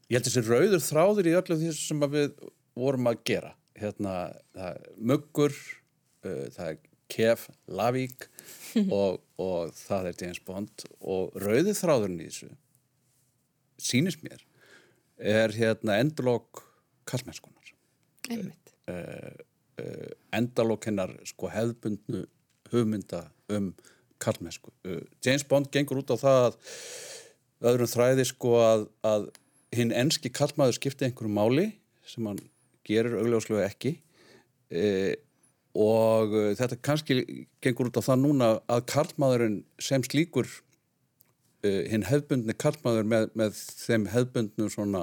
ég 0.09 0.19
held 0.19 0.29
þessi 0.29 0.45
rauður 0.47 0.85
þráður 0.85 1.31
í 1.31 1.39
öllu 1.39 1.59
því 1.61 1.73
sem 1.77 2.05
að 2.07 2.15
við 2.17 2.45
vorum 2.79 3.11
að 3.11 3.25
gera. 3.31 3.55
Hérna, 3.79 4.15
það 4.57 4.71
er 4.75 4.87
muggur 5.13 5.55
uh, 5.55 6.47
það 6.55 6.71
er 6.71 6.79
Kef 7.09 7.47
Lavík 7.73 8.27
og, 9.01 9.21
og 9.41 9.75
það 9.77 10.11
er 10.11 10.23
James 10.23 10.43
Bond. 10.45 10.89
Og 11.01 11.35
rauður 11.39 11.79
þráðurinn 11.79 12.25
í 12.25 12.31
þessu 12.31 12.53
sýnist 13.79 14.25
mér 14.27 14.48
er 15.19 15.55
hérna 15.55 15.99
endalók 15.99 16.63
kallmennskunar 17.09 17.75
einmitt. 18.29 18.75
Uh, 18.89 20.11
endalók 20.35 20.89
hennar 20.89 21.13
sko 21.29 21.51
hefðbundnu 21.53 22.25
hugmynda 22.73 23.29
um 23.53 23.71
kallmennsku. 24.23 24.73
Uh, 24.87 25.03
James 25.25 25.45
Bond 25.49 25.71
gengur 25.75 26.03
út 26.03 26.13
á 26.13 26.17
það 26.19 26.41
að 26.49 26.59
öðrum 27.73 27.93
þræði 27.93 28.27
sko 28.29 28.57
að, 28.63 28.85
að 29.07 29.29
hinn 29.75 29.95
enski 29.95 30.33
kallmaður 30.35 30.79
skipti 30.79 31.09
einhverju 31.09 31.33
máli 31.35 31.69
sem 32.09 32.27
hann 32.29 32.41
gerir 32.89 33.19
augljóslega 33.21 33.69
ekki. 33.69 33.97
Uh, 34.69 35.15
og 35.79 36.35
uh, 36.35 36.53
þetta 36.59 36.81
kannski 36.85 37.21
gengur 37.65 37.91
út 37.91 38.01
á 38.01 38.09
það 38.09 38.25
núna 38.25 38.53
að 38.67 38.87
kallmaðurinn 38.93 39.61
sem 39.83 40.05
slíkur 40.05 40.49
uh, 41.65 41.83
hinn 41.91 42.07
hefðbundni 42.09 42.55
kallmaður 42.59 43.07
með, 43.09 43.25
með 43.39 43.53
þeim 43.87 44.05
hefðbundnu 44.13 44.69
svona 44.73 45.03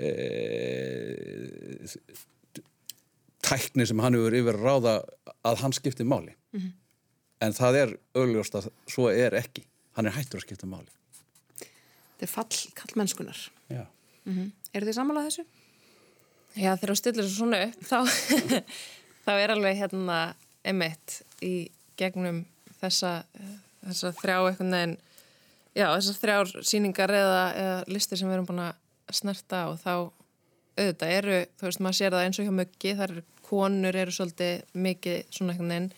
uh, 0.00 0.06
tækni 3.44 3.84
sem 3.86 4.00
hann 4.00 4.16
hefur 4.16 4.38
yfir 4.40 4.56
ráða 4.60 4.94
að 5.44 5.60
hann 5.62 5.76
skipti 5.76 6.04
máli 6.08 6.32
en 7.44 7.52
það 7.52 7.72
er 7.82 7.90
augljóst 8.16 8.54
að 8.56 8.64
svo 8.88 9.04
er 9.12 9.32
ekki 9.36 9.62
hann 9.98 10.06
er 10.08 10.16
hættur 10.16 10.38
að 10.40 10.46
skipta 10.46 10.66
máli 10.70 10.90
Þetta 12.14 12.26
er 12.28 12.30
fall 12.30 12.58
kallmennskunar. 12.78 13.38
Já. 13.68 13.84
Mm 14.24 14.52
Eru 14.74 14.86
þið 14.88 14.96
sammálað 14.96 15.26
þessu? 15.28 15.42
Já, 16.54 16.70
þegar 16.74 16.90
þú 16.90 16.94
stillir 16.98 17.26
þessu 17.26 17.36
svona 17.36 17.58
upp 17.66 17.82
þá, 17.86 17.98
þá 19.24 19.32
er 19.34 19.52
alveg 19.54 19.76
hérna 19.78 20.16
emitt 20.66 21.14
í 21.46 21.70
gegnum 22.00 22.40
þessa, 22.80 23.12
þessa 23.84 24.10
þrjá 24.18 24.36
eitthvað 24.48 24.70
neginn 24.72 24.96
já, 25.74 25.86
þessar 25.90 26.20
þrjár 26.22 26.54
síningar 26.70 27.14
eða, 27.14 27.44
eða 27.60 27.76
listir 27.90 28.20
sem 28.20 28.30
við 28.30 28.38
erum 28.38 28.48
búin 28.48 28.64
að 28.64 29.14
snerta 29.14 29.66
og 29.70 29.78
þá 29.82 29.94
auðvitað 30.74 31.14
eru, 31.18 31.38
þú 31.58 31.68
veist, 31.68 31.82
maður 31.84 31.98
sér 32.00 32.14
það 32.16 32.26
eins 32.26 32.40
og 32.40 32.48
hjá 32.48 32.54
möggi, 32.58 32.94
þar 32.98 33.14
eru 33.14 33.24
konur 33.44 33.98
eru 34.00 34.14
svolítið 34.14 34.80
mikið 34.86 35.18
svona 35.34 35.54
eitthvað 35.54 35.70
neginn 35.70 35.90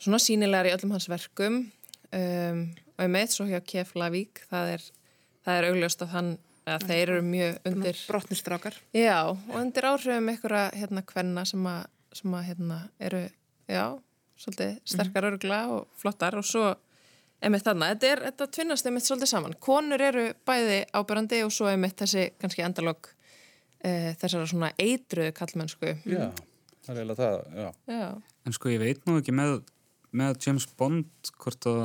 svona 0.00 0.20
sínilegar 0.22 0.68
í 0.70 0.74
öllum 0.74 0.94
hans 0.96 1.08
verkum. 1.10 1.64
Um, 2.10 2.62
og 2.96 3.04
emitt 3.06 3.34
svo 3.34 3.46
hjá 3.48 3.60
Kef 3.64 3.92
Lavík, 3.98 4.42
það 4.50 4.74
er, 4.76 4.86
það 5.46 5.58
er 5.58 5.68
augljóst 5.70 6.04
að 6.04 6.14
hann 6.14 6.30
að 6.70 6.86
þeir 6.90 7.02
eru 7.02 7.24
mjög 7.26 7.58
undir 7.70 8.00
Brotnistrákar. 8.08 8.76
Já, 8.94 9.18
og 9.30 9.56
undir 9.58 9.88
áhrifum 9.88 10.28
einhverja 10.32 10.66
hérna 10.76 11.02
kvenna 11.06 11.44
sem 11.48 11.66
að, 11.66 11.80
sem 12.16 12.36
að 12.36 12.46
hérna 12.50 12.78
eru, 13.08 13.22
já, 13.70 13.84
svolítið 14.40 14.76
sterkar 14.92 15.28
örgla 15.30 15.60
og 15.74 15.88
flottar. 16.00 16.36
Og 16.38 16.46
svo 16.46 16.66
einmitt 17.40 17.64
þarna, 17.66 17.92
þetta 17.94 18.10
er, 18.10 18.22
þetta 18.28 18.48
tvinnast 18.56 18.88
einmitt 18.88 19.06
svolítið 19.06 19.32
saman. 19.32 19.56
Konur 19.62 20.02
eru 20.04 20.26
bæði 20.48 20.82
ábyrrandi 20.96 21.42
og 21.46 21.54
svo 21.54 21.70
einmitt 21.70 21.98
þessi 22.00 22.28
kannski 22.40 22.64
endalog 22.66 23.10
e, 23.80 24.12
þessara 24.20 24.48
svona 24.50 24.72
eitruðu 24.80 25.32
kallmennsku. 25.36 25.94
Já, 26.04 26.28
það 26.86 26.94
er 26.94 27.00
eiginlega 27.00 27.20
það, 27.22 27.40
já. 27.62 27.70
Já, 27.94 28.08
En 28.48 28.56
sko 28.56 28.72
ég 28.72 28.80
veit 28.82 29.02
nú 29.06 29.18
ekki 29.20 29.34
með, 29.36 29.58
með 30.16 30.38
James 30.46 30.66
Bond 30.78 31.32
hvort 31.42 31.68
að 31.68 31.82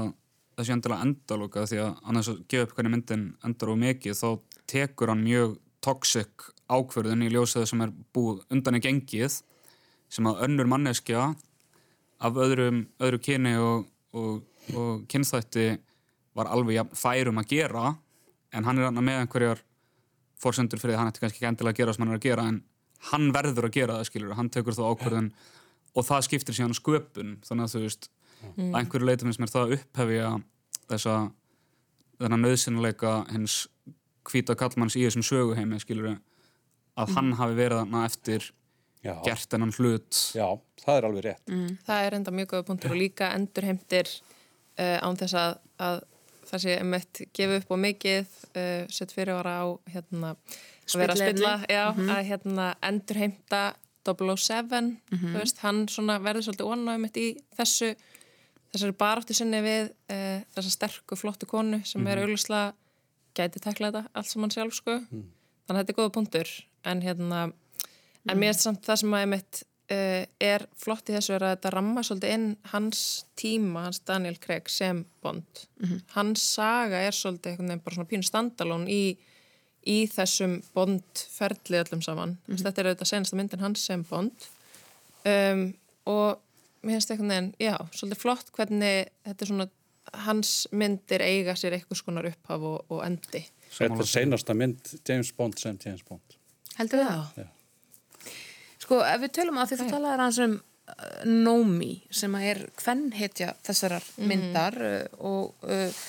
það 0.56 0.68
sé 0.68 0.76
endilega 0.76 1.06
endaloka 1.06 1.66
því 1.68 1.82
að 1.84 2.04
annars 2.10 2.30
að 2.32 2.44
gefa 2.52 2.68
upp 2.68 2.76
hvernig 2.78 2.94
myndin 2.94 3.26
endar 3.46 3.72
og 3.74 3.82
mikið 3.82 4.20
þá 4.22 4.30
tekur 4.72 5.12
hann 5.12 5.26
mjög 5.26 5.58
toxic 5.86 6.48
ákverðin 6.72 7.26
í 7.26 7.32
ljósið 7.34 7.68
sem 7.70 7.84
er 7.86 7.92
búið 8.16 8.46
undan 8.56 8.80
í 8.80 8.82
gengið 8.82 9.42
sem 10.16 10.30
að 10.30 10.46
önnur 10.48 10.70
manneskja 10.72 11.28
af 12.26 12.40
öðrum, 12.40 12.86
öðru 13.04 13.20
kyni 13.22 13.56
og, 13.60 13.90
og, 14.16 14.46
og 14.74 15.06
kynþætti 15.12 15.68
var 16.36 16.50
alveg 16.52 16.80
jafn 16.80 16.98
færum 17.00 17.42
að 17.42 17.50
gera 17.54 17.86
en 18.56 18.66
hann 18.68 18.80
er 18.80 18.90
hann 18.90 19.04
með 19.04 19.22
einhverjar 19.24 19.62
fórsendur 20.42 20.82
fyrir 20.82 20.94
því 20.94 20.98
að 20.98 21.02
hann 21.04 21.12
ætti 21.12 21.24
kannski 21.24 21.40
ekki 21.40 21.50
endilega 21.52 21.76
að 21.76 21.80
gera 21.82 21.94
sem 21.96 22.04
hann 22.06 22.14
er 22.16 22.20
að 22.20 22.26
gera 22.28 22.48
en 22.52 22.60
hann 23.12 23.30
verður 23.36 23.68
að 23.70 23.76
gera 23.78 24.00
það 24.00 24.10
skilur 24.10 24.36
hann 24.40 24.52
tekur 24.52 24.76
þá 24.76 24.84
ákverðin 24.90 25.30
og 25.96 26.04
það 26.08 26.26
skiptir 26.28 26.58
síðan 26.58 26.76
sköpun. 26.76 27.38
Þannig 27.48 27.68
að 27.68 27.74
þú 27.76 27.82
veist 27.86 28.10
að 28.46 28.78
einhverju 28.82 29.08
leiti 29.08 29.28
finnst 29.28 29.42
mér 29.42 29.54
það 29.54 29.66
að 29.66 29.76
upphefja 29.78 30.30
þessa 30.90 31.16
þennan 32.20 32.46
nöðsynleika 32.46 33.14
hins 33.32 33.56
hvíta 34.26 34.56
kallmanns 34.60 34.96
í 34.98 35.06
þessum 35.06 35.26
söguheimi 35.26 35.80
skilur 35.84 36.18
að 36.96 37.16
hann 37.16 37.34
hafi 37.40 37.58
verið 37.58 37.82
þarna 37.84 38.06
eftir 38.08 38.50
Já, 39.06 39.14
gert 39.22 39.52
hennan 39.54 39.74
hlut. 39.78 40.18
Já, 40.34 40.48
það 40.82 40.98
er 40.98 41.08
alveg 41.10 41.26
rétt. 41.28 41.52
það 41.86 42.06
er 42.08 42.16
enda 42.18 42.32
mjög 42.34 42.48
góða 42.54 42.68
punktur 42.72 42.96
og 42.96 42.98
líka 43.00 43.28
endurheimtir 43.38 44.10
uh, 44.80 44.98
án 45.02 45.18
þess 45.20 45.38
að, 45.40 45.58
að 45.88 46.02
það 46.46 46.64
sé 46.66 46.76
einmitt 46.80 47.22
gefa 47.36 47.60
upp 47.62 47.74
á 47.74 47.78
mikið, 47.86 48.36
uh, 48.54 48.84
sett 48.94 49.16
fyrir 49.16 49.40
ára 49.40 49.56
á 49.62 49.66
hérna, 49.94 50.36
að 50.86 51.00
vera 51.02 51.16
að 51.16 51.24
spilla, 51.24 51.56
já, 51.72 51.86
að 51.90 52.22
hérna 52.30 52.70
endurheimta 52.86 53.64
007, 54.06 54.92
þú 55.10 55.38
veist, 55.40 55.62
hann 55.66 55.86
verður 56.22 56.46
svolítið 56.46 56.68
ónáðumitt 56.70 57.18
í 57.18 57.30
þessu 57.58 57.96
þessari 58.76 58.96
baráttu 59.00 59.36
sinni 59.36 59.62
við 59.64 59.90
uh, 60.12 60.42
þessa 60.56 60.74
sterku, 60.74 61.18
flottu 61.20 61.48
konu 61.50 61.80
sem 61.88 62.06
er 62.12 62.22
auglustlega 62.22 62.74
gæti 63.36 63.62
tekla 63.64 63.92
þetta 63.92 64.16
allt 64.16 64.32
saman 64.32 64.54
sjálf, 64.54 64.76
sko. 64.78 65.00
Þannig 65.66 65.80
að 65.80 65.80
þetta 65.82 65.94
er 65.94 65.98
góða 65.98 66.14
punktur. 66.16 66.52
En 66.86 67.02
hérna, 67.04 67.40
en 68.30 68.38
mér 68.40 68.54
er 68.54 68.60
samt 68.60 68.86
það 68.86 69.02
sem 69.02 69.16
að 69.18 69.24
einmitt 69.26 69.62
uh, 69.92 70.24
er 70.42 70.66
flott 70.80 71.10
í 71.10 71.16
þessu 71.16 71.36
er 71.38 71.46
að 71.46 71.56
þetta 71.56 71.72
ramma 71.76 72.04
svolítið 72.06 72.36
inn 72.36 72.50
hans 72.72 73.04
tíma, 73.40 73.86
hans 73.88 74.02
Daniel 74.08 74.38
Craig 74.42 74.70
sem 74.72 75.04
Bond. 75.24 75.66
Hans 76.16 76.44
saga 76.56 77.04
er 77.06 77.16
svolítið 77.16 77.54
einhvern 77.54 77.72
veginn 77.74 77.86
bara 77.86 77.98
svona 78.00 78.12
pínu 78.12 78.28
standalón 78.28 78.88
í, 78.92 79.16
í 79.86 79.98
þessum 80.12 80.60
Bond-ferli 80.76 81.82
öllum 81.84 82.04
saman. 82.06 82.38
Þetta 82.50 82.82
er 82.82 82.92
auðvitað 82.92 83.12
senasta 83.12 83.40
myndin 83.40 83.66
hans 83.66 83.86
sem 83.86 84.06
Bond. 84.10 84.50
Um, 85.26 85.72
og 86.06 86.38
mér 86.86 87.00
finnst 87.00 87.12
einhvern 87.12 87.34
veginn, 87.34 87.52
já, 87.60 87.76
svolítið 87.98 88.22
flott 88.22 88.52
hvernig 88.54 89.10
þetta 89.26 89.46
er 89.46 89.50
svona 89.50 89.70
hans 90.26 90.52
myndir 90.72 91.24
eiga 91.26 91.56
sér 91.58 91.76
eitthvað 91.76 92.00
skonar 92.00 92.28
upphaf 92.30 92.66
og, 92.70 92.78
og 92.94 93.04
endi. 93.06 93.42
Þetta 93.74 94.02
er 94.04 94.10
seinasta 94.10 94.56
mynd 94.58 94.94
James 95.08 95.32
Bond 95.36 95.58
sem 95.60 95.80
James 95.82 96.06
Bond. 96.08 96.38
Heldur 96.78 97.02
það? 97.02 97.46
Sko, 98.82 99.00
ef 99.06 99.24
við 99.24 99.34
tölum 99.40 99.60
að 99.62 99.72
því 99.72 99.80
þú 99.82 99.88
talaðir 99.94 100.24
hans 100.26 100.42
um 100.44 100.56
uh, 100.60 101.24
Nomi 101.30 101.94
sem 102.14 102.38
að 102.38 102.48
er 102.52 102.62
hvernhetja 102.82 103.56
þessarar 103.66 104.08
myndar 104.30 104.80
uh, 104.84 105.26
og 105.32 105.68
uh, 105.70 106.06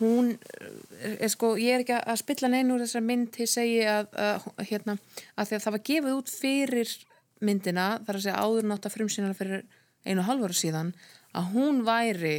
hún 0.00 0.32
uh, 0.34 0.72
er 1.16 1.32
sko, 1.32 1.54
ég 1.60 1.78
er 1.78 1.84
ekki 1.84 1.98
að 2.00 2.20
spilla 2.22 2.50
neina 2.52 2.74
úr 2.76 2.84
þessar 2.84 3.06
mynd 3.06 3.32
til 3.36 3.48
segi 3.50 3.80
að, 3.88 4.10
að, 4.16 4.50
hérna, 4.70 4.98
að 5.36 5.50
því 5.50 5.58
að 5.58 5.64
það 5.66 5.76
var 5.76 5.86
gefið 5.90 6.18
út 6.18 6.34
fyrir 6.34 6.94
myndina, 7.40 7.86
þar 8.04 8.18
að 8.18 8.26
segja 8.26 8.44
áður 8.44 8.68
nátt 8.68 8.86
að 8.86 8.96
frumsýnana 8.98 9.38
fyrir 9.38 9.64
einu 10.04 10.24
hálfur 10.24 10.56
síðan 10.56 10.94
að 11.36 11.50
hún 11.54 11.82
væri 11.86 12.36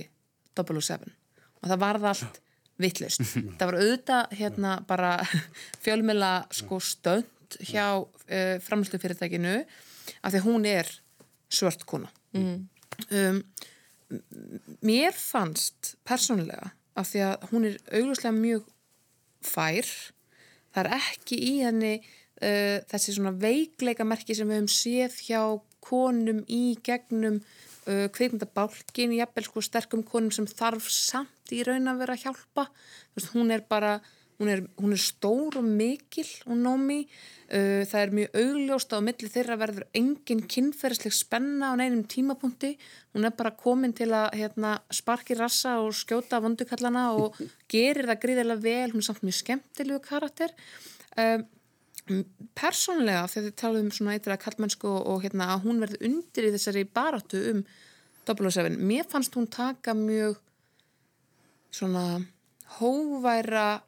007 0.58 1.12
og 1.62 1.70
það 1.70 1.82
varð 1.82 2.08
allt 2.12 2.42
vittlust. 2.82 3.22
það 3.58 3.68
var 3.68 3.78
auðvitað 3.80 4.36
hérna 4.40 4.74
bara 4.90 5.12
fjölmjöla 5.84 6.34
sko 6.54 6.82
stönd 6.84 7.30
hjá 7.60 7.86
uh, 8.00 8.58
framlustufyrirtækinu 8.66 9.56
af 10.22 10.34
því 10.34 10.44
hún 10.46 10.68
er 10.70 10.90
svört 11.52 11.86
kona. 11.90 12.12
Um, 12.36 13.42
mér 14.84 15.16
fannst 15.16 15.96
persónulega 16.08 16.72
af 17.00 17.12
því 17.12 17.24
að 17.28 17.50
hún 17.52 17.68
er 17.70 17.78
augljóslega 17.92 18.36
mjög 18.36 18.68
fær. 19.46 19.88
Það 20.72 20.86
er 20.86 20.96
ekki 20.98 21.40
í 21.48 21.54
henni 21.66 21.94
uh, 22.00 22.78
þessi 22.92 23.18
svona 23.18 23.34
veikleika 23.40 24.08
merki 24.08 24.36
sem 24.38 24.50
við 24.50 24.62
höfum 24.62 24.72
séð 24.72 25.20
hjá 25.28 25.44
konum 25.82 26.44
í 26.52 26.78
gegnum 26.86 27.40
uh, 27.42 28.08
kveikmyndabálkin, 28.14 29.16
jafnvel 29.18 29.48
sko 29.48 29.64
sterkum 29.66 30.06
konum 30.08 30.34
sem 30.36 30.48
þarf 30.50 30.90
samt 30.94 31.56
í 31.56 31.64
raun 31.68 31.90
að 31.92 32.04
vera 32.04 32.18
að 32.18 32.28
hjálpa. 32.28 32.68
Veist, 33.16 33.32
hún 33.36 33.52
er 33.56 33.66
bara 33.68 34.00
hún 34.42 34.50
er, 34.50 34.64
hún 34.82 34.96
er 34.96 35.02
stór 35.02 35.60
og 35.60 35.68
mikil 35.68 36.26
og 36.50 36.58
nómi, 36.58 37.04
uh, 37.06 37.84
það 37.86 38.02
er 38.02 38.14
mjög 38.18 38.38
augljóst 38.42 38.96
að 38.96 39.04
á 39.04 39.08
milli 39.08 39.30
þeirra 39.36 39.58
verður 39.62 39.86
engin 40.02 40.42
kynferðisleg 40.50 41.16
spenna 41.16 41.72
á 41.72 41.74
neinum 41.78 42.02
tímapunkti, 42.10 42.74
hún 43.14 43.30
er 43.30 43.36
bara 43.38 43.54
komin 43.54 43.94
til 43.94 44.10
að 44.18 44.34
hérna, 44.40 44.80
sparki 44.90 45.38
rassa 45.38 45.78
og 45.84 45.94
skjóta 45.94 46.42
vondukallana 46.42 47.12
og 47.14 47.38
gerir 47.72 48.10
það 48.10 48.22
gríðilega 48.26 48.66
vel, 48.66 48.92
hún 48.96 49.06
er 49.06 49.10
samt 49.12 49.26
mjög 49.28 49.40
skemmtilegu 49.44 50.02
karakter. 50.10 50.56
Um, 51.16 51.46
persónlega 52.58 53.28
þegar 53.30 53.46
þið 53.46 53.58
talaðum 53.62 53.88
um 53.88 53.96
svona 53.96 54.16
eitthvað 54.16 54.42
kallmennsku 54.42 54.90
og, 54.90 55.02
og 55.12 55.24
hérna 55.24 55.52
að 55.54 55.68
hún 55.68 55.82
verði 55.84 56.00
undir 56.10 56.48
í 56.48 56.54
þessari 56.56 56.84
baráttu 56.90 57.44
um 57.54 57.64
007, 58.26 58.78
mér 58.78 59.06
fannst 59.10 59.38
hún 59.38 59.48
taka 59.50 59.94
mjög 59.98 60.40
svona 61.74 62.22
hóværa 62.80 63.82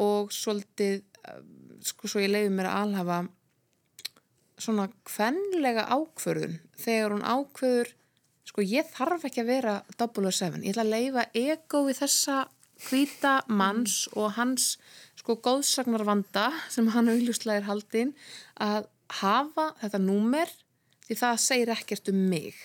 og 0.00 0.32
svolítið 0.34 1.00
eh, 1.00 1.40
sko 1.84 2.10
svo 2.10 2.22
ég 2.22 2.32
leiði 2.32 2.52
mér 2.54 2.70
að 2.70 2.80
alhafa 2.84 3.18
svona 4.58 4.88
kvenlega 5.06 5.86
ákvörðun. 5.94 6.58
Þegar 6.78 7.14
hún 7.14 7.26
ákvörður 7.26 7.94
sko 8.48 8.64
ég 8.64 8.88
þarf 8.90 9.26
ekki 9.28 9.44
að 9.44 9.50
vera 9.52 9.74
007, 9.98 10.62
ég 10.64 10.72
ætla 10.72 10.86
að 10.86 10.94
leifa 10.94 11.26
ego 11.36 11.84
við 11.86 12.00
þessa 12.00 12.38
hvita 12.88 13.34
manns 13.50 14.06
og 14.14 14.32
hans 14.38 14.76
sko 15.18 15.36
góðsagnarvanda 15.42 16.48
sem 16.70 16.88
hann 16.94 17.10
auðljuslega 17.10 17.60
er 17.60 17.68
haldinn 17.68 18.14
að 18.62 18.86
hafa 19.20 19.72
þetta 19.82 20.00
númer 20.02 20.50
því 21.08 21.16
það 21.18 21.40
segir 21.42 21.72
ekkert 21.74 22.10
um 22.12 22.20
mig. 22.30 22.58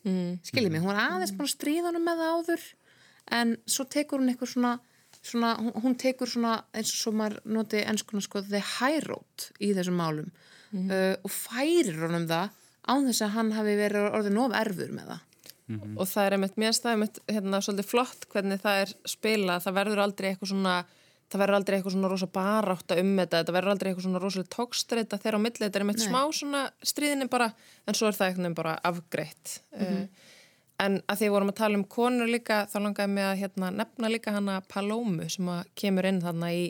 Mm. 0.00 0.38
skiljið 0.46 0.72
mig, 0.72 0.80
hún 0.80 0.94
var 0.94 1.02
aðeins 1.02 1.34
bara 1.36 1.52
stríðanum 1.52 2.06
með 2.06 2.22
það 2.22 2.36
áður 2.38 2.62
en 3.36 3.50
svo 3.68 3.84
tekur 3.92 4.22
hún 4.22 4.30
eitthvað 4.32 4.52
svona, 4.54 4.70
svona 5.22 5.54
hún, 5.60 5.72
hún 5.84 5.96
tekur 6.00 6.30
svona 6.30 6.60
eins 6.72 6.92
og 6.94 7.00
svo 7.00 7.12
maður 7.16 7.40
noti 7.56 7.82
ennskuna 7.84 8.22
sko 8.24 8.42
the 8.46 8.62
high 8.78 9.00
road 9.06 9.50
í 9.60 9.72
þessum 9.76 9.98
málum 10.00 10.30
uh, 10.30 11.16
og 11.20 11.32
færir 11.34 11.98
honum 12.00 12.28
það 12.30 12.54
án 12.88 13.08
þess 13.08 13.26
að 13.26 13.34
hann 13.36 13.50
hafi 13.54 13.74
verið 13.78 14.06
orðið 14.08 14.38
of 14.40 14.54
erfur 14.56 14.94
með 14.94 15.10
það. 15.12 15.26
Og 16.00 16.08
það 16.10 16.24
er 16.24 16.34
einmitt 16.34 16.56
mér 16.58 16.72
stað 16.74 16.96
einmitt 16.96 17.18
hérna 17.30 17.60
svolítið 17.62 17.86
flott 17.86 18.24
hvernig 18.32 18.58
það 18.58 18.80
er 18.80 18.94
spila 19.06 19.58
það 19.62 19.76
verður 19.76 20.00
aldrei 20.02 20.26
eitthvað 20.32 20.50
svona 20.50 20.72
það 21.30 21.42
verður 21.44 21.56
aldrei 21.60 21.76
eitthvað 21.76 21.94
svona 21.94 22.10
rosa 22.10 22.28
barátta 22.34 22.96
um 22.98 23.12
þetta, 23.20 23.42
þetta 23.42 23.54
verður 23.54 23.72
aldrei 23.74 23.90
eitthvað 23.90 24.06
svona 24.08 24.22
rosa 24.24 24.42
tókstreita 24.56 25.18
þegar 25.20 25.38
á 25.38 25.44
milli, 25.44 25.62
þetta 25.62 25.78
er 25.78 25.84
einmitt 25.84 26.02
smá 26.02 26.20
svona 26.34 26.64
stríðinni 26.90 27.28
bara, 27.30 27.52
en 27.86 27.98
svo 27.98 28.08
er 28.10 28.18
það 28.18 28.32
eitthvað 28.32 28.56
bara 28.58 28.74
afgreitt. 28.90 29.60
Mm 29.76 30.08
en 30.80 31.00
að 31.06 31.20
því 31.20 31.26
við 31.28 31.34
vorum 31.34 31.50
að 31.52 31.58
tala 31.60 31.78
um 31.80 31.84
konur 31.96 32.30
líka 32.30 32.62
þá 32.70 32.78
langaði 32.84 33.12
mig 33.14 33.26
að 33.28 33.40
hérna, 33.42 33.72
nefna 33.80 34.10
líka 34.12 34.34
hana 34.36 34.60
Palómu 34.70 35.28
sem 35.32 35.50
að 35.52 35.68
kemur 35.78 36.08
inn 36.08 36.20
þarna 36.24 36.50
í, 36.56 36.64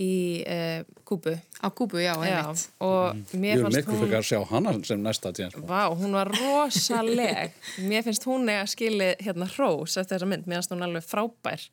í 0.00 0.10
uh, 0.48 0.80
Kúbu 1.06 1.34
Á 1.36 1.68
Kúbu, 1.70 2.00
já, 2.02 2.12
Já, 2.24 2.40
einmitt. 2.40 2.64
og 2.84 3.20
Ég 3.20 3.40
mér 3.42 3.56
er 3.58 3.64
fannst 3.66 3.80
miklu 3.80 3.96
hún 3.96 4.04
fyrir 4.06 4.18
að 4.20 4.28
sjá 4.30 4.40
hana 4.50 4.74
sem 4.88 5.02
næsta 5.04 5.32
James 5.36 5.56
Bond. 5.58 5.68
Vá, 5.70 5.82
hún 5.92 6.16
var 6.16 6.32
rosaleg. 6.34 7.58
Mér 7.90 8.06
finnst 8.06 8.26
hún 8.28 8.48
eða 8.52 8.66
skili 8.72 9.10
hérna 9.22 9.48
hrós 9.54 9.98
eftir 10.00 10.16
þessa 10.18 10.30
mynd. 10.30 10.48
Mér 10.48 10.60
finnst 10.62 10.74
hún 10.74 10.86
alveg 10.88 11.06
frábær. 11.08 11.66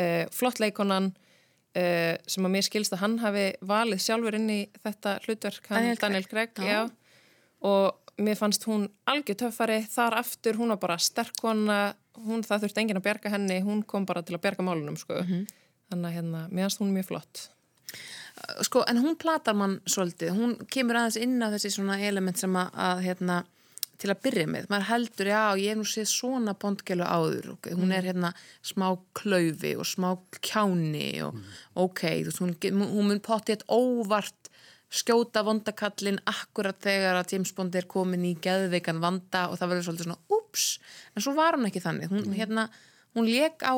Uh, 0.00 0.24
flott 0.34 0.60
leikonan 0.62 1.10
uh, 1.76 2.14
sem 2.26 2.46
að 2.46 2.54
mér 2.56 2.66
skilst 2.66 2.96
að 2.96 3.04
hann 3.04 3.18
hafi 3.22 3.46
valið 3.66 4.02
sjálfur 4.06 4.38
inn 4.38 4.48
í 4.54 4.60
þetta 4.80 5.18
hlutverk, 5.26 5.68
hann 5.70 5.92
Daniel. 6.00 6.26
Já. 6.30 6.64
Já. 6.70 6.80
Og 7.60 7.99
mér 8.18 8.36
fannst 8.38 8.66
hún 8.68 8.88
algjör 9.10 9.38
töffari 9.44 9.80
þar 9.90 10.18
aftur, 10.20 10.58
hún 10.58 10.74
var 10.74 10.80
bara 10.82 10.98
sterk 10.98 11.36
kona, 11.40 11.94
hún 12.26 12.42
það 12.46 12.66
þurfti 12.66 12.82
enginn 12.82 13.00
að 13.00 13.06
bjarga 13.06 13.32
henni, 13.36 13.60
hún 13.66 13.84
kom 13.86 14.06
bara 14.08 14.22
til 14.22 14.36
að 14.36 14.44
bjarga 14.46 14.66
málunum, 14.66 14.98
sko. 15.00 15.22
Þannig 15.90 16.10
að 16.10 16.16
hérna, 16.18 16.42
mér 16.50 16.68
finnst 16.68 16.82
hún 16.82 16.92
mjög 16.94 17.08
flott. 17.08 17.46
Sko, 18.62 18.84
en 18.88 19.00
hún 19.02 19.16
platar 19.18 19.56
mann 19.58 19.80
svolítið, 19.86 20.34
hún 20.36 20.52
kemur 20.70 21.00
aðeins 21.00 21.18
inn 21.20 21.40
á 21.42 21.50
þessi 21.50 21.72
svona 21.74 21.98
element 22.00 22.38
sem 22.38 22.54
að, 22.56 22.70
að 22.74 23.02
hérna, 23.08 23.40
til 24.00 24.10
að 24.12 24.22
byrja 24.24 24.46
með. 24.48 24.68
Maður 24.70 24.88
heldur, 24.88 25.30
já, 25.32 25.40
ég 25.60 25.72
hef 25.72 25.80
nú 25.80 25.88
séð 25.88 26.08
svona 26.08 26.54
bondgælu 26.56 27.04
áður, 27.04 27.50
ok, 27.56 27.72
hún 27.76 27.92
er 27.92 28.06
hérna 28.08 28.32
smá 28.64 28.86
klaufi 29.16 29.74
og 29.76 29.88
smá 29.88 30.08
kjáni 30.40 31.10
og 31.26 31.36
ok, 31.74 32.04
þú 32.24 32.30
veist, 32.30 32.40
hún, 32.40 32.54
hún 32.94 33.10
mun 33.10 33.22
potti 33.24 33.56
eitt 33.56 33.66
óvart 33.68 34.49
skjóta 34.90 35.44
vondakallin 35.46 36.18
akkurat 36.26 36.78
þegar 36.82 37.20
að 37.20 37.32
James 37.36 37.52
Bond 37.54 37.76
er 37.78 37.86
komin 37.90 38.24
í 38.26 38.34
geðveikan 38.42 39.00
vanda 39.02 39.46
og 39.50 39.58
það 39.60 39.68
verður 39.72 39.86
svolítið 39.88 40.08
svona 40.08 40.38
ups, 40.38 40.64
en 41.14 41.22
svo 41.22 41.34
var 41.36 41.54
hún 41.58 41.68
ekki 41.70 41.82
þannig 41.84 42.10
hún, 42.10 42.32
hérna, 42.34 42.68
hún 43.14 43.28
leik 43.30 43.62
á 43.62 43.74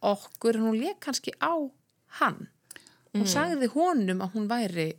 okkur 0.00 0.56
en 0.60 0.66
hún 0.68 0.80
leik 0.80 1.00
kannski 1.00 1.32
á 1.40 1.54
hann 2.20 2.48
hún 3.14 3.26
sagði 3.26 3.70
honum 3.74 4.20
að 4.22 4.36
hún 4.36 4.50
væri 4.50 4.90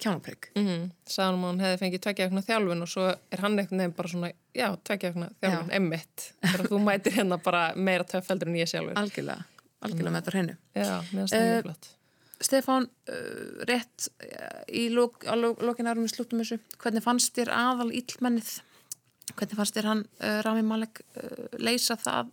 kjánaprygg 0.00 0.50
Mm 0.54 0.66
-hmm. 0.66 0.90
Sæðan 1.06 1.34
hún 1.34 1.44
að 1.44 1.50
hún 1.52 1.60
hefði 1.60 1.78
fengið 1.80 2.00
tveggja 2.00 2.26
vegna 2.28 2.42
þjálfun 2.42 2.82
og 2.82 2.88
svo 2.88 3.04
er 3.30 3.40
hann 3.40 3.58
einhvern 3.58 3.78
veginn 3.78 3.92
bara 3.96 4.08
svona, 4.08 4.32
já, 4.54 4.76
tveggja 4.84 5.12
vegna 5.12 5.28
þjálfun, 5.42 5.68
Já. 5.70 5.76
emmitt. 5.76 6.32
Þegar 6.42 6.66
þú 6.70 6.78
mætir 6.84 7.12
hérna 7.12 7.36
bara 7.42 7.74
meira 7.76 8.04
töffeldur 8.04 8.48
en 8.48 8.54
ég 8.54 8.66
sjálfur. 8.68 8.96
algjörlega, 8.96 9.44
algjörlega 9.82 10.10
með 10.10 10.20
þetta 10.22 10.30
á 10.30 10.34
hreinu 10.34 10.56
Já, 10.74 11.00
finnst 11.02 11.34
það 11.34 11.40
Eh, 11.40 11.52
mjög 11.52 11.62
flott. 11.62 11.88
Stefán, 12.40 12.88
uh, 12.88 13.60
rétt 13.68 14.08
uh, 14.24 14.62
í 14.72 14.88
lok, 14.94 15.26
lokin 15.60 15.90
árum 15.90 16.06
við 16.06 16.14
slúttum 16.14 16.40
þessu, 16.40 16.60
hvernig 16.80 17.04
fannst 17.04 17.34
þér 17.36 17.52
aðal 17.52 17.90
íllmennið 17.92 18.58
hvernig 19.36 19.58
fannst 19.58 19.76
þér 19.76 19.88
hann 19.90 20.02
uh, 20.20 20.38
Rami 20.46 20.64
Malek 20.66 21.02
uh, 21.02 21.44
leysa 21.62 21.96
það 22.00 22.32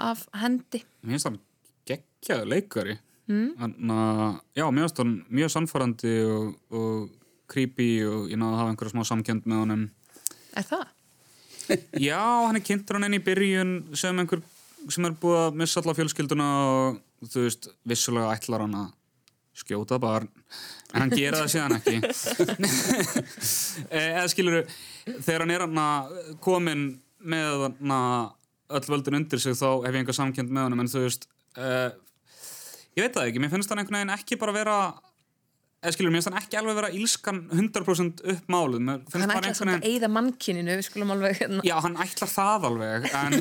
af 0.00 0.26
hendi? 0.40 0.82
Mér 1.02 1.16
finnst 1.16 1.28
hann 1.30 1.40
geggjaður 1.88 2.52
leikari. 2.54 2.98
Mm. 3.30 3.50
Að, 3.62 4.38
já, 4.58 4.64
mér 4.66 4.86
finnst 4.86 5.02
hann 5.02 5.16
mjög 5.30 5.52
sannfærandi 5.54 6.14
og, 6.26 6.46
og 6.74 7.50
creepy 7.50 7.90
og 8.06 8.30
ég 8.30 8.38
náði 8.40 8.54
að 8.54 8.62
hafa 8.62 8.72
einhverja 8.74 8.94
smá 8.94 9.06
samkend 9.08 9.50
með 9.50 9.62
honum. 9.64 9.84
Er 10.58 10.66
það? 10.66 10.88
Já, 12.08 12.18
hann 12.18 12.58
er 12.58 12.64
kynntur 12.66 12.96
hann 12.98 13.06
inn 13.06 13.20
í 13.20 13.22
byrjun 13.22 13.74
sem 13.98 14.16
einhver 14.18 14.40
sem 14.90 15.04
er 15.06 15.14
búið 15.22 15.42
að 15.44 15.58
missa 15.60 15.78
alla 15.78 15.94
fjölskylduna 15.94 16.46
og 16.66 17.28
þú 17.30 17.44
veist, 17.44 17.68
vissulega 17.86 18.32
ætlar 18.34 18.64
hann 18.64 18.74
að 18.80 18.88
skjóta 19.60 20.00
barn. 20.02 20.28
En 20.90 21.04
hann 21.04 21.14
gera 21.14 21.44
það 21.44 21.52
síðan 21.54 21.78
ekki. 21.78 21.96
Eh, 23.90 24.12
eða 24.14 24.28
skilur 24.30 24.66
þegar 25.06 25.42
hann 25.42 25.52
er 25.54 25.62
hann 25.64 25.78
komin 26.42 26.84
með 27.20 27.64
hann 27.80 27.94
öll 28.70 28.86
völdin 28.92 29.18
undir 29.20 29.42
sig 29.42 29.56
þá 29.58 29.82
hef 29.84 29.90
ég 29.90 30.00
einhver 30.00 30.16
samkend 30.16 30.52
með 30.52 30.68
honum 30.68 30.82
en 30.84 30.90
þú 30.90 31.04
veist 31.04 31.26
uh, 31.58 31.90
ég 32.96 33.06
veit 33.06 33.16
það 33.16 33.30
ekki, 33.30 33.42
mér 33.42 33.52
finnst 33.54 33.72
hann 33.72 33.82
einhvern 33.82 33.98
veginn 34.00 34.14
ekki 34.14 34.38
bara 34.40 34.54
vera 34.54 34.76
eða 35.80 35.92
skilur, 35.94 36.12
mér 36.12 36.20
finnst 36.20 36.28
hann 36.30 36.38
ekki 36.42 36.58
alveg 36.60 36.76
vera 36.76 36.90
ílskan 36.92 37.38
100% 37.56 38.22
upp 38.34 38.50
málið. 38.52 38.82
Mér 38.84 38.98
finnst 39.04 39.16
hann 39.16 39.30
bara 39.30 39.38
ætla 39.40 39.50
einhvern 39.50 39.58
samt 39.60 39.70
veginn- 39.70 39.84
að 39.84 39.90
eyða 39.90 40.10
mannkyninu 40.16 40.74
alveg 41.14 41.38
hérna. 41.40 41.62
Já, 41.64 41.76
hann 41.86 41.96
ætlar 42.04 42.32
það 42.34 42.66
alveg 42.70 43.06
en 43.20 43.38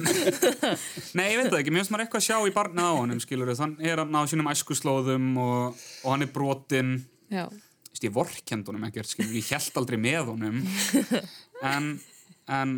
Nei, 1.20 1.26
ég 1.34 1.42
veit 1.42 1.50
það 1.52 1.58
ekki, 1.60 1.74
mér 1.76 1.84
finnst 1.84 1.94
maður 1.96 2.06
eitthvað 2.06 2.22
að 2.24 2.28
sjá 2.30 2.38
í 2.48 2.54
barnið 2.56 2.88
á 2.88 2.94
honum, 3.00 3.20
skilur 3.24 3.52
þann 3.60 3.74
er 3.92 4.04
hann 4.04 4.16
á 4.16 4.22
sínum 4.32 4.52
æskuslóðum 4.54 5.28
og, 5.44 5.82
og 6.06 6.14
hann 6.16 6.24
er 6.28 6.32
brotinn. 6.36 6.94
Ég 8.00 8.14
vorkend 8.16 8.70
honum 8.72 8.86
ekkert, 8.88 9.10
skilur, 9.12 9.34
ég 9.36 9.50
held 9.52 9.82
aldrei 9.82 10.00
með 10.00 10.32
honum. 10.32 10.62
En, 11.60 11.90
en 12.48 12.70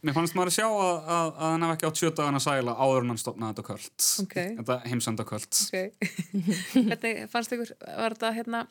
mér 0.00 0.14
fannst 0.16 0.32
maður 0.38 0.48
að 0.48 0.54
sjá 0.56 0.64
að, 0.70 0.94
að, 1.04 1.26
að 1.36 1.50
hann 1.52 1.64
hef 1.66 1.72
ekki 1.74 1.86
átt 1.90 1.98
sjö 2.00 2.10
dagan 2.16 2.38
að 2.38 2.44
sæla 2.46 2.72
áður 2.80 3.02
en 3.04 3.10
hann 3.12 3.20
stopnaði 3.20 3.52
þetta 3.58 3.64
kvöld. 3.66 4.06
Ok. 4.22 4.36
þetta 4.62 4.76
heimsenda 4.88 5.26
kvöld 5.28 5.58
ok. 5.66 6.08
Hvernig 6.88 7.20
fannst 7.34 7.52
ykkur, 7.52 7.74
var 7.84 8.16
þetta 8.16 8.30
hérna 8.38 8.62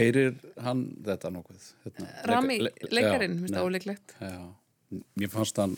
Heyrir 0.00 0.34
hann 0.64 0.84
þetta 1.06 1.30
nokkuð? 1.36 1.66
Hérna, 1.86 2.08
Rami, 2.30 2.56
leika- 2.64 2.86
le- 2.88 2.94
leikarinn, 2.98 3.36
já, 3.36 3.40
minnst 3.44 3.54
nei, 3.56 3.62
ólíklegt 3.66 4.14
Já, 4.20 4.32
mér 5.20 5.30
fannst 5.36 5.60
hann 5.62 5.76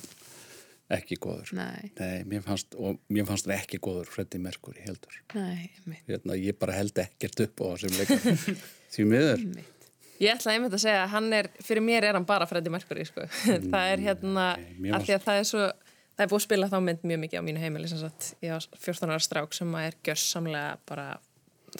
ekki 0.92 1.16
góður. 1.24 1.52
nei, 1.56 1.90
mér 2.28 2.42
fannst, 2.44 2.74
og 2.76 2.98
mér 3.12 3.24
fannst 3.28 3.46
hann 3.48 3.56
ekki 3.56 3.78
góður 3.82 4.10
Freddy 4.12 4.38
Mercury 4.42 4.82
heldur. 4.84 5.14
nei, 5.34 5.70
einmitt, 5.78 6.02
Hérna, 6.10 6.36
ég 6.36 6.58
bara 6.60 6.74
held 6.76 6.98
ekkert 7.00 7.40
upp 7.46 7.62
á 7.64 7.66
þessum 7.72 7.96
leikar. 8.00 8.58
Því 8.92 9.06
miður. 9.08 9.38
einmitt. 9.46 9.86
Ég 10.22 10.34
ætla 10.36 10.52
einmitt 10.54 10.74
að 10.76 10.82
segja 10.84 11.00
að 11.06 11.14
hann 11.16 11.32
er, 11.34 11.48
fyrir 11.64 11.82
mér 11.82 12.04
er 12.10 12.14
hann 12.18 12.26
bara 12.28 12.46
Freddie 12.46 12.70
Mercury, 12.70 13.06
sko. 13.08 13.24
það 13.72 13.86
er 13.94 14.04
hérna, 14.04 14.44
mér 14.78 14.98
af 15.00 15.06
því 15.08 15.16
að 15.16 15.24
það 15.24 15.40
er 15.40 15.48
svo, 15.48 15.64
það 16.12 16.24
er 16.26 16.30
búið 16.34 16.38
að 16.42 16.44
spila 16.46 16.68
þá 16.70 16.78
mynd 16.90 17.06
mjög 17.08 17.22
mikið 17.24 17.40
á 17.40 17.46
mínu 17.48 17.62
heimili, 17.64 17.88
sem 17.90 17.98
sagt, 18.04 18.28
ég 18.44 18.52
á 18.52 18.58
14 18.76 19.10
ára 19.16 19.24
strák 19.24 19.56
sem 19.56 19.72
að 19.80 19.88
er 19.88 19.96
gjörsamlega 20.10 20.76
bara, 20.92 21.08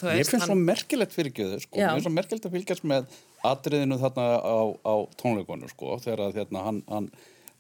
Ég 0.01 0.24
finnst 0.28 0.49
svo 0.49 0.57
merkilegt 0.57 1.12
fyrir 1.12 1.34
gjöðu, 1.36 1.59
sko. 1.66 1.76
Mér 1.76 1.93
finnst 1.97 2.07
svo 2.09 2.14
merkilegt 2.16 2.47
að 2.49 2.55
fylgjast 2.57 2.86
með 2.88 3.12
atriðinu 3.45 3.99
þarna 4.01 4.26
á, 4.40 4.57
á 4.88 4.95
tónleikonu, 5.20 5.68
sko, 5.72 5.99
þegar 6.01 6.22
að 6.28 6.38
hérna, 6.40 6.62
hann, 6.64 6.80
hann, 6.88 7.09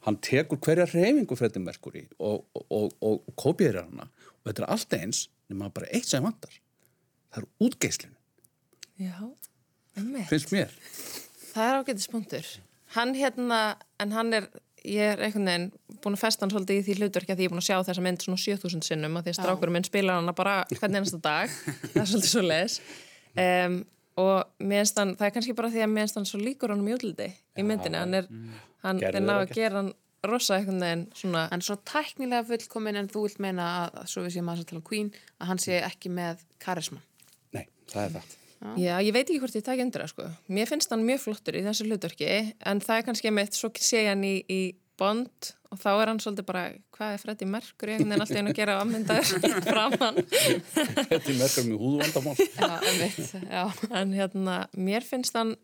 hann 0.06 0.18
tekur 0.24 0.60
hverja 0.64 0.86
reyfingu 0.88 1.36
Freddy 1.36 1.60
Mercury 1.62 2.06
og, 2.18 2.46
og, 2.64 2.88
og, 3.04 3.20
og 3.20 3.36
kópið 3.36 3.82
hana. 3.82 4.08
Og 4.40 4.50
þetta 4.50 4.64
er 4.64 4.72
allt 4.74 4.96
eins, 4.98 5.22
nema 5.52 5.68
bara 5.74 5.90
eitt 5.92 6.08
sem 6.08 6.24
vantar. 6.24 6.56
Það 7.32 7.42
er 7.44 7.68
útgeislinu, 7.68 8.16
Já, 9.02 9.16
einmitt. 9.98 10.28
finnst 10.32 10.52
mér. 10.54 10.72
Það 11.52 11.68
er 11.68 11.80
ágættis 11.82 12.10
punktur. 12.12 12.50
Hann 12.96 13.14
hérna, 13.16 13.60
en 14.00 14.12
hann 14.16 14.32
er, 14.36 14.48
ég 14.88 15.14
er 15.14 15.22
einhvern 15.22 15.48
veginn 15.48 15.68
búin 16.02 16.16
að 16.16 16.22
festa 16.24 16.44
hann 16.44 16.52
svolítið 16.52 16.80
í 16.80 16.84
því 16.86 16.98
hlutverki 16.98 17.32
að 17.32 17.40
því 17.40 17.46
ég 17.46 17.50
er 17.50 17.54
búin 17.54 17.62
að 17.62 17.68
sjá 17.68 17.78
þessa 17.88 18.04
mynd 18.04 18.24
svona 18.24 18.42
7000 18.42 18.86
sinnum 18.88 19.16
að 19.18 19.26
því 19.26 19.32
að 19.32 19.38
strákurum 19.38 19.76
minn 19.76 19.88
spilar 19.88 20.20
hana 20.20 20.34
bara 20.36 20.58
hvern 20.72 20.98
einasta 20.98 21.20
dag. 21.22 21.56
það 21.92 22.02
er 22.02 22.10
svolítið 22.12 22.32
svo 22.32 22.44
leis. 22.46 22.78
Um, 23.32 23.80
og 24.20 24.36
hann, 24.60 25.14
það 25.16 25.26
er 25.28 25.34
kannski 25.36 25.56
bara 25.56 25.72
því 25.72 25.84
að 25.86 25.92
mér 25.94 26.06
finnst 26.06 26.20
hann 26.20 26.28
svo 26.28 26.42
líkur 26.42 26.74
honum 26.74 26.90
í 26.90 26.96
útliti 26.96 27.30
í 27.30 27.64
myndinni. 27.64 28.00
Hann 28.02 28.18
er, 28.18 28.28
hann 28.84 29.00
Gerðu 29.00 29.22
er 29.22 29.24
ná 29.24 29.32
það 29.32 29.46
að 29.46 29.54
gera 29.56 29.80
hann 29.80 29.92
rosa 30.28 30.58
einhvern 30.58 30.82
veginn 30.82 31.06
svona, 31.18 31.46
hann 31.50 31.62
er 31.62 31.66
svo 31.66 31.78
tæknilega 31.88 32.46
fullkomin 32.50 33.00
en 33.00 33.08
þú 33.10 33.24
vilt 33.26 33.40
meina 33.42 33.70
að, 33.80 33.96
að 34.02 34.12
svo 34.12 34.26
við 34.26 34.36
séum 34.36 34.52
að 34.52 34.62
tala 34.68 34.82
um 34.82 34.86
Queen 34.86 35.10
að 35.38 35.50
hann 35.50 35.62
sé 35.62 35.80
ekki 35.82 36.12
með 36.14 36.44
karisma 36.62 37.02
Nei, 37.56 37.64
það 37.90 38.04
er 38.04 38.14
það. 38.18 38.36
Já, 38.78 38.94
ég 39.02 39.10
veit 39.14 39.24
ekki 39.26 39.40
hvort 39.42 39.56
ég 39.58 39.64
taki 39.66 39.82
undir 39.82 40.04
það 40.04 40.12
sko. 40.12 40.28
Mér 40.54 40.68
finnst 40.70 40.92
hann 40.94 41.02
mjög 41.06 41.24
flottur 41.24 41.56
í 41.58 41.64
þessu 41.64 41.88
hlutverki 41.88 42.28
en 42.68 42.82
það 42.84 43.00
er 43.00 43.06
kannski 43.08 43.32
meitt, 43.34 43.58
svo 43.58 43.72
sé 43.82 44.04
ég 44.04 44.12
hann 44.12 44.22
í, 44.26 44.36
í 44.46 44.60
Bond 45.00 45.48
og 45.72 45.80
þá 45.80 45.88
er 45.90 46.10
hann 46.12 46.20
svolítið 46.20 46.46
bara 46.46 46.62
hvað 46.94 47.14
er 47.14 47.20
Freddy 47.22 47.46
Mercury, 47.48 47.94
einhvern 47.96 48.12
veginn 48.12 48.22
alltaf 48.22 48.38
einu 48.38 48.52
að 48.52 48.58
gera 48.58 48.74
ammyndaður 48.82 49.46
framann 49.70 50.18
Freddy 50.28 51.36
Mercury 51.38 51.64
með 51.70 51.80
húðvandamál. 51.80 52.34
já, 52.44 52.74
einmitt, 52.90 53.32
já, 53.48 53.62
en 54.02 54.12
hérna, 54.18 54.56
mér 54.76 55.06
finnst 55.08 55.38
hann 55.38 55.54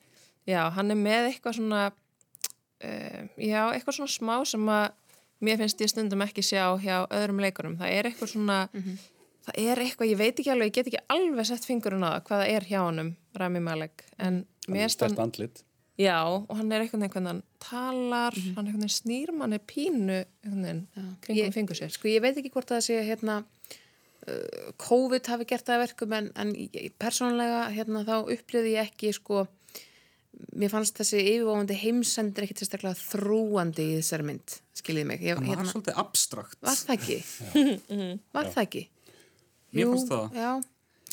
já, 0.48 0.62
hann 0.74 0.94
er 0.94 0.98
með 0.98 1.28
eitthvað 1.28 1.58
svona 1.60 1.82
uh, 1.92 3.20
já, 3.36 3.60
eitthvað 3.76 3.98
svona 4.00 4.14
smá 4.16 4.34
sem 4.48 4.72
að 4.72 4.88
mér 5.44 5.60
finnst 5.60 5.84
ég 5.84 5.92
stundum 5.92 6.24
ekki 6.24 6.42
sjá 6.46 6.64
hjá 6.82 6.96
öðrum 7.04 7.44
leikurum, 7.44 7.76
það 7.78 7.94
er 8.00 8.10
eitthvað 8.10 8.32
svona 8.32 8.58
það 9.48 9.62
er 9.64 9.82
eitthvað, 9.84 10.10
ég 10.12 10.20
veit 10.20 10.34
ekki 10.34 10.52
alveg, 10.52 10.70
ég 10.70 10.76
get 10.78 10.90
ekki 10.90 11.04
alveg 11.14 11.48
sett 11.48 11.66
fingurinn 11.66 12.04
á 12.04 12.10
það, 12.10 12.20
hvað 12.28 12.42
það 12.42 12.52
er 12.56 12.68
hjá 12.68 12.78
honum 12.82 13.14
Rami 13.38 13.64
Malek, 13.64 14.04
en 14.20 14.44
mér 14.68 14.86
hann 14.86 14.94
Stert 14.94 15.24
andlit. 15.24 15.64
Já, 15.98 16.22
og 16.22 16.54
hann 16.54 16.70
er 16.70 16.84
einhvern 16.84 17.02
veginn 17.02 17.14
hvernig 17.16 17.32
hann 17.32 17.44
talar, 17.58 18.36
hann 18.38 18.60
er 18.60 18.68
einhvern 18.70 18.84
veginn 18.84 18.94
snýr 18.94 19.32
manni 19.34 19.58
pínu 19.58 20.20
einhvern 20.20 20.66
veginn 20.68 20.82
kringum 21.24 21.54
fingur 21.56 21.78
sér. 21.78 21.90
sko 21.90 22.06
ég 22.06 22.22
veit 22.22 22.38
ekki 22.38 22.52
hvort 22.54 22.70
það 22.70 22.84
sé 22.86 22.98
hérna 23.02 23.40
uh, 23.42 24.68
COVID 24.78 25.30
hafi 25.32 25.48
gert 25.50 25.66
það 25.66 25.74
að 25.74 25.82
verkum 25.88 26.14
en, 26.20 26.28
en 26.38 26.52
persónulega 27.02 27.64
hérna 27.74 28.04
þá 28.06 28.14
upplýði 28.20 28.76
ég 28.76 28.92
ekki 28.92 29.10
sko 29.16 29.48
mér 30.54 30.70
fannst 30.70 31.00
þessi 31.00 31.18
yfirvóðandi 31.32 31.80
heimsendir 31.80 32.46
ekkit 32.46 32.62
sérstaklega 32.62 32.94
þrúandi 33.00 33.88
í 33.88 33.98
þessari 33.98 34.28
mynd, 34.28 34.54
skiljiði 34.78 35.08
mig 35.10 35.24
ég, 35.26 35.34
hann 35.34 35.50
var 35.50 35.56
hérna, 35.56 35.72
svolítið 35.72 35.98
abstrakt 36.04 36.62
var 36.62 36.78
það 36.78 36.94
ekki? 36.94 37.18
var 38.38 38.52
það 38.54 38.62
ekki? 38.68 38.84
Mér 39.78 39.92
fannst 39.94 40.12
það. 40.12 40.38
já, 40.38 40.52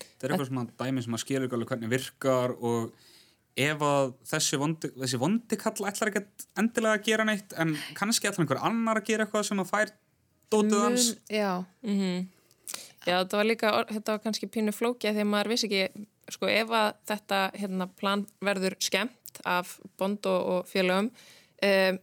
þetta 0.01 0.27
er 0.27 0.35
eitthvað 0.35 0.49
svona 0.51 0.67
dæmi 0.83 1.05
sem 1.05 1.17
að 1.17 1.23
skilur 1.23 1.47
ekki 1.47 1.59
alveg 1.59 1.73
hvernig 1.73 1.93
virkar 1.95 2.55
og 2.59 2.95
ef 3.65 3.83
að 3.87 4.13
þessi 4.27 4.59
vondi, 4.59 4.91
þessi 4.99 5.19
vondi 5.21 5.59
kall 5.59 5.87
ætlar 5.87 6.11
ekki 6.11 6.25
endilega 6.59 6.99
að 6.99 7.05
gera 7.07 7.27
neitt 7.27 7.53
en 7.61 7.75
kannski 7.95 8.27
ætlar 8.29 8.43
einhver 8.43 8.63
annar 8.67 8.99
að 8.99 9.11
gera 9.11 9.27
eitthvað 9.27 9.47
sem 9.47 9.61
að 9.63 9.69
fær 9.71 9.93
dótið 10.51 10.81
hans. 10.83 11.11
Já, 11.31 11.63
Já, 13.05 13.19
þetta 13.21 13.37
var 13.37 13.45
líka, 13.45 13.71
þetta 13.91 14.15
var 14.15 14.21
kannski 14.23 14.49
pínu 14.49 14.73
flókið 14.73 15.19
þegar 15.19 15.29
maður 15.29 15.51
vissi 15.53 15.67
ekki, 15.69 16.05
sko, 16.33 16.49
ef 16.49 16.71
að 16.73 16.87
þetta 17.11 17.41
hérna, 17.53 17.87
plan 18.01 18.25
verður 18.41 18.75
skemmt 18.81 19.41
af 19.45 19.75
bond 19.99 20.25
og, 20.31 20.47
og 20.55 20.69
félögum, 20.69 21.11
um, 21.67 21.99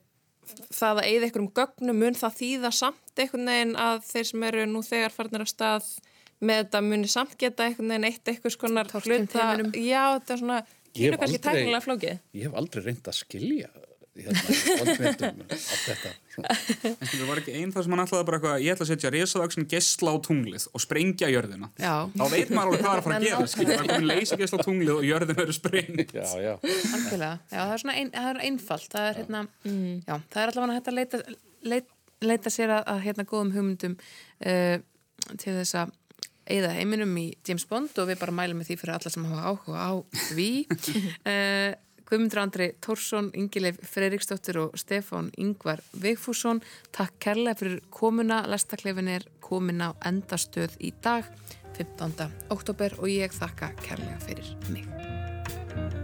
það 0.70 1.00
að 1.00 1.08
eigða 1.08 1.26
einhverjum 1.26 1.50
gögnum 1.58 2.00
mun 2.04 2.18
það 2.18 2.38
þýða 2.38 2.72
samt 2.76 3.22
einhvern 3.22 3.50
veginn 3.50 3.74
að 3.82 4.06
þeir 4.12 4.28
sem 4.30 4.46
eru 4.46 4.66
nú 4.70 4.82
þegar 4.86 5.14
farnir 5.16 5.42
á 5.42 5.48
stað 5.50 5.90
með 6.42 6.64
þetta 6.64 6.82
muni 6.88 7.10
samt 7.10 7.38
geta 7.40 7.68
einhvern 7.68 7.94
veginn 7.94 8.08
eitt 8.10 8.32
eitthvað 8.32 8.56
skonar 8.56 8.90
teiminum. 8.92 9.72
Já, 9.78 10.02
þetta 10.18 10.34
er 10.34 10.42
svona, 10.42 10.58
pínu 10.92 11.14
hef 11.14 11.22
kannski 11.22 11.42
tæknilega 11.46 11.84
flókið. 11.86 12.20
Ég 12.34 12.48
hef 12.48 12.60
aldrei 12.62 12.86
reynd 12.88 13.10
að 13.12 13.18
skilja 13.22 13.72
hérna, 14.12 15.46
þetta 15.48 16.10
en 16.36 17.08
það 17.08 17.22
var 17.28 17.40
ekki 17.40 17.54
einn 17.56 17.70
það 17.72 17.86
sem 17.86 17.94
hann 17.94 18.02
ætlaði 18.02 18.26
bara 18.28 18.38
eitthvað 18.38 18.64
ég 18.64 18.74
ætla 18.74 18.84
að 18.84 18.90
setja 18.90 19.12
risavaksin 19.14 19.68
gessla 19.70 20.12
á 20.12 20.16
tunglið 20.26 20.66
og 20.68 20.82
sprengja 20.84 21.30
jörðina 21.32 21.70
já, 21.80 21.94
þá 22.12 22.24
veit 22.34 22.52
maður 22.52 22.74
alveg 22.74 22.84
hvað 22.84 22.92
er 22.92 23.00
að 23.00 23.06
fara 23.06 23.16
að 23.16 23.24
gera 23.30 23.48
skilur, 23.54 23.72
það 23.72 23.84
er 23.86 23.90
komin 23.92 24.10
leysa 24.10 24.38
gessla 24.42 24.60
á 24.60 24.64
tunglið 24.66 24.92
og 24.98 25.08
jörðin 25.08 25.40
verður 25.40 25.56
sprengt 25.56 26.12
Já, 26.12 26.28
já. 26.44 26.52
Já, 26.52 27.30
það 27.48 27.72
er 27.72 27.82
svona 27.82 27.96
ein, 27.96 28.12
það 28.12 28.28
er 28.28 28.40
einfalt. 28.50 28.88
Það 28.92 29.08
er, 29.08 29.18
hérna, 29.22 29.42
já, 29.64 30.14
það 30.34 30.42
er 30.42 30.52
allavega 30.52 30.76
hægt 30.76 30.90
að 30.92 30.98
leita, 30.98 31.20
leita, 31.72 31.98
leita 32.28 32.52
sér 32.52 32.74
að, 32.76 32.82
að 32.92 33.02
hérna 33.06 33.28
góðum 33.32 33.52
hugmyndum 33.56 33.96
uh, 33.96 34.76
til 35.40 35.56
þess 35.56 35.78
að 35.78 35.96
eða 36.52 36.74
heiminum 36.76 37.14
í 37.20 37.30
James 37.48 37.64
Bond 37.68 37.96
og 38.02 38.10
við 38.10 38.20
bara 38.20 38.34
mælum 38.36 38.60
með 38.60 38.72
því 38.72 38.80
fyrir 38.82 38.96
alla 38.98 39.14
sem 39.14 39.30
hafa 39.30 39.52
áhuga 39.52 39.86
á 39.88 39.92
því. 40.28 40.50
uh, 41.24 41.72
Guðmundur 42.12 42.42
Andri 42.42 42.66
Tórsson, 42.84 43.30
Ingileif 43.32 43.78
Freiriksdóttir 43.88 44.58
og 44.60 44.74
Stefán 44.76 45.30
Ingvar 45.40 45.80
Vigfússon. 45.96 46.60
Takk 46.92 47.16
kærlega 47.24 47.56
fyrir 47.56 47.78
komuna. 47.88 48.42
Lestaklefin 48.52 49.08
er 49.14 49.24
komin 49.40 49.80
á 49.80 49.96
endastöð 50.04 50.76
í 50.84 50.92
dag, 51.00 51.24
15. 51.80 52.28
oktober 52.52 53.00
og 53.00 53.08
ég 53.08 53.32
þakka 53.32 53.72
kærlega 53.80 54.20
fyrir 54.28 54.54
mig. 54.68 56.01